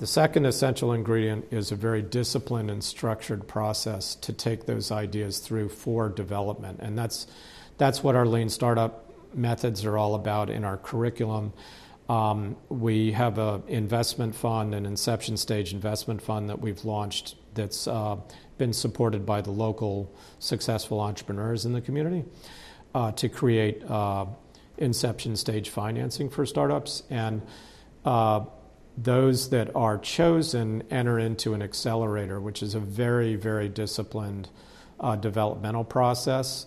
The 0.02 0.08
second 0.08 0.46
essential 0.46 0.94
ingredient 0.94 1.46
is 1.52 1.72
a 1.72 1.76
very 1.76 2.02
disciplined 2.02 2.72
and 2.72 2.84
structured 2.84 3.48
process 3.48 4.16
to 4.16 4.34
take 4.34 4.66
those 4.66 4.92
ideas 4.92 5.38
through 5.38 5.70
for 5.70 6.10
development. 6.10 6.80
And 6.82 6.98
that's, 6.98 7.28
that's 7.78 8.04
what 8.04 8.16
our 8.16 8.26
lean 8.26 8.50
startup 8.50 9.06
methods 9.36 9.86
are 9.86 10.00
all 10.00 10.16
about 10.16 10.50
in 10.50 10.64
our 10.64 10.78
curriculum. 10.78 11.54
Um, 12.12 12.58
we 12.68 13.14
have 13.14 13.38
an 13.38 13.64
investment 13.70 14.36
fund, 14.36 14.76
an 14.76 14.86
inception 14.86 15.38
stage 15.38 15.72
investment 15.72 16.22
fund 16.22 16.50
that 16.50 16.60
we've 16.60 16.84
launched 16.84 17.36
that's 17.54 17.88
uh, 17.88 18.18
been 18.58 18.74
supported 18.74 19.26
by 19.26 19.40
the 19.40 19.52
local 19.52 20.14
successful 20.38 21.00
entrepreneurs 21.00 21.66
in 21.66 21.72
the 21.72 21.80
community 21.80 22.26
uh, 22.94 23.14
to 23.14 23.30
create 23.30 23.82
uh, 23.90 24.26
inception 24.78 25.38
stage 25.38 25.70
financing 25.70 26.30
for 26.30 26.46
startups. 26.46 27.04
And 27.10 27.44
those 28.98 29.50
that 29.52 29.74
are 29.74 29.98
chosen 29.98 30.84
enter 30.92 31.18
into 31.18 31.54
an 31.54 31.62
accelerator, 31.62 32.42
which 32.42 32.62
is 32.62 32.76
a 32.76 32.82
very, 32.82 33.38
very 33.38 33.70
disciplined 33.70 34.50
developmental 35.22 35.86
process. 35.86 36.66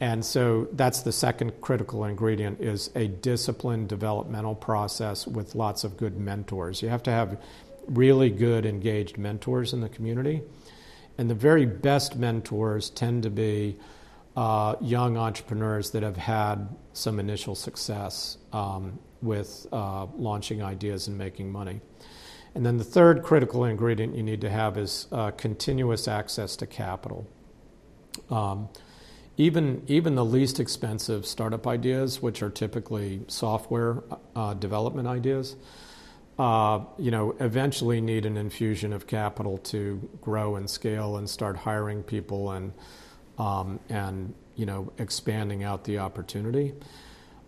And 0.00 0.24
so 0.24 0.68
that's 0.72 1.00
the 1.00 1.12
second 1.12 1.60
critical 1.60 2.04
ingredient 2.04 2.60
is 2.60 2.90
a 2.94 3.08
disciplined 3.08 3.88
developmental 3.88 4.54
process 4.54 5.26
with 5.26 5.54
lots 5.54 5.84
of 5.84 5.96
good 5.96 6.18
mentors. 6.18 6.82
You 6.82 6.90
have 6.90 7.02
to 7.04 7.10
have 7.10 7.40
really 7.88 8.30
good 8.30 8.66
engaged 8.66 9.16
mentors 9.16 9.72
in 9.72 9.80
the 9.80 9.88
community. 9.88 10.42
And 11.18 11.30
the 11.30 11.34
very 11.34 11.64
best 11.64 12.16
mentors 12.16 12.90
tend 12.90 13.22
to 13.22 13.30
be 13.30 13.78
uh, 14.36 14.76
young 14.82 15.16
entrepreneurs 15.16 15.90
that 15.92 16.02
have 16.02 16.18
had 16.18 16.68
some 16.92 17.18
initial 17.18 17.54
success 17.54 18.36
um, 18.52 18.98
with 19.22 19.66
uh, 19.72 20.06
launching 20.16 20.62
ideas 20.62 21.08
and 21.08 21.16
making 21.16 21.50
money. 21.50 21.80
And 22.54 22.64
then 22.64 22.76
the 22.76 22.84
third 22.84 23.22
critical 23.22 23.64
ingredient 23.64 24.14
you 24.14 24.22
need 24.22 24.42
to 24.42 24.50
have 24.50 24.76
is 24.76 25.06
uh, 25.10 25.30
continuous 25.32 26.06
access 26.06 26.56
to 26.56 26.66
capital. 26.66 27.26
Um, 28.30 28.68
even 29.36 29.82
even 29.86 30.14
the 30.14 30.24
least 30.24 30.60
expensive 30.60 31.26
startup 31.26 31.66
ideas, 31.66 32.22
which 32.22 32.42
are 32.42 32.50
typically 32.50 33.22
software 33.28 34.02
uh, 34.34 34.54
development 34.54 35.06
ideas, 35.06 35.56
uh, 36.38 36.80
you 36.98 37.10
know, 37.10 37.34
eventually 37.40 38.00
need 38.00 38.24
an 38.26 38.36
infusion 38.36 38.92
of 38.92 39.06
capital 39.06 39.58
to 39.58 40.08
grow 40.20 40.56
and 40.56 40.68
scale 40.68 41.16
and 41.16 41.28
start 41.28 41.56
hiring 41.56 42.02
people 42.02 42.50
and 42.50 42.72
um, 43.38 43.80
and 43.88 44.34
you 44.54 44.64
know 44.64 44.92
expanding 44.98 45.64
out 45.64 45.84
the 45.84 45.98
opportunity. 45.98 46.72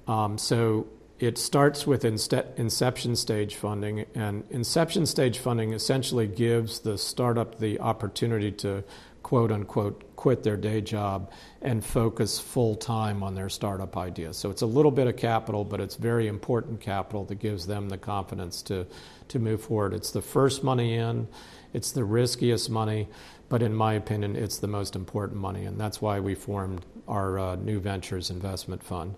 Um, 0.07 0.36
so 0.39 0.86
it 1.18 1.36
starts 1.36 1.86
with 1.86 2.05
inception 2.05 3.16
stage 3.16 3.57
funding, 3.57 4.05
and 4.14 4.45
inception 4.51 5.05
stage 5.05 5.39
funding 5.39 5.72
essentially 5.72 6.26
gives 6.26 6.80
the 6.80 6.97
startup 6.97 7.59
the 7.59 7.80
opportunity 7.80 8.53
to 8.53 8.84
quote 9.22 9.51
unquote 9.51 10.16
quit 10.16 10.43
their 10.43 10.57
day 10.57 10.80
job 10.80 11.30
and 11.61 11.85
focus 11.85 12.39
full 12.39 12.77
time 12.77 13.23
on 13.23 13.35
their 13.35 13.49
startup 13.49 13.97
idea. 13.97 14.33
So 14.33 14.51
it's 14.51 14.63
a 14.63 14.67
little 14.67 14.91
bit 14.91 15.07
of 15.07 15.17
capital, 15.17 15.65
but 15.65 15.81
it's 15.81 15.97
very 15.97 16.29
important 16.29 16.81
capital 16.81 17.25
that 17.25 17.37
gives 17.37 17.67
them 17.67 17.89
the 17.89 17.99
confidence 17.99 18.63
to, 18.63 18.87
to 19.29 19.39
move 19.39 19.63
forward. 19.63 19.93
It's 19.93 20.13
the 20.13 20.23
first 20.23 20.63
money 20.63 20.95
in, 20.95 21.27
it's 21.73 21.91
the 21.91 22.05
riskiest 22.05 22.71
money, 22.71 23.09
but 23.49 23.63
in 23.63 23.75
my 23.75 23.95
opinion, 23.95 24.37
it's 24.37 24.59
the 24.59 24.69
most 24.69 24.95
important 24.95 25.41
money, 25.41 25.65
and 25.65 25.81
that's 25.81 26.01
why 26.01 26.21
we 26.21 26.35
formed 26.35 26.85
our 27.09 27.39
uh, 27.39 27.57
New 27.57 27.81
Ventures 27.81 28.31
Investment 28.31 28.83
Fund. 28.83 29.15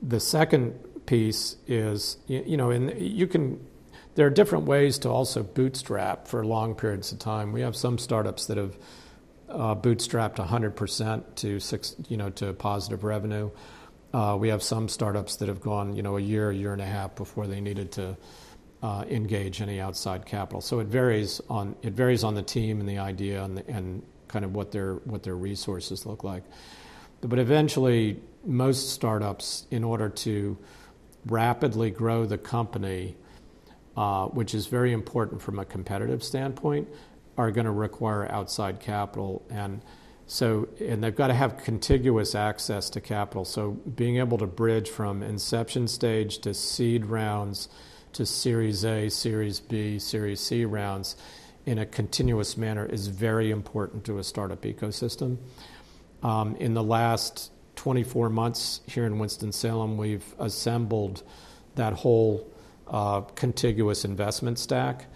The 0.00 0.20
second 0.20 0.78
piece 1.06 1.56
is, 1.66 2.18
you, 2.26 2.44
you 2.46 2.56
know, 2.56 2.70
and 2.70 3.00
you 3.00 3.26
can 3.26 3.66
there 4.14 4.26
are 4.26 4.30
different 4.30 4.64
ways 4.64 4.98
to 4.98 5.08
also 5.08 5.44
bootstrap 5.44 6.26
for 6.26 6.44
long 6.44 6.74
periods 6.74 7.12
of 7.12 7.20
time. 7.20 7.52
We 7.52 7.60
have 7.60 7.76
some 7.76 7.98
startups 7.98 8.46
that 8.46 8.56
have 8.56 8.76
uh, 9.48 9.74
bootstrapped 9.74 10.36
100% 10.36 11.34
to 11.36 11.60
six, 11.60 11.96
you 12.08 12.16
know, 12.16 12.30
to 12.30 12.52
positive 12.52 13.04
revenue. 13.04 13.50
Uh, 14.12 14.36
we 14.38 14.48
have 14.48 14.62
some 14.62 14.88
startups 14.88 15.36
that 15.36 15.48
have 15.48 15.60
gone, 15.60 15.94
you 15.94 16.02
know, 16.02 16.16
a 16.16 16.20
year, 16.20 16.50
a 16.50 16.54
year 16.54 16.72
and 16.72 16.82
a 16.82 16.86
half 16.86 17.14
before 17.14 17.46
they 17.46 17.60
needed 17.60 17.92
to 17.92 18.16
uh, 18.82 19.04
engage 19.08 19.60
any 19.60 19.80
outside 19.80 20.24
capital. 20.24 20.60
So 20.60 20.80
it 20.80 20.86
varies 20.86 21.40
on 21.50 21.76
it 21.82 21.92
varies 21.92 22.24
on 22.24 22.34
the 22.34 22.42
team 22.42 22.80
and 22.80 22.88
the 22.88 22.98
idea 22.98 23.42
and, 23.42 24.02
kind 24.28 24.44
of 24.44 24.54
what 24.54 24.70
their 24.72 24.96
what 24.96 25.22
their 25.22 25.34
resources 25.34 26.04
look 26.04 26.22
like. 26.22 26.42
But 27.22 27.38
eventually, 27.38 28.20
most 28.44 28.90
startups, 28.90 29.66
in 29.70 29.82
order 29.82 30.10
to 30.10 30.58
rapidly 31.24 31.90
grow 31.90 32.26
the 32.26 32.36
company, 32.36 33.16
which 34.32 34.54
is 34.54 34.66
very 34.66 34.92
important 34.92 35.40
from 35.40 35.58
a 35.58 35.64
competitive 35.64 36.22
standpoint, 36.22 36.88
are 37.38 37.52
going 37.52 37.64
to 37.64 37.72
require 37.72 38.30
outside 38.30 38.80
capital. 38.80 39.46
And 39.48 39.80
so 40.26 40.68
and 40.80 41.02
they've 41.02 41.14
got 41.14 41.28
to 41.28 41.34
have 41.34 41.56
contiguous 41.56 42.34
access 42.34 42.90
to 42.90 43.00
capital. 43.00 43.46
So 43.46 43.70
being 43.70 44.18
able 44.18 44.36
to 44.38 44.46
bridge 44.46 44.90
from 44.90 45.22
inception 45.22 45.88
stage 45.88 46.40
to 46.40 46.52
seed 46.52 47.06
rounds 47.06 47.68
to 48.12 48.26
series 48.26 48.84
a 48.84 49.08
series 49.08 49.60
b 49.60 49.98
series 49.98 50.40
c 50.40 50.64
rounds 50.64 51.16
in 51.64 51.78
a 51.78 51.86
continuous 51.86 52.56
manner 52.56 52.84
is 52.84 53.06
very 53.06 53.50
important 53.50 54.04
to 54.04 54.18
a 54.18 54.24
startup 54.24 54.62
ecosystem. 54.62 55.38
Um, 56.22 56.56
in 56.56 56.74
the 56.74 56.82
last 56.82 57.52
24 57.76 58.28
months 58.28 58.80
here 58.88 59.06
in 59.06 59.20
winston-salem 59.20 59.96
we've 59.96 60.34
assembled 60.40 61.22
that 61.76 61.92
whole 61.92 62.50
uh, 62.88 63.20
contiguous 63.20 64.04
investment 64.04 64.58
stack 64.58 65.06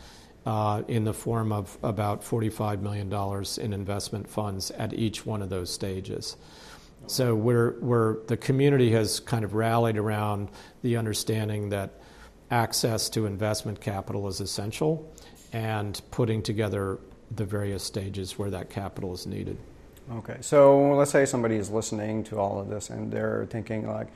Uh, 0.44 0.82
in 0.88 1.04
the 1.04 1.14
form 1.14 1.52
of 1.52 1.78
about 1.84 2.20
$45 2.20 2.80
million 2.80 3.12
in 3.60 3.72
investment 3.72 4.28
funds 4.28 4.72
at 4.72 4.92
each 4.92 5.24
one 5.24 5.40
of 5.40 5.50
those 5.50 5.70
stages. 5.70 6.36
So 7.06 7.36
we're, 7.36 7.78
we're, 7.78 8.24
the 8.26 8.36
community 8.36 8.90
has 8.90 9.20
kind 9.20 9.44
of 9.44 9.54
rallied 9.54 9.96
around 9.96 10.48
the 10.82 10.96
understanding 10.96 11.68
that 11.68 12.00
access 12.50 13.08
to 13.10 13.26
investment 13.26 13.80
capital 13.80 14.28
is 14.28 14.40
essential, 14.40 15.10
and 15.52 16.00
putting 16.10 16.42
together 16.42 16.98
the 17.34 17.44
various 17.44 17.82
stages 17.82 18.38
where 18.38 18.50
that 18.50 18.70
capital 18.70 19.12
is 19.14 19.26
needed. 19.26 19.56
Okay, 20.12 20.36
so 20.40 20.94
let's 20.94 21.10
say 21.10 21.24
somebody 21.24 21.56
is 21.56 21.70
listening 21.70 22.24
to 22.24 22.38
all 22.38 22.60
of 22.60 22.68
this 22.68 22.90
and 22.90 23.10
they're 23.10 23.46
thinking 23.50 23.88
like, 23.88 24.08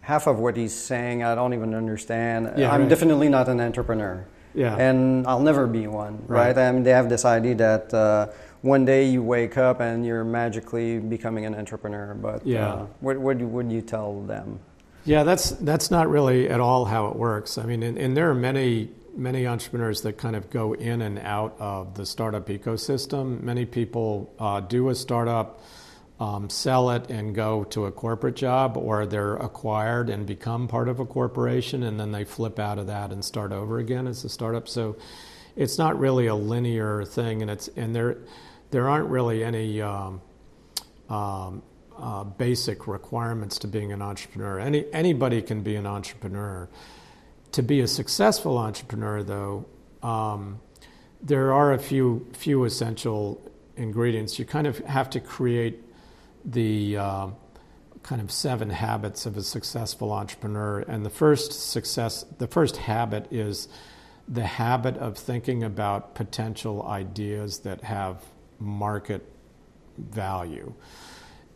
half 0.00 0.26
of 0.26 0.38
what 0.38 0.56
he's 0.56 0.74
saying 0.74 1.22
I 1.22 1.34
don't 1.34 1.54
even 1.54 1.74
understand. 1.74 2.52
Yeah, 2.56 2.72
I'm 2.72 2.82
right. 2.82 2.88
definitely 2.88 3.28
not 3.28 3.48
an 3.48 3.60
entrepreneur. 3.60 4.26
Yeah. 4.58 4.74
And 4.76 5.24
I'll 5.26 5.40
never 5.40 5.66
be 5.68 5.86
one, 5.86 6.18
right? 6.26 6.56
Right. 6.56 6.58
I 6.68 6.72
mean, 6.72 6.82
they 6.82 6.90
have 6.90 7.08
this 7.08 7.24
idea 7.24 7.54
that 7.54 7.94
uh, 7.94 8.26
one 8.62 8.84
day 8.84 9.08
you 9.08 9.22
wake 9.22 9.56
up 9.56 9.80
and 9.80 10.04
you're 10.04 10.24
magically 10.24 10.98
becoming 10.98 11.46
an 11.46 11.54
entrepreneur. 11.54 12.14
But 12.14 12.44
Yeah. 12.44 12.66
uh, 12.72 12.86
what 13.00 13.18
what 13.18 13.38
would 13.38 13.70
you 13.70 13.82
tell 13.82 14.20
them? 14.22 14.58
Yeah, 15.04 15.22
that's 15.22 15.50
that's 15.50 15.90
not 15.90 16.10
really 16.10 16.50
at 16.50 16.60
all 16.60 16.84
how 16.84 17.06
it 17.06 17.16
works. 17.16 17.56
I 17.56 17.64
mean, 17.64 17.82
and, 17.84 17.96
and 17.96 18.16
there 18.16 18.28
are 18.30 18.34
many 18.34 18.90
many 19.16 19.46
entrepreneurs 19.46 20.02
that 20.02 20.16
kind 20.18 20.34
of 20.36 20.50
go 20.50 20.74
in 20.74 21.02
and 21.02 21.18
out 21.20 21.54
of 21.58 21.94
the 21.94 22.04
startup 22.06 22.48
ecosystem. 22.48 23.40
Many 23.42 23.64
people 23.64 24.32
uh, 24.38 24.60
do 24.60 24.88
a 24.90 24.94
startup, 24.94 25.60
um, 26.20 26.50
sell 26.50 26.90
it, 26.90 27.10
and 27.10 27.34
go 27.34 27.64
to 27.64 27.86
a 27.86 27.92
corporate 27.92 28.36
job, 28.36 28.76
or 28.76 29.06
they're 29.06 29.36
acquired 29.36 30.10
and 30.10 30.26
become 30.26 30.68
part 30.68 30.88
of 30.88 31.00
a 31.00 31.06
corporation, 31.06 31.82
and 31.82 31.98
then 31.98 32.12
they 32.12 32.24
flip 32.24 32.58
out 32.58 32.78
of 32.78 32.86
that 32.86 33.12
and 33.12 33.24
start 33.24 33.52
over 33.52 33.78
again 33.78 34.06
as 34.06 34.24
a 34.24 34.28
startup. 34.28 34.68
So 34.68 34.96
it's 35.56 35.78
not 35.78 35.98
really 35.98 36.26
a 36.26 36.34
linear 36.34 37.04
thing, 37.04 37.42
and 37.42 37.50
it's 37.50 37.68
and 37.76 37.94
there 37.94 38.18
there 38.70 38.88
aren't 38.88 39.08
really 39.08 39.44
any. 39.44 39.80
Um, 39.80 40.20
um, 41.08 41.62
uh, 41.98 42.22
basic 42.22 42.86
requirements 42.86 43.58
to 43.58 43.66
being 43.66 43.92
an 43.92 44.00
entrepreneur. 44.00 44.60
Any 44.60 44.86
anybody 44.92 45.42
can 45.42 45.62
be 45.62 45.74
an 45.76 45.86
entrepreneur. 45.86 46.68
To 47.52 47.62
be 47.62 47.80
a 47.80 47.88
successful 47.88 48.58
entrepreneur, 48.58 49.22
though, 49.22 49.66
um, 50.02 50.60
there 51.20 51.52
are 51.52 51.72
a 51.72 51.78
few 51.78 52.26
few 52.34 52.64
essential 52.64 53.40
ingredients. 53.76 54.38
You 54.38 54.44
kind 54.44 54.66
of 54.66 54.78
have 54.80 55.10
to 55.10 55.20
create 55.20 55.82
the 56.48 56.96
uh, 56.96 57.28
kind 58.02 58.22
of 58.22 58.30
seven 58.30 58.70
habits 58.70 59.26
of 59.26 59.36
a 59.36 59.42
successful 59.42 60.12
entrepreneur, 60.12 60.80
and 60.80 61.04
the 61.04 61.10
first 61.10 61.52
success, 61.70 62.24
the 62.38 62.46
first 62.46 62.76
habit 62.76 63.26
is 63.30 63.68
the 64.26 64.44
habit 64.44 64.96
of 64.96 65.16
thinking 65.16 65.62
about 65.62 66.14
potential 66.14 66.82
ideas 66.82 67.60
that 67.60 67.82
have 67.82 68.22
market 68.58 69.24
value. 69.96 70.72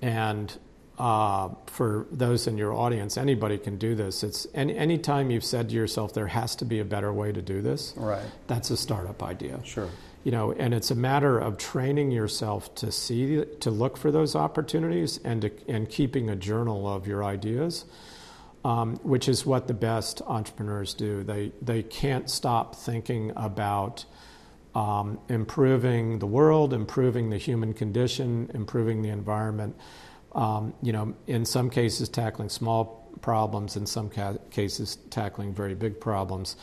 And 0.00 0.56
uh, 0.98 1.50
for 1.66 2.06
those 2.10 2.46
in 2.46 2.58
your 2.58 2.74
audience, 2.74 3.16
anybody 3.16 3.58
can 3.58 3.78
do 3.78 3.94
this. 3.94 4.22
It's 4.22 4.46
any 4.54 4.76
anytime 4.76 5.30
you've 5.30 5.44
said 5.44 5.70
to 5.70 5.74
yourself, 5.74 6.12
"There 6.12 6.26
has 6.26 6.56
to 6.56 6.64
be 6.64 6.80
a 6.80 6.84
better 6.84 7.12
way 7.12 7.32
to 7.32 7.42
do 7.42 7.62
this." 7.62 7.94
Right. 7.96 8.24
That's 8.46 8.70
a 8.70 8.76
startup 8.76 9.22
idea. 9.22 9.60
Sure. 9.64 9.88
You 10.24 10.30
know, 10.30 10.52
and 10.52 10.72
it's 10.72 10.90
a 10.90 10.94
matter 10.94 11.38
of 11.38 11.58
training 11.58 12.12
yourself 12.12 12.74
to 12.76 12.92
see, 12.92 13.44
to 13.60 13.70
look 13.70 13.96
for 13.96 14.12
those 14.12 14.36
opportunities, 14.36 15.18
and 15.24 15.42
to, 15.42 15.50
and 15.68 15.88
keeping 15.88 16.30
a 16.30 16.36
journal 16.36 16.88
of 16.88 17.08
your 17.08 17.24
ideas, 17.24 17.84
um, 18.64 18.96
which 19.02 19.28
is 19.28 19.44
what 19.44 19.66
the 19.66 19.74
best 19.74 20.22
entrepreneurs 20.22 20.94
do. 20.94 21.24
They 21.24 21.52
they 21.60 21.82
can't 21.82 22.30
stop 22.30 22.76
thinking 22.76 23.32
about 23.34 24.04
um, 24.74 25.18
improving 25.28 26.18
the 26.18 26.26
world, 26.26 26.72
improving 26.72 27.30
the 27.30 27.38
human 27.38 27.74
condition, 27.74 28.50
improving 28.54 29.02
the 29.02 29.10
environment. 29.10 29.76
Um, 30.34 30.72
you 30.82 30.92
know, 30.92 31.14
in 31.26 31.44
some 31.44 31.68
cases, 31.68 32.08
tackling 32.08 32.48
small 32.48 33.10
problems, 33.20 33.76
in 33.76 33.86
some 33.86 34.08
ca- 34.08 34.38
cases, 34.50 34.96
tackling 35.10 35.52
very 35.52 35.74
big 35.74 36.00
problems. 36.00 36.56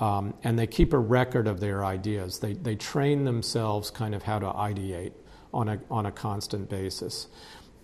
Um, 0.00 0.34
and 0.42 0.58
they 0.58 0.66
keep 0.66 0.94
a 0.94 0.98
record 0.98 1.46
of 1.46 1.60
their 1.60 1.84
ideas. 1.84 2.38
They, 2.38 2.54
they 2.54 2.74
train 2.74 3.24
themselves 3.24 3.90
kind 3.90 4.14
of 4.14 4.22
how 4.22 4.38
to 4.38 4.46
ideate 4.46 5.12
on 5.52 5.68
a, 5.68 5.80
on 5.90 6.06
a 6.06 6.10
constant 6.10 6.70
basis. 6.70 7.28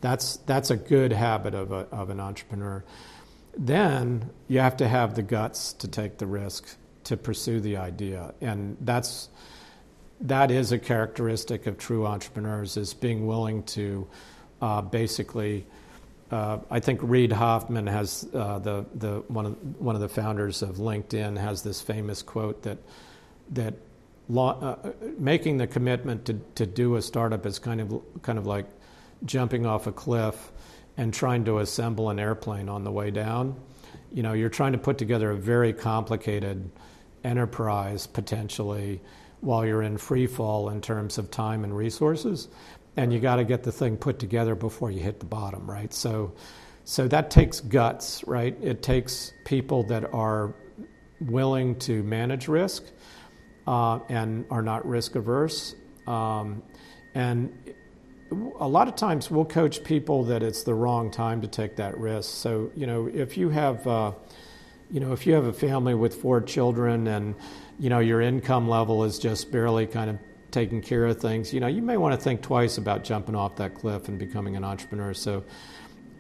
That's, 0.01 0.39
that's 0.39 0.71
a 0.71 0.77
good 0.77 1.13
habit 1.13 1.55
of, 1.55 1.73
a, 1.73 1.87
of 1.93 2.11
an 2.11 2.19
entrepreneur. 2.21 2.85
Then 3.57 4.31
you 4.49 4.61
have 4.61 4.79
to 4.79 4.89
have 4.89 5.15
the 5.15 5.23
guts 5.23 5.75
to 5.75 5.89
take 5.89 6.19
the 6.19 6.27
risk 6.27 6.77
to 7.05 7.17
pursue 7.17 7.61
the 7.61 7.77
idea. 7.77 8.35
And 8.41 8.77
that's, 8.81 9.29
that 10.21 10.51
is 10.51 10.73
a 10.73 10.79
characteristic 10.79 11.67
of 11.67 11.79
true 11.79 12.07
entrepreneurs 12.07 12.77
is 12.77 12.95
being 12.95 13.27
willing 13.27 13.63
to 13.65 14.09
uh, 14.61 14.81
basically 14.81 15.67
uh, 16.31 16.59
I 16.71 16.81
think 16.81 17.01
Reid 17.03 17.33
Hoffman 17.33 17.87
has 17.87 18.29
uh, 18.35 18.59
the 18.59 18.85
the 18.95 19.23
one 19.29 19.47
of 19.47 19.81
one 19.81 19.95
of 19.95 20.01
the 20.01 20.09
founders 20.09 20.63
of 20.63 20.77
LinkedIn 20.77 21.39
has 21.39 21.63
this 21.63 21.81
famous 21.81 22.23
quote 22.23 22.63
that 22.63 22.79
that 23.51 23.75
uh, 24.35 24.77
making 25.19 25.59
the 25.59 25.69
commitment 25.69 26.25
to, 26.25 26.35
to 26.57 26.67
do 26.67 26.97
a 26.97 27.03
startup 27.03 27.47
is 27.47 27.61
kind 27.61 27.81
of 27.81 28.03
kind 28.23 28.39
of 28.39 28.47
like 28.47 28.67
jumping 29.25 29.67
off 29.67 29.87
a 29.87 29.93
cliff 29.93 30.51
and 30.97 31.15
trying 31.15 31.45
to 31.45 31.59
assemble 31.59 32.11
an 32.11 32.19
airplane 32.19 32.69
on 32.69 32.83
the 32.83 32.91
way 32.91 33.11
down. 33.11 33.55
You 34.13 34.23
know, 34.23 34.33
you're 34.33 34.49
trying 34.49 34.73
to 34.73 34.79
put 34.79 34.99
together 34.99 35.31
a 35.31 35.37
very 35.37 35.73
complicated 35.73 36.71
enterprise 37.23 38.07
potentially 38.07 39.01
while 39.41 39.65
you're 39.65 39.83
in 39.83 39.97
free 39.97 40.27
fall 40.27 40.71
in 40.71 40.81
terms 40.81 41.19
of 41.19 41.31
time 41.31 41.63
and 41.63 41.77
resources 41.77 42.49
and 42.97 43.13
you 43.13 43.21
got 43.21 43.37
to 43.37 43.45
get 43.45 43.63
the 43.63 43.73
thing 43.73 43.97
put 43.97 44.19
together 44.19 44.55
before 44.55 44.91
you 44.91 45.01
hit 45.01 45.21
the 45.21 45.27
bottom, 45.27 45.71
right? 45.71 45.93
So, 45.93 46.33
so 46.85 47.09
that 47.09 47.31
takes 47.31 47.61
guts, 47.61 48.25
right? 48.27 48.57
It 48.63 48.83
takes 48.83 49.33
people 49.45 49.83
that 49.85 50.13
are 50.15 50.55
willing 51.21 51.79
to 51.81 52.03
manage 52.03 52.49
risk 52.49 52.85
uh, 53.67 54.01
and 54.09 54.47
are 54.51 54.63
not 54.63 54.87
risk 54.87 55.15
averse. 55.15 55.75
Um, 56.07 56.63
and 57.15 57.53
a 58.31 58.69
lot 58.69 58.89
of 58.89 58.97
times 58.97 59.31
we'll 59.31 59.45
coach 59.45 59.85
people 59.85 60.25
that 60.25 60.43
it's 60.43 60.63
the 60.63 60.75
wrong 60.75 61.11
time 61.11 61.41
to 61.43 61.49
take 61.49 61.77
that 61.77 61.99
risk. 61.99 62.31
So, 62.31 62.71
you 62.75 62.87
know, 62.87 63.07
if 63.13 63.37
you 63.37 63.51
have, 63.51 63.87
uh, 63.87 64.13
you 64.91 65.01
know, 65.01 65.13
if 65.13 65.27
you 65.27 65.35
have 65.35 65.47
a 65.47 65.53
family 65.53 65.95
with 65.95 66.15
four 66.15 66.41
children 66.41 67.07
and, 67.09 67.35
you 67.79 67.91
know, 67.91 67.99
your 67.99 68.21
income 68.21 68.69
level 68.69 69.05
is 69.05 69.19
just 69.19 69.51
barely 69.51 69.87
kind 69.87 70.11
of 70.11 70.19
taking 70.51 70.81
care 70.81 71.05
of 71.07 71.21
things, 71.21 71.53
you 71.53 71.61
know, 71.61 71.67
you 71.67 71.83
may 71.83 71.97
want 71.97 72.15
to 72.15 72.21
think 72.21 72.43
twice 72.43 72.79
about 72.79 73.05
jumping 73.05 73.35
off 73.35 73.57
that 73.57 73.75
cliff 73.75 74.09
and 74.09 74.19
becoming 74.19 74.57
an 74.57 74.65
entrepreneur. 74.65 75.13
So, 75.15 75.45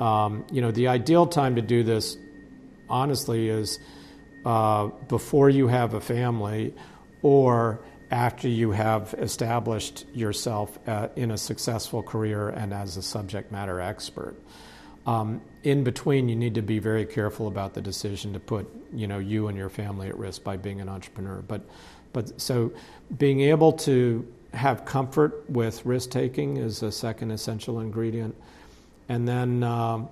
um, 0.00 0.44
you 0.50 0.60
know, 0.60 0.70
the 0.70 0.88
ideal 0.88 1.26
time 1.26 1.56
to 1.56 1.62
do 1.62 1.82
this, 1.82 2.16
honestly, 2.88 3.48
is 3.48 3.78
uh, 4.44 4.86
before 5.08 5.48
you 5.50 5.68
have 5.68 5.94
a 5.94 6.00
family 6.00 6.74
or 7.22 7.80
after 8.10 8.48
you 8.48 8.70
have 8.70 9.14
established 9.18 10.06
yourself 10.14 10.78
uh, 10.86 11.08
in 11.16 11.30
a 11.30 11.38
successful 11.38 12.02
career 12.02 12.48
and 12.48 12.72
as 12.72 12.96
a 12.96 13.02
subject 13.02 13.50
matter 13.50 13.80
expert. 13.80 14.36
Um, 15.06 15.40
in 15.62 15.84
between, 15.84 16.28
you 16.28 16.36
need 16.36 16.56
to 16.56 16.62
be 16.62 16.78
very 16.78 17.06
careful 17.06 17.46
about 17.46 17.74
the 17.74 17.80
decision 17.80 18.32
to 18.32 18.40
put, 18.40 18.68
you 18.92 19.06
know, 19.06 19.18
you 19.18 19.48
and 19.48 19.56
your 19.56 19.68
family 19.68 20.08
at 20.08 20.18
risk 20.18 20.42
by 20.42 20.56
being 20.56 20.80
an 20.80 20.88
entrepreneur. 20.88 21.42
But 21.42 21.62
but 22.12 22.40
so 22.40 22.72
being 23.16 23.40
able 23.40 23.72
to 23.72 24.26
have 24.52 24.84
comfort 24.84 25.48
with 25.48 25.84
risk 25.84 26.10
taking 26.10 26.56
is 26.56 26.82
a 26.82 26.90
second 26.90 27.30
essential 27.30 27.80
ingredient. 27.80 28.34
And 29.08 29.28
then, 29.28 29.62
um, 29.62 30.08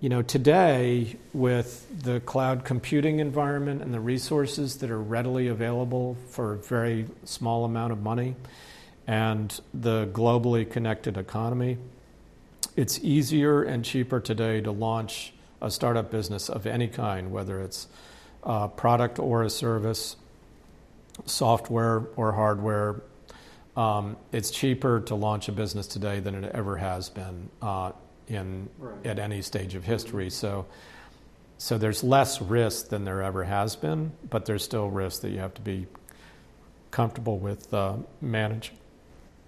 you 0.00 0.08
know, 0.08 0.22
today 0.22 1.16
with 1.34 1.86
the 2.02 2.20
cloud 2.20 2.64
computing 2.64 3.18
environment 3.18 3.82
and 3.82 3.92
the 3.92 4.00
resources 4.00 4.76
that 4.76 4.90
are 4.90 5.00
readily 5.00 5.48
available 5.48 6.16
for 6.30 6.54
a 6.54 6.56
very 6.56 7.06
small 7.24 7.64
amount 7.64 7.92
of 7.92 8.00
money 8.00 8.36
and 9.06 9.60
the 9.74 10.06
globally 10.06 10.68
connected 10.70 11.18
economy, 11.18 11.76
it's 12.76 12.98
easier 13.00 13.62
and 13.62 13.84
cheaper 13.84 14.20
today 14.20 14.60
to 14.60 14.70
launch 14.70 15.34
a 15.60 15.70
startup 15.70 16.10
business 16.10 16.48
of 16.48 16.66
any 16.66 16.88
kind, 16.88 17.30
whether 17.30 17.60
it's 17.60 17.88
a 18.42 18.68
product 18.68 19.18
or 19.18 19.42
a 19.42 19.50
service 19.50 20.16
software 21.26 22.04
or 22.16 22.32
hardware. 22.32 23.02
Um, 23.76 24.16
it's 24.32 24.50
cheaper 24.50 25.00
to 25.02 25.14
launch 25.14 25.48
a 25.48 25.52
business 25.52 25.86
today 25.86 26.20
than 26.20 26.44
it 26.44 26.50
ever 26.54 26.76
has 26.76 27.08
been 27.08 27.48
uh, 27.62 27.92
in 28.28 28.68
Right. 28.78 29.06
at 29.06 29.18
any 29.18 29.42
stage 29.42 29.74
of 29.74 29.84
history. 29.84 30.30
So, 30.30 30.66
so 31.58 31.78
there's 31.78 32.02
less 32.02 32.40
risk 32.42 32.88
than 32.88 33.04
there 33.04 33.22
ever 33.22 33.44
has 33.44 33.76
been, 33.76 34.12
but 34.28 34.44
there's 34.46 34.64
still 34.64 34.88
risk 34.90 35.22
that 35.22 35.30
you 35.30 35.38
have 35.38 35.54
to 35.54 35.60
be 35.60 35.86
comfortable 36.90 37.38
with 37.38 37.72
uh, 37.72 37.94
managing. 38.20 38.76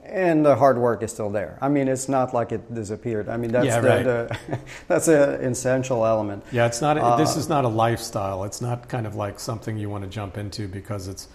And 0.05 0.45
the 0.45 0.57
hard 0.57 0.79
work 0.79 1.03
is 1.05 1.13
still 1.13 1.31
there. 1.31 1.59
I 1.61 1.69
mean, 1.69 1.87
it's 1.87 2.09
not 2.09 2.35
like 2.35 2.51
it 2.51 2.75
disappeared. 2.75 3.29
I 3.29 3.37
mean, 3.37 3.53
that's 3.53 3.67
Yeah, 3.67 3.81
the, 3.81 3.89
right. 3.89 4.05
the 4.05 4.59
that's 4.89 5.07
an 5.07 5.45
essential 5.45 6.05
element. 6.05 6.45
Yeah, 6.51 6.67
it's 6.67 6.81
not. 6.81 6.99
Uh, 6.99 7.17
this 7.17 7.37
is 7.37 7.49
not 7.49 7.65
a 7.65 7.69
lifestyle. 7.69 8.43
It's 8.43 8.61
not 8.61 8.89
kind 8.89 9.07
of 9.07 9.15
like 9.15 9.39
something 9.39 9.79
you 9.79 9.89
want 9.89 10.03
to 10.03 10.11
jump 10.11 10.39
into 10.39 10.67
because 10.67 11.07
it's 11.07 11.29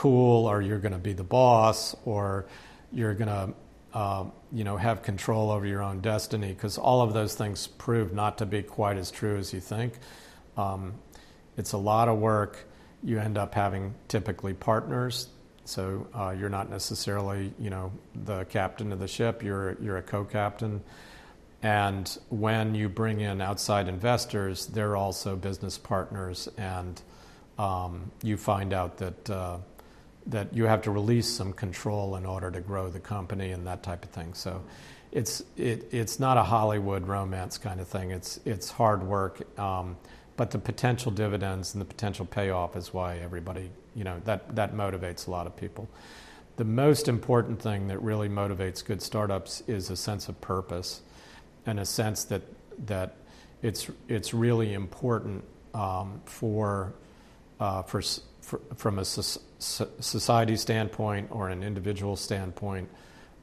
cool, 0.00 0.46
or 0.46 0.62
you're 0.62 0.78
going 0.78 0.92
to 0.92 0.98
be 1.10 1.12
the 1.12 1.28
boss, 1.40 1.94
or 2.06 2.46
you're 2.90 3.12
going 3.12 3.28
to, 3.28 3.98
um, 3.98 4.32
you 4.50 4.64
know, 4.64 4.78
have 4.78 5.02
control 5.02 5.50
over 5.50 5.66
your 5.66 5.82
own 5.82 6.00
destiny. 6.00 6.48
Because 6.48 6.78
all 6.78 7.02
of 7.02 7.12
those 7.12 7.34
things 7.34 7.66
prove 7.66 8.14
not 8.14 8.38
to 8.38 8.46
be 8.46 8.62
quite 8.62 8.96
as 8.96 9.10
true 9.10 9.36
as 9.36 9.52
you 9.52 9.60
think. 9.60 9.92
Um, 10.56 10.94
it's 11.58 11.72
a 11.74 11.78
lot 11.78 12.08
of 12.08 12.18
work. 12.18 12.66
you 13.02 13.18
end 13.18 13.38
up 13.38 13.54
having 13.54 13.94
typically 14.08 14.54
partners. 14.54 15.28
So 15.64 16.06
uh, 16.14 16.34
you're 16.38 16.48
not 16.48 16.70
necessarily, 16.70 17.52
you 17.58 17.70
know, 17.70 17.92
the 18.24 18.44
captain 18.46 18.92
of 18.92 18.98
the 18.98 19.08
ship. 19.08 19.42
You're 19.42 19.76
you're 19.80 19.98
a 19.98 20.02
co-captain. 20.02 20.82
And 21.62 22.18
when 22.30 22.74
you 22.74 22.88
bring 22.88 23.20
in 23.20 23.40
outside 23.40 23.86
investors, 23.86 24.66
they're 24.66 24.96
also 24.96 25.36
business 25.36 25.76
partners, 25.76 26.48
and 26.56 27.00
um, 27.58 28.10
you 28.22 28.38
find 28.38 28.72
out 28.72 28.96
that 28.96 29.28
uh, 29.28 29.58
that 30.30 30.54
you 30.54 30.64
have 30.64 30.82
to 30.82 30.90
release 30.90 31.28
some 31.28 31.52
control 31.52 32.16
in 32.16 32.24
order 32.24 32.50
to 32.50 32.60
grow 32.60 32.88
the 32.88 33.00
company 33.00 33.50
and 33.50 33.66
that 33.66 33.82
type 33.82 34.04
of 34.04 34.10
thing. 34.10 34.34
So 34.34 34.62
it's 35.12 35.42
it, 35.56 35.88
it's 35.90 36.20
not 36.20 36.36
a 36.36 36.42
Hollywood 36.42 37.06
romance 37.06 37.58
kind 37.58 37.80
of 37.80 37.88
thing. 37.88 38.10
It's 38.10 38.40
it's 38.44 38.70
hard 38.70 39.02
work, 39.02 39.58
um, 39.58 39.96
but 40.36 40.50
the 40.50 40.58
potential 40.58 41.10
dividends 41.10 41.74
and 41.74 41.80
the 41.80 41.86
potential 41.86 42.26
payoff 42.26 42.76
is 42.76 42.94
why 42.94 43.18
everybody 43.18 43.70
you 43.94 44.04
know 44.04 44.20
that 44.24 44.54
that 44.54 44.74
motivates 44.74 45.26
a 45.26 45.30
lot 45.30 45.46
of 45.46 45.56
people. 45.56 45.88
The 46.56 46.64
most 46.64 47.08
important 47.08 47.60
thing 47.60 47.88
that 47.88 48.00
really 48.02 48.28
motivates 48.28 48.84
good 48.84 49.02
startups 49.02 49.62
is 49.66 49.90
a 49.90 49.96
sense 49.96 50.28
of 50.28 50.40
purpose, 50.40 51.00
and 51.66 51.80
a 51.80 51.84
sense 51.84 52.24
that 52.24 52.42
that 52.86 53.16
it's 53.62 53.90
it's 54.08 54.32
really 54.32 54.74
important 54.74 55.44
um, 55.74 56.20
for 56.24 56.94
uh, 57.58 57.82
for, 57.82 58.00
for, 58.00 58.20
from 58.40 58.98
a 58.98 59.04
society 59.04 60.56
standpoint 60.56 61.28
or 61.30 61.48
an 61.48 61.62
individual 61.62 62.16
standpoint 62.16 62.88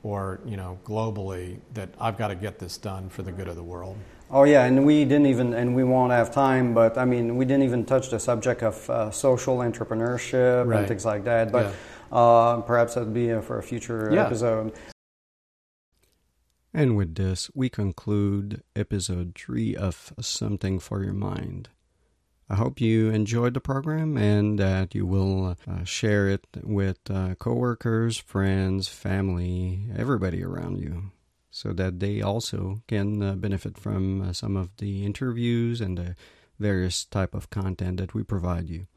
or 0.03 0.39
you 0.45 0.57
know 0.57 0.79
globally 0.83 1.59
that 1.73 1.89
I've 1.99 2.17
got 2.17 2.29
to 2.29 2.35
get 2.35 2.59
this 2.59 2.77
done 2.77 3.09
for 3.09 3.23
the 3.23 3.31
good 3.31 3.47
of 3.47 3.55
the 3.55 3.63
world. 3.63 3.97
Oh 4.29 4.43
yeah, 4.43 4.65
and 4.65 4.85
we 4.85 5.05
didn't 5.05 5.27
even, 5.27 5.53
and 5.53 5.73
we 5.73 5.85
won't 5.85 6.11
have 6.11 6.33
time, 6.33 6.73
but 6.73 6.97
I 6.97 7.05
mean, 7.05 7.37
we 7.37 7.45
didn't 7.45 7.63
even 7.63 7.85
touch 7.85 8.09
the 8.09 8.19
subject 8.19 8.61
of 8.61 8.89
uh, 8.89 9.11
social 9.11 9.57
entrepreneurship 9.59 10.65
right. 10.65 10.79
and 10.79 10.87
things 10.87 11.05
like 11.05 11.23
that. 11.23 11.51
But 11.51 11.73
yeah. 12.11 12.17
uh, 12.17 12.61
perhaps 12.61 12.95
that'd 12.95 13.13
be 13.13 13.31
uh, 13.31 13.41
for 13.41 13.57
a 13.57 13.63
future 13.63 14.09
yeah. 14.13 14.25
episode. 14.25 14.73
And 16.73 16.97
with 16.97 17.15
this, 17.15 17.49
we 17.55 17.69
conclude 17.69 18.63
episode 18.75 19.33
three 19.35 19.75
of 19.75 20.13
Something 20.19 20.79
for 20.79 21.03
Your 21.03 21.13
Mind. 21.13 21.69
I 22.49 22.55
hope 22.55 22.79
you 22.79 23.09
enjoyed 23.09 23.53
the 23.53 23.59
program 23.59 24.17
and 24.17 24.57
that 24.57 24.95
you 24.95 25.05
will 25.05 25.57
uh, 25.67 25.83
share 25.83 26.29
it 26.29 26.47
with 26.63 26.99
uh, 27.09 27.35
coworkers, 27.35 28.17
friends, 28.17 28.87
family, 28.87 29.89
everybody 29.95 30.41
around 30.41 30.79
you, 30.79 31.11
so 31.51 31.73
that 31.73 31.99
they 31.99 32.21
also 32.21 32.81
can 32.87 33.21
uh, 33.21 33.35
benefit 33.35 33.77
from 33.77 34.21
uh, 34.21 34.33
some 34.33 34.55
of 34.55 34.69
the 34.77 35.05
interviews 35.05 35.81
and 35.81 35.97
the 35.97 36.15
various 36.57 37.03
type 37.03 37.35
of 37.35 37.49
content 37.49 37.97
that 37.97 38.13
we 38.13 38.23
provide 38.23 38.69
you. 38.69 38.87